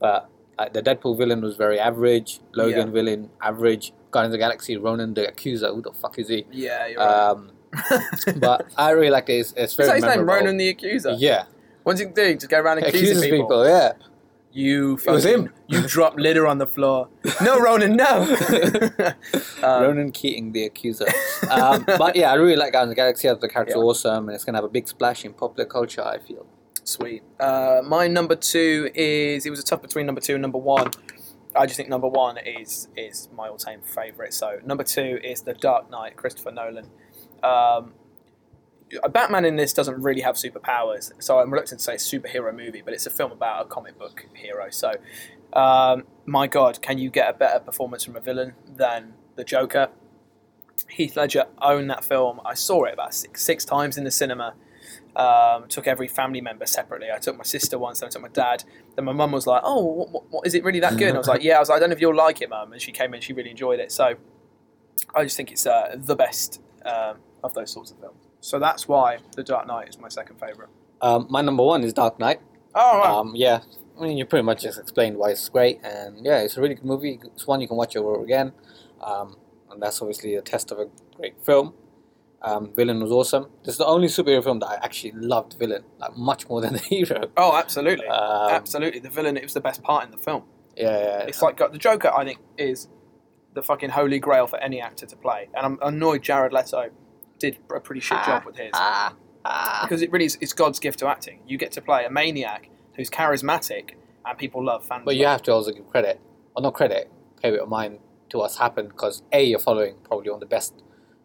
but 0.00 0.28
the 0.68 0.82
Deadpool 0.82 1.16
villain 1.18 1.40
was 1.40 1.56
very 1.56 1.78
average. 1.78 2.40
Logan 2.54 2.88
Yeah. 2.88 2.92
villain 2.92 3.30
average. 3.40 3.92
Guardians 4.10 4.34
of 4.34 4.38
the 4.40 4.44
Galaxy, 4.44 4.76
Ronan 4.76 5.14
the 5.14 5.28
Accuser. 5.28 5.68
Who 5.72 5.82
the 5.82 5.92
fuck 5.92 6.18
is 6.18 6.28
he? 6.28 6.44
yeah, 6.52 6.86
you're 6.88 6.98
right. 6.98 7.30
Um, 7.30 7.50
but 8.38 8.66
I 8.76 8.90
really 8.90 9.10
like 9.10 9.28
it. 9.28 9.34
It's, 9.34 9.52
it's 9.56 9.74
very 9.74 9.94
his 9.94 10.04
name. 10.04 10.26
Ronan 10.28 10.56
the 10.56 10.68
Accuser? 10.68 11.12
Yeah, 11.16 11.44
What 11.84 11.92
does 11.92 12.00
he 12.00 12.06
do? 12.06 12.34
Just 12.34 12.48
go 12.50 12.58
around 12.60 12.78
accusing 12.78 13.00
accuses 13.00 13.22
people. 13.22 13.38
people. 13.46 13.64
Yeah. 13.68 13.92
You 14.52 14.98
It 15.06 15.10
was 15.12 15.24
him. 15.24 15.50
You 15.68 15.86
drop 15.86 16.16
litter 16.18 16.44
on 16.44 16.58
the 16.58 16.66
floor. 16.66 17.08
No, 17.40 17.60
Ronan, 17.60 17.94
no. 17.94 18.36
um, 19.62 19.82
Ronan 19.82 20.10
Keating, 20.10 20.50
the 20.50 20.64
accuser. 20.64 21.06
um, 21.48 21.84
but 21.86 22.16
yeah, 22.16 22.32
I 22.32 22.34
really 22.34 22.56
like 22.56 22.72
Guardians 22.72 22.90
of 22.90 22.96
the 22.96 23.02
Galaxy. 23.02 23.28
The 23.28 23.48
character's 23.48 23.76
Yeah. 23.76 23.82
awesome, 23.82 24.28
and 24.28 24.34
it's 24.34 24.44
gonna 24.44 24.58
have 24.58 24.64
a 24.64 24.68
big 24.68 24.88
splash 24.88 25.24
in 25.24 25.32
popular 25.34 25.66
culture. 25.68 26.02
I 26.02 26.18
feel. 26.18 26.46
Sweet. 26.90 27.22
Uh, 27.38 27.82
my 27.84 28.08
number 28.08 28.34
two 28.34 28.90
is. 28.96 29.46
It 29.46 29.50
was 29.50 29.60
a 29.60 29.62
tough 29.62 29.80
between 29.80 30.06
number 30.06 30.20
two 30.20 30.34
and 30.34 30.42
number 30.42 30.58
one. 30.58 30.90
I 31.54 31.66
just 31.66 31.76
think 31.76 31.88
number 31.88 32.08
one 32.08 32.36
is 32.38 32.88
is 32.96 33.28
my 33.32 33.48
all 33.48 33.58
time 33.58 33.80
favourite. 33.82 34.34
So 34.34 34.58
number 34.64 34.82
two 34.82 35.20
is 35.22 35.42
The 35.42 35.54
Dark 35.54 35.88
Knight, 35.88 36.16
Christopher 36.16 36.50
Nolan. 36.50 36.90
Um, 37.44 37.92
Batman 39.12 39.44
in 39.44 39.54
this 39.54 39.72
doesn't 39.72 40.02
really 40.02 40.22
have 40.22 40.34
superpowers, 40.34 41.12
so 41.22 41.38
I'm 41.38 41.52
reluctant 41.52 41.78
to 41.78 41.84
say 41.84 41.94
it's 41.94 42.12
a 42.12 42.18
superhero 42.18 42.52
movie, 42.52 42.82
but 42.84 42.92
it's 42.92 43.06
a 43.06 43.10
film 43.10 43.30
about 43.30 43.66
a 43.66 43.68
comic 43.68 43.96
book 43.96 44.26
hero. 44.34 44.68
So, 44.70 44.94
um, 45.52 46.08
my 46.26 46.48
God, 46.48 46.82
can 46.82 46.98
you 46.98 47.08
get 47.08 47.30
a 47.30 47.32
better 47.32 47.60
performance 47.60 48.04
from 48.04 48.16
a 48.16 48.20
villain 48.20 48.54
than 48.66 49.14
the 49.36 49.44
Joker? 49.44 49.90
Heath 50.88 51.16
Ledger 51.16 51.46
owned 51.62 51.88
that 51.90 52.04
film. 52.04 52.40
I 52.44 52.54
saw 52.54 52.82
it 52.82 52.94
about 52.94 53.14
six, 53.14 53.44
six 53.44 53.64
times 53.64 53.96
in 53.96 54.02
the 54.02 54.10
cinema. 54.10 54.54
Um, 55.16 55.66
took 55.68 55.88
every 55.88 56.06
family 56.06 56.40
member 56.40 56.66
separately. 56.66 57.08
I 57.12 57.18
took 57.18 57.36
my 57.36 57.42
sister 57.42 57.78
once, 57.78 58.00
then 58.00 58.06
I 58.06 58.10
took 58.10 58.22
my 58.22 58.28
dad. 58.28 58.62
Then 58.94 59.04
my 59.04 59.12
mum 59.12 59.32
was 59.32 59.46
like, 59.46 59.62
"Oh, 59.64 59.82
what, 59.82 60.10
what, 60.10 60.30
what, 60.30 60.46
is 60.46 60.54
it 60.54 60.62
really 60.62 60.80
that 60.80 60.96
good?" 60.96 61.08
And 61.08 61.16
I 61.16 61.18
was 61.18 61.28
like, 61.28 61.42
"Yeah." 61.42 61.56
I 61.56 61.58
was 61.58 61.68
like, 61.68 61.76
"I 61.76 61.80
don't 61.80 61.90
know 61.90 61.94
if 61.94 62.00
you'll 62.00 62.14
like 62.14 62.40
it, 62.40 62.48
mum." 62.48 62.72
And 62.72 62.80
she 62.80 62.92
came 62.92 63.12
in, 63.12 63.20
she 63.20 63.32
really 63.32 63.50
enjoyed 63.50 63.80
it. 63.80 63.90
So, 63.90 64.14
I 65.14 65.24
just 65.24 65.36
think 65.36 65.50
it's 65.50 65.66
uh, 65.66 65.96
the 65.98 66.14
best 66.14 66.60
um, 66.84 67.16
of 67.42 67.54
those 67.54 67.72
sorts 67.72 67.90
of 67.90 67.98
films. 67.98 68.28
So 68.40 68.58
that's 68.58 68.88
why 68.88 69.18
The 69.36 69.42
Dark 69.42 69.66
Knight 69.66 69.88
is 69.88 69.98
my 69.98 70.08
second 70.08 70.38
favorite. 70.38 70.70
Um, 71.00 71.26
my 71.28 71.40
number 71.40 71.62
one 71.62 71.82
is 71.82 71.92
Dark 71.92 72.18
Knight. 72.18 72.40
Oh, 72.74 72.98
wow. 72.98 73.20
Um, 73.20 73.32
yeah, 73.34 73.60
I 73.98 74.02
mean 74.02 74.16
you 74.16 74.24
pretty 74.24 74.44
much 74.44 74.62
just 74.62 74.78
explained 74.78 75.16
why 75.16 75.30
it's 75.30 75.48
great, 75.48 75.80
and 75.82 76.24
yeah, 76.24 76.38
it's 76.38 76.56
a 76.56 76.60
really 76.60 76.74
good 76.74 76.84
movie. 76.84 77.20
It's 77.34 77.46
one 77.46 77.60
you 77.60 77.68
can 77.68 77.76
watch 77.76 77.96
over 77.96 78.22
again, 78.22 78.52
um, 79.02 79.36
and 79.70 79.82
that's 79.82 80.00
obviously 80.00 80.34
a 80.36 80.42
test 80.42 80.70
of 80.70 80.78
a 80.78 80.86
great 81.16 81.34
film. 81.44 81.74
Um, 82.42 82.72
villain 82.74 83.00
was 83.02 83.10
awesome. 83.12 83.48
This 83.64 83.74
is 83.74 83.78
the 83.78 83.86
only 83.86 84.08
superhero 84.08 84.42
film 84.42 84.60
that 84.60 84.68
I 84.68 84.74
actually 84.82 85.12
loved. 85.12 85.54
Villain 85.58 85.84
like 85.98 86.16
much 86.16 86.48
more 86.48 86.60
than 86.60 86.72
the 86.78 86.78
hero. 86.78 87.30
oh, 87.36 87.56
absolutely, 87.56 88.06
Um, 88.06 88.50
absolutely. 88.50 89.00
The 89.00 89.10
villain 89.10 89.36
it 89.36 89.42
was 89.42 89.54
the 89.54 89.60
best 89.60 89.82
part 89.82 90.04
in 90.04 90.10
the 90.10 90.16
film. 90.16 90.44
Yeah, 90.76 90.98
yeah. 90.98 91.18
It's 91.20 91.42
like 91.42 91.58
the 91.58 91.78
Joker. 91.78 92.10
I 92.16 92.24
think 92.24 92.38
is 92.56 92.88
the 93.52 93.62
fucking 93.62 93.90
holy 93.90 94.18
grail 94.18 94.46
for 94.46 94.58
any 94.58 94.80
actor 94.80 95.04
to 95.06 95.16
play, 95.16 95.48
and 95.54 95.66
I'm 95.66 95.78
annoyed 95.82 96.22
Jared 96.22 96.52
Leto 96.52 96.90
did 97.38 97.58
a 97.74 97.80
pretty 97.80 98.00
shit 98.00 98.18
job 98.24 98.44
with 98.44 98.56
his. 98.56 98.70
ah, 98.74 99.14
ah. 99.44 99.80
because 99.82 100.00
it 100.02 100.10
really 100.12 100.26
is 100.26 100.38
it's 100.40 100.52
God's 100.52 100.78
gift 100.78 100.98
to 101.00 101.08
acting. 101.08 101.40
You 101.46 101.58
get 101.58 101.72
to 101.72 101.80
play 101.82 102.04
a 102.04 102.10
maniac 102.10 102.70
who's 102.96 103.10
charismatic 103.10 103.92
and 104.24 104.38
people 104.38 104.64
love 104.64 104.84
fans. 104.84 105.02
But 105.04 105.16
you 105.16 105.24
love. 105.24 105.32
have 105.32 105.42
to 105.42 105.52
also 105.52 105.72
give 105.72 105.86
credit, 105.88 106.20
or 106.56 106.62
not 106.62 106.74
credit, 106.74 107.10
pay 107.42 107.56
of 107.56 107.68
mind 107.68 107.98
to 108.30 108.38
what's 108.38 108.56
happened 108.58 108.90
because 108.90 109.22
A, 109.32 109.42
you're 109.44 109.58
following 109.58 109.96
probably 110.04 110.30
one 110.30 110.36
of 110.36 110.40
the 110.40 110.46
best 110.46 110.74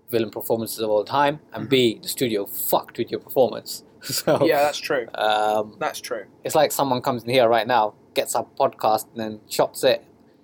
villain 0.10 0.30
performances 0.30 0.80
of 0.80 0.89
all 0.89 1.04
time, 1.04 1.39
and 1.54 1.68
B, 1.70 2.00
the 2.02 2.08
studio 2.08 2.46
fucked 2.46 2.98
with 2.98 3.12
your 3.12 3.20
performance. 3.20 3.84
so 4.02 4.36
Mm-hmm. 4.36 4.46
yeah, 4.46 4.62
that's 4.63 4.78
true. 4.78 5.08
um, 5.15 5.76
That's 5.80 6.00
true. 6.00 6.26
it's 6.44 6.56
like 6.56 6.72
someone 6.72 7.02
comes 7.02 7.24
in 7.24 7.30
here 7.30 7.48
right 7.50 7.65
now, 7.68 7.96
gets 8.13 8.36
our 8.36 8.46
podcast, 8.60 9.08
and 9.12 9.20
then 9.20 9.39
chops 9.50 9.84
it 9.84 10.04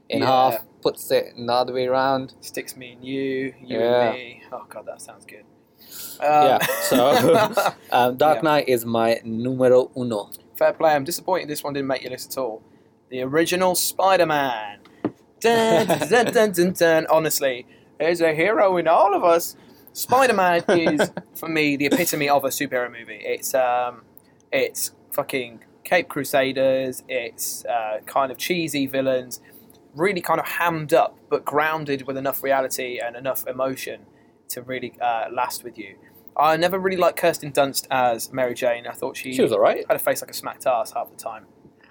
in 0.10 0.20
Yeah. 0.22 0.26
half, 0.28 0.64
puts 0.82 1.12
it 1.12 1.34
in 1.38 1.46
the 1.46 1.54
other 1.54 1.74
way 1.74 1.86
around. 1.88 2.34
Sticks 2.42 2.76
me 2.76 2.94
and 2.94 3.06
you, 3.06 3.54
you 3.62 3.80
Yeah. 3.80 4.10
and 4.10 4.14
me. 4.18 4.44
Oh 4.52 4.66
god, 4.68 4.86
that 4.88 5.00
sounds 5.02 5.26
good. 5.26 5.46
Um, 6.20 6.48
yeah. 6.48 6.58
So 6.90 7.74
um, 7.92 8.18
Dark 8.18 8.38
Yeah. 8.38 8.42
Knight 8.42 8.68
is 8.70 8.86
my 8.86 9.20
numero 9.24 9.92
uno. 9.96 10.30
fair 10.58 10.74
play. 10.74 10.92
I'm 10.96 11.04
disappointed 11.04 11.48
this 11.50 11.64
one 11.64 11.74
didn't 11.74 11.88
make 11.88 12.02
your 12.04 12.12
list 12.12 12.32
at 12.32 12.38
all. 12.42 12.62
The 13.10 13.22
original 13.22 13.76
Spider-Man. 13.76 14.80
Dun, 15.40 15.88
dun, 16.54 16.74
dun. 16.74 17.08
Honestly, 17.10 17.66
there's 18.02 18.20
a 18.22 18.34
hero 18.34 18.78
in 18.78 18.88
all 18.88 19.14
of 19.16 19.24
us. 19.24 19.56
Spider 19.94 20.34
Man 20.34 20.64
is 20.70 21.12
for 21.36 21.48
me 21.48 21.76
the 21.78 21.86
epitome 21.86 22.28
of 22.30 22.44
a 22.44 22.50
superhero 22.50 22.92
movie. 22.92 23.22
It's 23.24 23.54
um, 23.54 24.02
it's 24.52 24.92
fucking 25.12 25.64
Cape 25.84 26.10
Crusaders. 26.10 27.04
It's 27.08 27.64
uh, 27.66 28.00
kind 28.06 28.32
of 28.32 28.38
cheesy 28.38 28.88
villains, 28.88 29.40
really 29.96 30.22
kind 30.22 30.40
of 30.40 30.48
hammed 30.48 30.94
up, 30.94 31.18
but 31.30 31.46
grounded 31.46 32.08
with 32.08 32.18
enough 32.18 32.42
reality 32.44 33.00
and 33.04 33.16
enough 33.16 33.46
emotion 33.48 34.02
to 34.50 34.62
really 34.62 34.94
uh, 35.00 35.26
last 35.32 35.64
with 35.64 35.78
you. 35.78 35.96
I 36.38 36.58
never 36.58 36.80
really 36.80 36.98
liked 36.98 37.18
Kirsten 37.18 37.52
Dunst 37.52 37.88
as 37.92 38.32
Mary 38.32 38.54
Jane. 38.54 38.88
I 38.88 38.94
thought 38.94 39.18
she, 39.18 39.34
She 39.34 39.42
was 39.42 39.52
alright. 39.52 39.86
had 39.88 39.96
a 39.96 40.00
face 40.00 40.22
like 40.22 40.32
a 40.32 40.34
smacked 40.34 40.66
ass 40.66 40.94
half 40.94 41.10
the 41.12 41.18
time. 41.18 41.46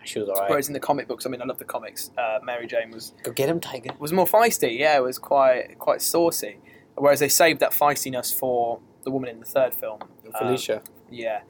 She 0.05 0.19
was 0.19 0.29
alright. 0.29 0.49
Whereas 0.51 0.69
in 0.69 0.73
the 0.75 0.81
comic 0.81 1.07
books, 1.09 1.27
I 1.27 1.29
mean, 1.29 1.43
I 1.43 1.45
love 1.45 1.59
the 1.59 1.65
comics. 1.65 2.11
Uh, 2.17 2.39
Mary 2.43 2.67
Jane 2.67 2.91
was 2.91 3.13
Go 3.23 3.33
get 3.33 3.49
him, 3.49 3.61
Tiger. 3.61 3.91
was 3.99 4.13
more 4.13 4.27
feisty. 4.27 4.79
Yeah, 4.79 4.97
it 4.97 5.03
was 5.03 5.19
quite 5.19 5.79
quite 5.79 6.01
saucy. 6.03 6.59
Whereas 6.97 7.21
they 7.21 7.29
saved 7.29 7.61
that 7.61 7.73
feistiness 7.73 8.37
for 8.37 8.81
the 9.05 9.11
woman 9.11 9.31
in 9.31 9.41
the 9.41 9.47
third 9.47 9.75
film. 9.75 10.01
Um, 10.03 10.33
Felicia. 10.39 10.83
yeah, 11.11 11.41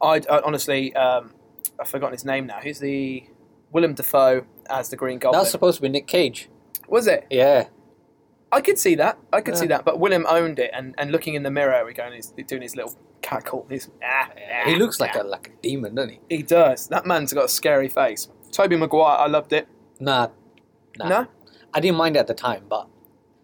I, 0.00 0.20
I 0.30 0.40
honestly 0.44 0.94
um, 0.94 1.32
I've 1.80 1.88
forgotten 1.88 2.12
his 2.12 2.24
name 2.24 2.46
now. 2.46 2.60
Who's 2.60 2.78
the 2.78 3.24
Willem 3.72 3.94
Dafoe 3.94 4.44
as 4.68 4.88
the 4.90 4.96
Green 4.96 5.18
that 5.18 5.22
Goblin? 5.24 5.40
was 5.40 5.50
supposed 5.50 5.76
to 5.76 5.82
be 5.82 5.88
Nick 5.88 6.06
Cage. 6.06 6.48
was 6.88 7.06
it? 7.06 7.26
Yeah. 7.30 7.68
I 8.52 8.60
could 8.60 8.80
see 8.80 8.96
that. 8.96 9.16
I 9.32 9.42
could 9.42 9.56
see 9.56 9.68
that. 9.68 9.84
But 9.84 10.00
Willem 10.00 10.26
owned 10.28 10.58
it, 10.58 10.72
and, 10.74 10.92
and 10.98 11.12
looking 11.12 11.34
in 11.34 11.44
the 11.44 11.52
mirror, 11.52 11.84
we 11.86 11.92
going, 11.94 12.14
he's 12.14 12.32
doing 12.48 12.62
his 12.62 12.74
little 12.74 12.96
cackle. 13.22 13.66
His, 13.68 13.90
ah, 14.02 14.28
ah, 14.30 14.68
He 14.68 14.76
looks 14.76 15.00
like 15.00 15.12
ah. 15.14 15.22
a 15.22 15.24
like 15.24 15.48
a 15.48 15.62
demon, 15.62 15.94
doesn't 15.94 16.10
he? 16.10 16.36
He 16.36 16.42
does. 16.42 16.88
That 16.88 17.06
man's 17.06 17.32
got 17.32 17.46
a 17.46 17.48
scary 17.48 17.88
face. 17.88 18.28
Tobey 18.52 18.76
Maguire, 18.76 19.18
I 19.18 19.26
loved 19.26 19.52
it. 19.52 19.68
Nah. 19.98 20.28
Nah. 20.98 21.08
No, 21.08 21.26
I 21.72 21.80
didn't 21.80 21.96
mind 21.96 22.16
it 22.16 22.20
at 22.20 22.26
the 22.26 22.34
time, 22.34 22.64
but 22.68 22.88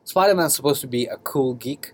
Spider 0.05 0.35
Man's 0.35 0.55
supposed 0.55 0.81
to 0.81 0.87
be 0.87 1.07
a 1.07 1.17
cool 1.17 1.55
geek. 1.55 1.93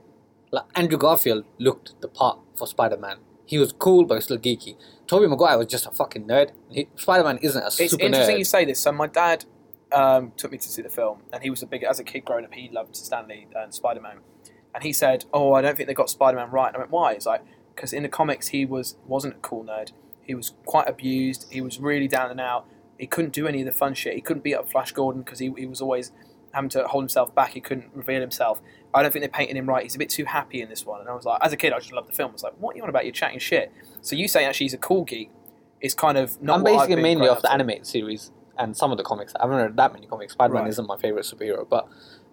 Like 0.50 0.64
Andrew 0.74 0.98
Garfield 0.98 1.44
looked 1.58 2.00
the 2.00 2.08
part 2.08 2.38
for 2.56 2.66
Spider 2.66 2.96
Man. 2.96 3.18
He 3.46 3.58
was 3.58 3.72
cool 3.72 4.04
but 4.04 4.22
still 4.22 4.38
geeky. 4.38 4.76
Tobey 5.06 5.26
Maguire 5.26 5.58
was 5.58 5.66
just 5.66 5.86
a 5.86 5.90
fucking 5.90 6.26
nerd. 6.26 6.52
Spider 6.96 7.24
Man 7.24 7.38
isn't 7.38 7.62
a 7.62 7.66
it's 7.66 7.90
super 7.90 8.04
interesting 8.04 8.38
you 8.38 8.44
say 8.44 8.64
this. 8.64 8.80
So 8.80 8.92
my 8.92 9.06
dad 9.06 9.44
um, 9.92 10.32
took 10.36 10.52
me 10.52 10.58
to 10.58 10.68
see 10.68 10.82
the 10.82 10.88
film, 10.88 11.22
and 11.32 11.42
he 11.42 11.50
was 11.50 11.62
a 11.62 11.66
big 11.66 11.84
as 11.84 12.00
a 12.00 12.04
kid 12.04 12.24
growing 12.24 12.44
up. 12.44 12.54
He 12.54 12.70
loved 12.70 12.96
Stan 12.96 13.28
Lee 13.28 13.46
and 13.54 13.74
Spider 13.74 14.00
Man, 14.00 14.18
and 14.74 14.82
he 14.82 14.92
said, 14.92 15.24
"Oh, 15.32 15.52
I 15.54 15.62
don't 15.62 15.76
think 15.76 15.86
they 15.86 15.94
got 15.94 16.10
Spider 16.10 16.36
Man 16.36 16.50
right." 16.50 16.68
And 16.68 16.76
I 16.76 16.80
went, 16.80 16.90
"Why?" 16.90 17.12
It's 17.12 17.26
like 17.26 17.42
because 17.74 17.92
in 17.92 18.02
the 18.02 18.08
comics 18.08 18.48
he 18.48 18.64
was 18.64 18.96
wasn't 19.06 19.34
a 19.34 19.38
cool 19.38 19.64
nerd. 19.64 19.92
He 20.22 20.34
was 20.34 20.54
quite 20.64 20.88
abused. 20.88 21.46
He 21.50 21.60
was 21.60 21.80
really 21.80 22.08
down 22.08 22.30
and 22.30 22.40
out. 22.40 22.66
He 22.98 23.06
couldn't 23.06 23.32
do 23.32 23.46
any 23.46 23.60
of 23.60 23.66
the 23.66 23.72
fun 23.72 23.94
shit. 23.94 24.14
He 24.14 24.20
couldn't 24.20 24.44
beat 24.44 24.54
up 24.54 24.70
Flash 24.70 24.92
Gordon 24.92 25.22
because 25.22 25.40
he, 25.40 25.52
he 25.56 25.66
was 25.66 25.80
always 25.80 26.12
having 26.52 26.70
to 26.70 26.86
hold 26.86 27.02
himself 27.02 27.34
back. 27.34 27.50
He 27.50 27.60
couldn't 27.60 27.90
reveal 27.94 28.20
himself. 28.20 28.60
I 28.94 29.02
don't 29.02 29.10
think 29.10 29.22
they're 29.22 29.28
painting 29.28 29.56
him 29.56 29.68
right. 29.68 29.82
He's 29.82 29.94
a 29.94 29.98
bit 29.98 30.10
too 30.10 30.24
happy 30.24 30.60
in 30.60 30.68
this 30.68 30.86
one. 30.86 31.00
And 31.00 31.08
I 31.08 31.14
was 31.14 31.24
like, 31.24 31.40
as 31.42 31.52
a 31.52 31.56
kid, 31.56 31.72
I 31.72 31.78
just 31.78 31.92
loved 31.92 32.08
the 32.08 32.12
film. 32.12 32.30
I 32.30 32.32
was 32.34 32.42
like, 32.42 32.54
what 32.58 32.74
are 32.74 32.76
you 32.76 32.82
on 32.82 32.88
about? 32.88 33.04
You're 33.04 33.12
chatting 33.12 33.38
shit. 33.38 33.72
So 34.02 34.14
you 34.14 34.28
saying 34.28 34.46
actually 34.46 34.66
he's 34.66 34.74
a 34.74 34.78
cool 34.78 35.04
geek 35.04 35.30
is 35.80 35.94
kind 35.94 36.16
of 36.16 36.40
not 36.40 36.58
I'm 36.58 36.64
basically 36.64 37.02
mainly 37.02 37.28
off 37.28 37.42
the 37.42 37.52
animated 37.52 37.86
series 37.86 38.30
and 38.58 38.76
some 38.76 38.90
of 38.92 38.98
the 38.98 39.04
comics. 39.04 39.34
I 39.38 39.42
haven't 39.44 39.56
read 39.56 39.76
that 39.76 39.92
many 39.92 40.06
comics. 40.06 40.32
Spider 40.34 40.54
Man 40.54 40.62
Right. 40.64 40.70
isn't 40.70 40.86
my 40.86 40.96
favorite 40.96 41.24
superhero, 41.24 41.68
but 41.68 41.88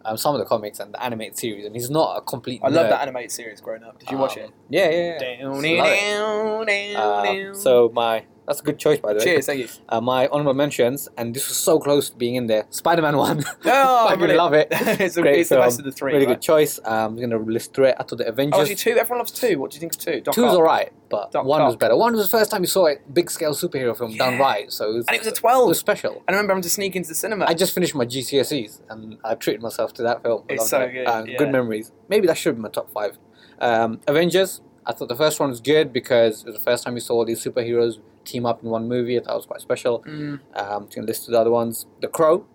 um, 0.05 0.15
some 0.17 0.34
of 0.36 0.39
the 0.39 0.45
comics 0.45 0.79
and 0.79 0.93
the 0.93 1.03
animated 1.03 1.38
series, 1.38 1.65
and 1.65 1.75
he's 1.75 1.89
not 1.89 2.17
a 2.17 2.21
complete. 2.21 2.62
I 2.63 2.67
love 2.69 2.89
that 2.89 3.01
animated 3.01 3.32
series 3.32 3.60
growing 3.62 3.84
up. 3.84 3.99
Did 3.99 4.10
you 4.12 4.17
watch 4.17 4.38
Um, 4.38 4.43
it? 4.43 4.51
Yeah, 4.69 4.89
yeah, 4.89 5.19
yeah. 5.21 5.38
Down, 5.41 5.62
down, 5.62 6.65
down, 6.65 7.51
Uh, 7.51 7.53
so 7.53 7.89
my 7.93 8.25
that's 8.49 8.59
a 8.59 8.63
good 8.63 8.79
choice 8.79 8.99
by 8.99 9.13
the 9.13 9.19
way. 9.19 9.23
cheers, 9.25 9.45
thank 9.45 9.59
you. 9.62 9.67
Uh, 9.88 10.01
my 10.01 10.27
honorable 10.27 10.53
mentions, 10.55 11.07
and 11.17 11.33
this 11.33 11.47
was 11.47 11.57
so 11.57 11.79
close 11.79 12.09
to 12.09 12.17
being 12.17 12.35
in 12.35 12.47
there. 12.47 12.65
Spider 12.71 13.01
Man 13.03 13.15
one. 13.15 13.45
Oh, 13.65 14.07
I 14.07 14.15
brilliant. 14.15 14.38
love 14.38 14.53
it. 14.53 14.67
it's 14.71 15.15
the, 15.15 15.21
Great 15.21 15.39
it's 15.39 15.49
the 15.49 15.57
best 15.57 15.79
of 15.79 15.85
the 15.85 15.91
three. 15.91 16.13
really 16.13 16.25
right? 16.25 16.33
good 16.33 16.41
choice. 16.41 16.79
Um, 16.83 17.13
I'm 17.13 17.21
gonna 17.21 17.38
list 17.38 17.73
through 17.73 17.85
it. 17.91 17.95
I 17.99 18.03
thought 18.03 18.17
the 18.17 18.27
Avengers. 18.27 18.57
Oh, 18.57 18.62
actually, 18.62 18.75
two. 18.75 18.97
Everyone 18.97 19.19
loves 19.19 19.31
two. 19.31 19.59
What 19.59 19.71
do 19.71 19.75
you 19.75 19.79
think 19.79 19.93
of 19.93 19.99
two? 19.99 20.19
Doc 20.21 20.33
Two 20.35 20.45
is 20.45 20.51
Ock. 20.53 20.57
alright, 20.57 20.91
but 21.09 21.31
Doc 21.31 21.45
one 21.45 21.63
was 21.63 21.75
better. 21.75 21.95
One 21.95 22.13
was 22.15 22.23
the 22.29 22.38
first 22.38 22.49
time 22.51 22.62
you 22.63 22.67
saw 22.67 22.88
it, 22.88 23.13
big 23.13 23.29
scale 23.31 23.53
superhero 23.53 23.95
film 23.97 24.17
done 24.17 24.38
right. 24.39 24.71
So 24.73 24.89
it 24.89 24.93
was, 24.95 25.05
And 25.07 25.15
it 25.15 25.19
was 25.19 25.27
a 25.27 25.31
twelve. 25.31 25.65
It 25.67 25.69
was 25.69 25.79
special. 25.79 26.13
And 26.27 26.35
I 26.35 26.39
remember 26.39 26.53
having 26.53 26.63
to 26.63 26.69
sneak 26.69 26.95
into 26.95 27.09
the 27.09 27.15
cinema. 27.15 27.45
I 27.47 27.53
just 27.53 27.73
finished 27.73 27.93
my 27.95 28.05
GCSEs 28.05 28.81
and 28.89 29.17
I 29.23 29.35
treated 29.35 29.62
myself 29.62 29.93
to 29.95 30.01
that 30.03 30.23
film. 30.23 30.43
It's 30.49 30.69
so 30.69 30.81
it. 30.81 30.91
good, 30.93 31.07
Uh, 31.07 31.23
yeah. 31.27 31.38
Good 31.38 31.51
memories. 31.51 31.91
Maybe 32.09 32.25
that 32.27 32.38
should 32.38 32.55
be 32.55 32.62
my 32.62 32.69
top 32.69 32.91
five. 32.91 33.17
Um, 33.59 33.99
Avengers. 34.07 34.62
I 34.85 34.93
thought 34.93 35.09
the 35.09 35.15
first 35.15 35.39
one 35.39 35.49
was 35.49 35.62
good 35.62 35.93
because 35.93 36.41
it 36.41 36.45
was 36.47 36.55
the 36.55 36.62
first 36.63 36.83
time 36.83 36.95
you 36.95 36.99
saw 36.99 37.13
all 37.15 37.25
these 37.25 37.43
superheroes 37.43 37.99
team 38.31 38.45
up 38.45 38.63
in 38.63 38.69
one 38.69 38.87
movie. 38.87 39.17
I 39.17 39.21
thought 39.23 39.33
it 39.33 39.35
was 39.43 39.45
quite 39.45 39.61
special. 39.61 40.03
Mm, 40.03 40.39
Um, 40.55 40.87
to 40.89 41.01
list 41.01 41.27
the 41.27 41.39
other 41.39 41.51
ones. 41.51 41.85
The 42.01 42.07
Crow. 42.07 42.45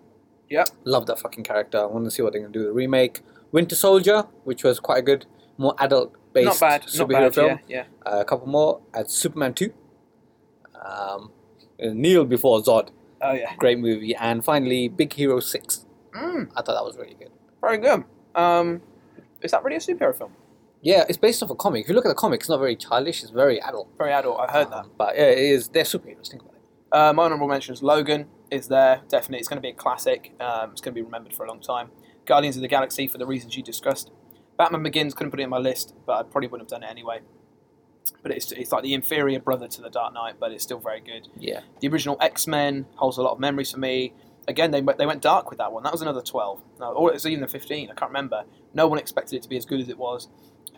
Yeah, 0.49 0.65
Love 0.83 1.05
that 1.07 1.19
fucking 1.19 1.43
character. 1.43 1.79
I 1.79 1.85
want 1.85 2.05
to 2.05 2.11
see 2.11 2.21
what 2.21 2.31
they're 2.33 2.41
gonna 2.41 2.53
do 2.53 2.59
with 2.59 2.67
the 2.69 2.73
remake. 2.73 3.21
Winter 3.51 3.75
Soldier, 3.75 4.19
which 4.43 4.63
was 4.63 4.79
quite 4.79 4.99
a 4.99 5.01
good, 5.01 5.25
more 5.57 5.73
adult 5.79 6.13
based 6.33 6.45
not 6.45 6.59
bad. 6.59 6.81
superhero 6.83 7.09
Not 7.09 7.33
bad. 7.33 7.33
film. 7.35 7.59
Yeah, 7.67 7.85
yeah. 8.05 8.11
Uh, 8.13 8.19
a 8.19 8.25
couple 8.25 8.47
more. 8.47 8.81
At 8.93 9.09
Superman 9.09 9.53
two. 9.53 9.71
Um, 10.85 11.31
Kneel 11.79 12.25
before 12.25 12.61
Zod, 12.61 12.89
Oh 13.21 13.33
yeah. 13.33 13.55
great 13.57 13.79
movie, 13.79 14.15
and 14.15 14.43
finally 14.45 14.87
Big 14.87 15.11
Hero 15.13 15.39
six. 15.39 15.85
Mm, 16.13 16.49
I 16.55 16.61
thought 16.61 16.75
that 16.75 16.85
was 16.85 16.95
really 16.97 17.15
good. 17.19 17.31
very 17.61 17.77
good. 17.79 18.03
Um, 18.35 18.81
is 19.41 19.51
that 19.51 19.63
really 19.63 19.77
a 19.77 19.79
superhero 19.79 20.15
film? 20.15 20.31
Yeah, 20.85 21.03
it's 21.09 21.17
based 21.17 21.41
off 21.41 21.49
a 21.49 21.55
comic. 21.55 21.81
If 21.83 21.89
you 21.89 21.95
look 21.95 22.05
at 22.05 22.09
the 22.09 22.13
comic, 22.15 22.41
it's 22.41 22.49
not 22.49 22.59
very 22.59 22.75
childish. 22.75 23.23
It's 23.23 23.31
very 23.31 23.59
adult. 23.59 23.89
Very 23.97 24.13
adult. 24.13 24.39
I 24.39 24.51
heard 24.51 24.69
that. 24.69 24.85
Um, 24.85 24.91
but 24.97 25.15
yeah, 25.15 25.23
it 25.23 25.39
is. 25.39 25.67
They're 25.69 25.83
superheroes. 25.83 26.29
Think 26.29 26.43
about 26.43 26.53
it. 26.53 26.61
Uh, 26.91 27.11
my 27.11 27.23
honorable 27.23 27.47
mentions: 27.47 27.81
Logan 27.81 28.27
is 28.51 28.67
there. 28.67 29.01
Definitely, 29.09 29.39
it's 29.39 29.47
going 29.47 29.57
to 29.57 29.61
be 29.61 29.69
a 29.69 29.73
classic. 29.73 30.33
Um, 30.39 30.71
it's 30.71 30.81
going 30.81 30.93
to 30.93 30.99
be 30.99 31.01
remembered 31.01 31.33
for 31.33 31.43
a 31.43 31.47
long 31.49 31.59
time. 31.59 31.89
Guardians 32.25 32.55
of 32.55 32.61
the 32.61 32.67
Galaxy 32.67 33.07
for 33.07 33.17
the 33.17 33.25
reasons 33.25 33.57
you 33.57 33.63
discussed. 33.63 34.11
Batman 34.59 34.83
Begins 34.83 35.15
couldn't 35.15 35.31
put 35.31 35.39
it 35.39 35.43
in 35.43 35.49
my 35.49 35.57
list, 35.57 35.95
but 36.05 36.13
I 36.13 36.23
probably 36.23 36.47
wouldn't 36.49 36.69
have 36.71 36.79
done 36.79 36.87
it 36.87 36.91
anyway. 36.91 37.21
But 38.21 38.31
it's, 38.31 38.51
it's 38.51 38.71
like 38.71 38.83
the 38.83 38.93
inferior 38.93 39.39
brother 39.39 39.67
to 39.67 39.81
the 39.81 39.89
Dark 39.89 40.13
Knight, 40.13 40.35
but 40.39 40.51
it's 40.51 40.63
still 40.63 40.79
very 40.79 40.99
good. 41.01 41.27
Yeah. 41.37 41.61
The 41.81 41.87
original 41.87 42.17
X 42.21 42.45
Men 42.45 42.85
holds 42.95 43.17
a 43.17 43.23
lot 43.23 43.31
of 43.33 43.39
memories 43.39 43.71
for 43.71 43.79
me. 43.79 44.13
Again, 44.47 44.69
they 44.69 44.81
went- 44.81 44.99
they 44.99 45.07
went 45.07 45.23
dark 45.23 45.49
with 45.49 45.57
that 45.57 45.71
one. 45.71 45.81
That 45.81 45.91
was 45.91 46.03
another 46.03 46.21
twelve, 46.21 46.61
no, 46.79 46.91
or 46.91 47.09
it 47.09 47.13
was 47.15 47.25
even 47.25 47.43
a 47.43 47.47
fifteen. 47.47 47.89
I 47.89 47.95
can't 47.95 48.09
remember. 48.11 48.43
No 48.75 48.87
one 48.87 48.99
expected 48.99 49.37
it 49.37 49.41
to 49.41 49.49
be 49.49 49.57
as 49.57 49.65
good 49.65 49.79
as 49.79 49.89
it 49.89 49.97
was, 49.97 50.27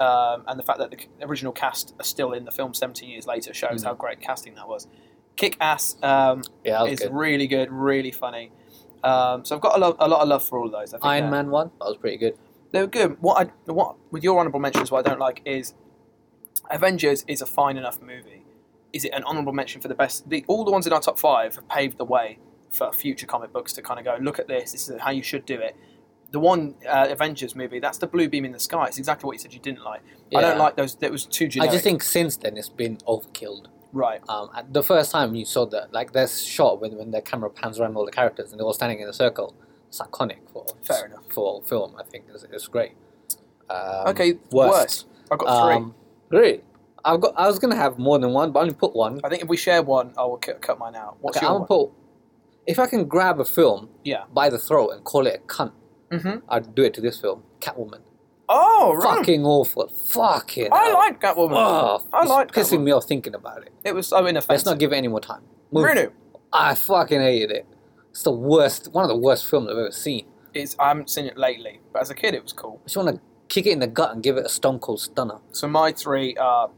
um, 0.01 0.43
and 0.47 0.59
the 0.59 0.63
fact 0.63 0.79
that 0.79 0.91
the 0.91 0.97
original 1.25 1.51
cast 1.53 1.93
are 1.99 2.03
still 2.03 2.33
in 2.33 2.45
the 2.45 2.51
film 2.51 2.73
seventeen 2.73 3.09
years 3.09 3.25
later 3.27 3.53
shows 3.53 3.81
Mhm. 3.81 3.85
how 3.85 3.93
great 3.93 4.19
casting 4.21 4.55
that 4.55 4.67
was. 4.67 4.87
Kick 5.35 5.55
ass 5.61 5.97
um, 6.03 6.43
Yeah, 6.63 6.83
is 6.85 6.99
good. 6.99 7.13
really 7.13 7.47
good, 7.47 7.71
really 7.71 8.11
funny. 8.11 8.51
Um, 9.03 9.45
so 9.45 9.55
I've 9.55 9.61
got 9.61 9.75
a, 9.77 9.79
lo- 9.79 9.95
a 9.99 10.07
lot 10.07 10.21
of 10.21 10.27
love 10.27 10.43
for 10.43 10.57
all 10.59 10.65
of 10.65 10.71
those. 10.71 10.93
I 10.93 10.97
think 10.97 11.05
Iron 11.05 11.29
Man 11.29 11.49
one. 11.51 11.71
That 11.79 11.85
was 11.87 11.97
pretty 11.97 12.17
good. 12.17 12.37
they 12.71 12.81
were 12.81 12.87
good. 12.87 13.17
What 13.21 13.47
I 13.47 13.71
what 13.71 13.95
with 14.11 14.23
your 14.23 14.39
honorable 14.39 14.59
mentions, 14.59 14.89
what 14.91 15.05
I 15.05 15.09
don't 15.09 15.19
like 15.19 15.41
is 15.45 15.73
Avengers 16.69 17.23
is 17.27 17.41
a 17.41 17.45
fine 17.45 17.77
enough 17.77 18.01
movie. 18.01 18.43
Is 18.93 19.05
it 19.05 19.13
an 19.13 19.23
honorable 19.23 19.53
mention 19.53 19.81
for 19.81 19.87
the 19.87 19.95
best? 19.95 20.29
The, 20.29 20.43
all 20.47 20.65
the 20.65 20.71
ones 20.71 20.87
in 20.87 20.93
our 20.93 20.99
top 20.99 21.19
five 21.19 21.55
have 21.55 21.67
paved 21.69 21.97
the 21.97 22.05
way 22.05 22.39
for 22.71 22.91
future 22.91 23.25
comic 23.25 23.53
books 23.53 23.73
to 23.73 23.81
kind 23.81 23.99
of 23.99 24.05
go 24.05 24.17
look 24.21 24.39
at 24.39 24.47
this. 24.47 24.71
This 24.71 24.89
is 24.89 24.99
how 25.01 25.11
you 25.11 25.23
should 25.23 25.45
do 25.45 25.59
it. 25.59 25.75
The 26.31 26.39
one 26.39 26.75
uh, 26.87 27.07
Avengers 27.09 27.55
movie, 27.55 27.79
that's 27.79 27.97
the 27.99 28.07
blue 28.07 28.27
beam 28.27 28.43
in 28.45 28.51
the 28.51 28.59
sky. 28.59 28.87
It's 28.87 28.97
exactly 28.97 29.25
what 29.27 29.33
you 29.33 29.39
said 29.39 29.53
you 29.53 29.59
didn't 29.61 29.83
like. 29.83 30.01
I 30.35 30.41
don't 30.41 30.57
like 30.57 30.75
those. 30.75 30.95
That 30.95 31.11
was 31.11 31.25
too 31.25 31.47
generic. 31.47 31.69
I 31.69 31.73
just 31.73 31.83
think 31.85 32.03
since 32.03 32.35
then 32.37 32.57
it's 32.57 32.67
been 32.69 32.97
overkilled. 33.07 33.67
right. 33.93 34.19
Um, 34.27 34.49
the 34.69 34.83
first 34.83 35.11
time 35.11 35.35
you 35.35 35.45
saw 35.45 35.65
that, 35.67 35.93
like 35.93 36.11
this 36.11 36.41
shot 36.43 36.81
when 36.81 36.97
when 36.97 37.11
the 37.11 37.21
camera 37.21 37.49
pans 37.49 37.79
around 37.79 37.95
all 37.95 38.05
the 38.05 38.11
characters 38.11 38.51
and 38.51 38.59
they're 38.59 38.65
all 38.65 38.73
standing 38.73 38.99
in 38.99 39.07
a 39.07 39.13
circle, 39.13 39.55
it's 39.87 39.99
iconic 40.01 40.39
for 40.51 40.65
Fair 40.83 41.05
enough. 41.05 41.23
for 41.31 41.61
film. 41.63 41.95
I 41.97 42.03
think 42.03 42.25
it's, 42.33 42.43
it's 42.51 42.67
great. 42.67 42.91
Um, 43.69 44.07
okay, 44.07 44.33
worst. 44.51 44.71
worst. 44.73 45.05
I've 45.31 45.39
got 45.39 45.65
three. 45.65 45.75
Um, 45.75 45.95
great. 46.29 46.63
I've 47.05 47.21
got. 47.21 47.33
I 47.37 47.47
was 47.47 47.57
gonna 47.57 47.75
have 47.77 47.97
more 47.97 48.19
than 48.19 48.33
one, 48.33 48.51
but 48.51 48.59
I 48.59 48.61
only 48.63 48.73
put 48.75 48.93
one. 48.93 49.21
I 49.23 49.29
think 49.29 49.43
if 49.43 49.47
we 49.47 49.55
share 49.55 49.81
one, 49.81 50.13
I 50.17 50.23
will 50.23 50.37
cut, 50.37 50.61
cut 50.61 50.77
mine 50.77 50.95
out. 50.95 51.17
What's 51.21 51.37
okay, 51.37 51.45
your 51.45 51.53
I'm 51.55 51.59
one? 51.61 51.67
put. 51.67 51.91
If 52.65 52.79
I 52.79 52.85
can 52.87 53.05
grab 53.05 53.39
a 53.39 53.45
film 53.45 53.87
Yeah. 54.03 54.23
by 54.33 54.49
the 54.49 54.57
throat 54.59 54.89
and 54.89 55.01
call 55.05 55.25
it 55.25 55.41
a 55.41 55.47
cunt, 55.47 55.71
Mm-hmm. 56.11 56.49
I'd 56.49 56.73
do 56.75 56.83
it 56.83 56.93
to 56.95 57.01
this 57.01 57.19
film, 57.19 57.43
Catwoman. 57.59 58.01
Oh, 58.49 58.93
right. 58.95 59.17
Fucking 59.17 59.43
awful. 59.45 59.89
Fucking. 60.09 60.69
I 60.71 60.85
hell. 60.85 60.93
like 60.93 61.19
Catwoman. 61.21 61.51
Oh, 61.53 62.05
I 62.13 62.25
like 62.25 62.51
pissing 62.51 62.79
Catwoman. 62.79 62.83
me 62.83 62.91
off 62.91 63.05
thinking 63.05 63.35
about 63.35 63.63
it. 63.63 63.73
It 63.83 63.93
was 63.93 64.07
so 64.07 64.21
Let's 64.21 64.65
not 64.65 64.79
give 64.79 64.93
it 64.93 64.95
any 64.95 65.09
more 65.09 65.19
time. 65.19 65.41
Move. 65.71 65.83
Bruno. 65.83 66.11
I 66.53 66.75
fucking 66.75 67.19
hated 67.19 67.51
it. 67.51 67.65
It's 68.11 68.23
the 68.23 68.31
worst, 68.31 68.89
one 68.93 69.03
of 69.03 69.09
the 69.09 69.17
worst 69.17 69.49
films 69.49 69.69
I've 69.69 69.77
ever 69.77 69.91
seen. 69.91 70.25
It's, 70.53 70.75
I 70.79 70.87
haven't 70.87 71.09
seen 71.09 71.25
it 71.25 71.37
lately, 71.37 71.81
but 71.91 72.01
as 72.01 72.09
a 72.09 72.15
kid, 72.15 72.33
it 72.33 72.41
was 72.41 72.53
cool. 72.53 72.79
I 72.83 72.85
just 72.85 72.97
want 72.97 73.09
to 73.15 73.21
kick 73.49 73.65
it 73.67 73.71
in 73.71 73.79
the 73.79 73.87
gut 73.87 74.13
and 74.13 74.23
give 74.23 74.37
it 74.37 74.45
a 74.45 74.49
stone 74.49 74.79
cold 74.79 75.01
stunner. 75.01 75.39
So 75.51 75.67
my 75.67 75.91
three 75.91 76.35
are 76.37 76.71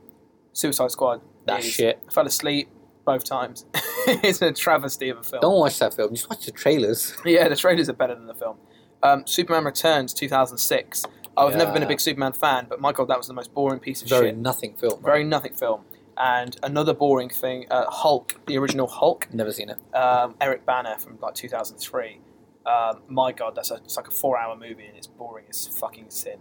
Suicide 0.53 0.91
Squad. 0.91 1.21
That 1.45 1.59
is- 1.59 1.65
shit. 1.71 1.99
I 2.07 2.11
fell 2.11 2.25
asleep 2.25 2.67
both 3.05 3.23
times. 3.23 3.65
it's 4.07 4.41
a 4.41 4.51
travesty 4.51 5.09
of 5.09 5.19
a 5.19 5.23
film. 5.23 5.41
Don't 5.41 5.59
watch 5.59 5.79
that 5.79 5.93
film. 5.93 6.13
Just 6.13 6.29
watch 6.29 6.45
the 6.45 6.51
trailers. 6.51 7.15
Yeah, 7.23 7.47
the 7.47 7.55
trailers 7.55 7.89
are 7.89 7.93
better 7.93 8.15
than 8.15 8.27
the 8.27 8.33
film. 8.35 8.57
Um, 9.03 9.25
Superman 9.25 9.63
Returns, 9.65 10.13
2006. 10.13 11.05
I've 11.37 11.55
never 11.55 11.71
been 11.71 11.83
a 11.83 11.87
big 11.87 12.01
Superman 12.01 12.33
fan, 12.33 12.65
but 12.69 12.81
my 12.81 12.91
god, 12.91 13.07
that 13.07 13.17
was 13.17 13.27
the 13.27 13.33
most 13.33 13.53
boring 13.53 13.79
piece 13.79 14.01
of 14.01 14.09
Very 14.09 14.27
shit. 14.27 14.33
Very 14.33 14.41
nothing 14.41 14.73
film. 14.75 15.01
Very 15.01 15.23
nothing 15.23 15.53
film. 15.53 15.85
And 16.17 16.57
another 16.63 16.93
boring 16.93 17.29
thing, 17.29 17.65
uh, 17.71 17.85
Hulk, 17.89 18.41
the 18.45 18.57
original 18.57 18.87
Hulk, 18.87 19.33
Never 19.33 19.53
seen 19.53 19.69
it. 19.69 19.77
um, 19.95 20.35
Eric 20.41 20.65
Bana 20.65 20.97
from 20.99 21.17
like 21.21 21.33
2003. 21.35 22.19
Um, 22.65 23.01
my 23.07 23.31
god, 23.31 23.55
that's 23.55 23.71
a, 23.71 23.75
it's 23.75 23.95
like 23.95 24.09
a 24.09 24.11
four-hour 24.11 24.57
movie 24.57 24.85
and 24.85 24.97
it's 24.97 25.07
boring 25.07 25.45
as 25.49 25.65
fucking 25.65 26.09
sin. 26.09 26.39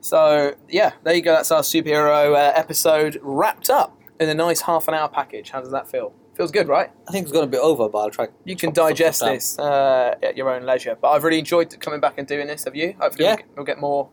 So 0.00 0.54
yeah, 0.68 0.92
there 1.04 1.14
you 1.14 1.20
go. 1.20 1.34
That's 1.34 1.50
our 1.52 1.60
superhero 1.60 2.34
uh, 2.34 2.52
episode 2.56 3.18
wrapped 3.22 3.68
up 3.68 4.00
in 4.18 4.30
a 4.30 4.34
nice 4.34 4.62
half 4.62 4.88
an 4.88 4.94
hour 4.94 5.10
package. 5.10 5.50
How 5.50 5.60
does 5.60 5.72
that 5.72 5.90
feel? 5.90 6.14
Feels 6.38 6.50
good, 6.52 6.68
right? 6.68 6.88
I 7.06 7.10
think 7.12 7.24
it's 7.24 7.32
going 7.32 7.44
to 7.44 7.50
be 7.50 7.58
over, 7.58 7.88
but 7.88 7.98
I'll 7.98 8.10
try. 8.10 8.28
You 8.44 8.54
can 8.56 8.72
digest 8.72 9.20
this 9.24 9.58
uh, 9.58 10.14
at 10.22 10.36
your 10.36 10.48
own 10.54 10.64
leisure. 10.64 10.96
But 10.98 11.08
I've 11.10 11.24
really 11.24 11.40
enjoyed 11.40 11.78
coming 11.80 12.00
back 12.00 12.14
and 12.16 12.26
doing 12.26 12.46
this. 12.46 12.64
Have 12.64 12.76
you? 12.76 12.94
Hopefully, 13.00 13.24
Yeah. 13.24 13.30
we'll, 13.32 13.36
get, 13.36 13.56
we'll 13.56 13.66
get 13.66 13.78
more 13.80 14.08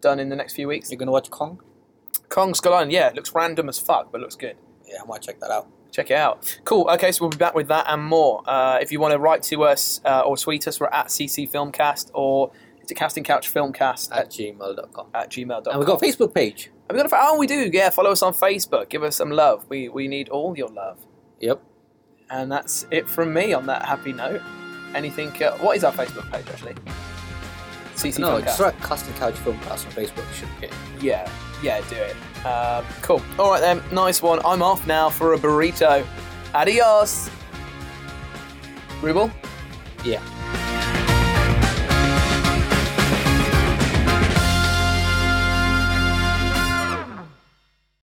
done 0.00 0.18
in 0.18 0.30
the 0.30 0.36
next 0.36 0.54
few 0.54 0.66
weeks. 0.68 0.90
You're 0.90 0.98
going 0.98 1.06
to 1.06 1.12
watch 1.12 1.30
Kong? 1.30 1.60
Kong 2.30 2.54
Skull 2.54 2.72
Island, 2.74 2.92
yeah, 2.92 3.08
it 3.08 3.14
looks 3.14 3.32
random 3.34 3.68
as 3.68 3.78
fuck, 3.78 4.10
but 4.10 4.20
looks 4.20 4.34
good. 4.36 4.56
Yeah, 4.88 5.02
I 5.02 5.06
might 5.06 5.22
check 5.22 5.38
that 5.40 5.50
out. 5.50 5.68
Check 5.92 6.10
it 6.10 6.16
out. 6.16 6.58
Cool. 6.64 6.88
Okay, 6.90 7.12
so 7.12 7.22
we'll 7.24 7.30
be 7.30 7.36
back 7.36 7.54
with 7.54 7.68
that 7.68 7.84
and 7.88 8.02
more. 8.02 8.42
Uh, 8.48 8.78
if 8.80 8.90
you 8.90 8.98
want 8.98 9.12
to 9.12 9.18
write 9.18 9.42
to 9.44 9.62
us 9.64 10.00
uh, 10.04 10.20
or 10.22 10.36
tweet 10.36 10.66
us, 10.66 10.80
we're 10.80 10.88
at 10.88 11.06
CC 11.08 11.48
Filmcast 11.50 12.10
or 12.14 12.50
it's 12.80 12.90
a 12.90 12.94
Casting 12.94 13.22
Couch 13.24 13.52
Filmcast 13.52 14.10
At 14.12 14.18
at, 14.18 14.30
gmail.com. 14.30 15.08
at 15.14 15.30
gmail.com. 15.30 15.66
And 15.70 15.78
we've 15.78 15.86
got 15.86 16.02
a 16.02 16.04
Facebook 16.06 16.34
page. 16.34 16.70
Have 16.88 16.96
we 16.96 17.02
got 17.02 17.12
a, 17.12 17.16
oh, 17.20 17.38
we 17.38 17.46
do. 17.46 17.70
Yeah, 17.72 17.90
follow 17.90 18.12
us 18.12 18.22
on 18.22 18.32
Facebook. 18.32 18.88
Give 18.88 19.02
us 19.02 19.16
some 19.16 19.30
love. 19.30 19.66
We, 19.68 19.88
we 19.88 20.08
need 20.08 20.28
all 20.30 20.56
your 20.56 20.68
love. 20.68 20.98
Yep. 21.40 21.62
And 22.30 22.50
that's 22.50 22.86
it 22.90 23.08
from 23.08 23.32
me 23.32 23.52
on 23.52 23.66
that 23.66 23.84
happy 23.84 24.12
note. 24.12 24.40
Anything? 24.94 25.30
Uh, 25.42 25.52
what 25.58 25.76
is 25.76 25.84
our 25.84 25.92
Facebook 25.92 26.30
page 26.32 26.46
actually? 26.48 26.74
CC 27.94 28.18
No, 28.18 28.38
Filmcast. 28.38 28.44
just 28.44 28.60
write 28.60 28.78
Casting 28.80 29.14
Couch 29.14 29.34
Filmcast 29.36 29.86
on 29.86 29.92
Facebook. 29.92 30.32
Should 30.34 30.48
be. 30.60 30.68
Yeah, 31.06 31.30
yeah, 31.62 31.80
do 31.88 31.96
it. 31.96 32.16
Um, 32.44 32.84
cool. 33.02 33.22
All 33.38 33.50
right 33.50 33.60
then, 33.60 33.82
nice 33.92 34.22
one. 34.22 34.40
I'm 34.44 34.62
off 34.62 34.86
now 34.86 35.08
for 35.08 35.34
a 35.34 35.38
burrito. 35.38 36.06
Adios. 36.54 37.30
Ruble? 39.02 39.30
Yeah. 40.04 40.20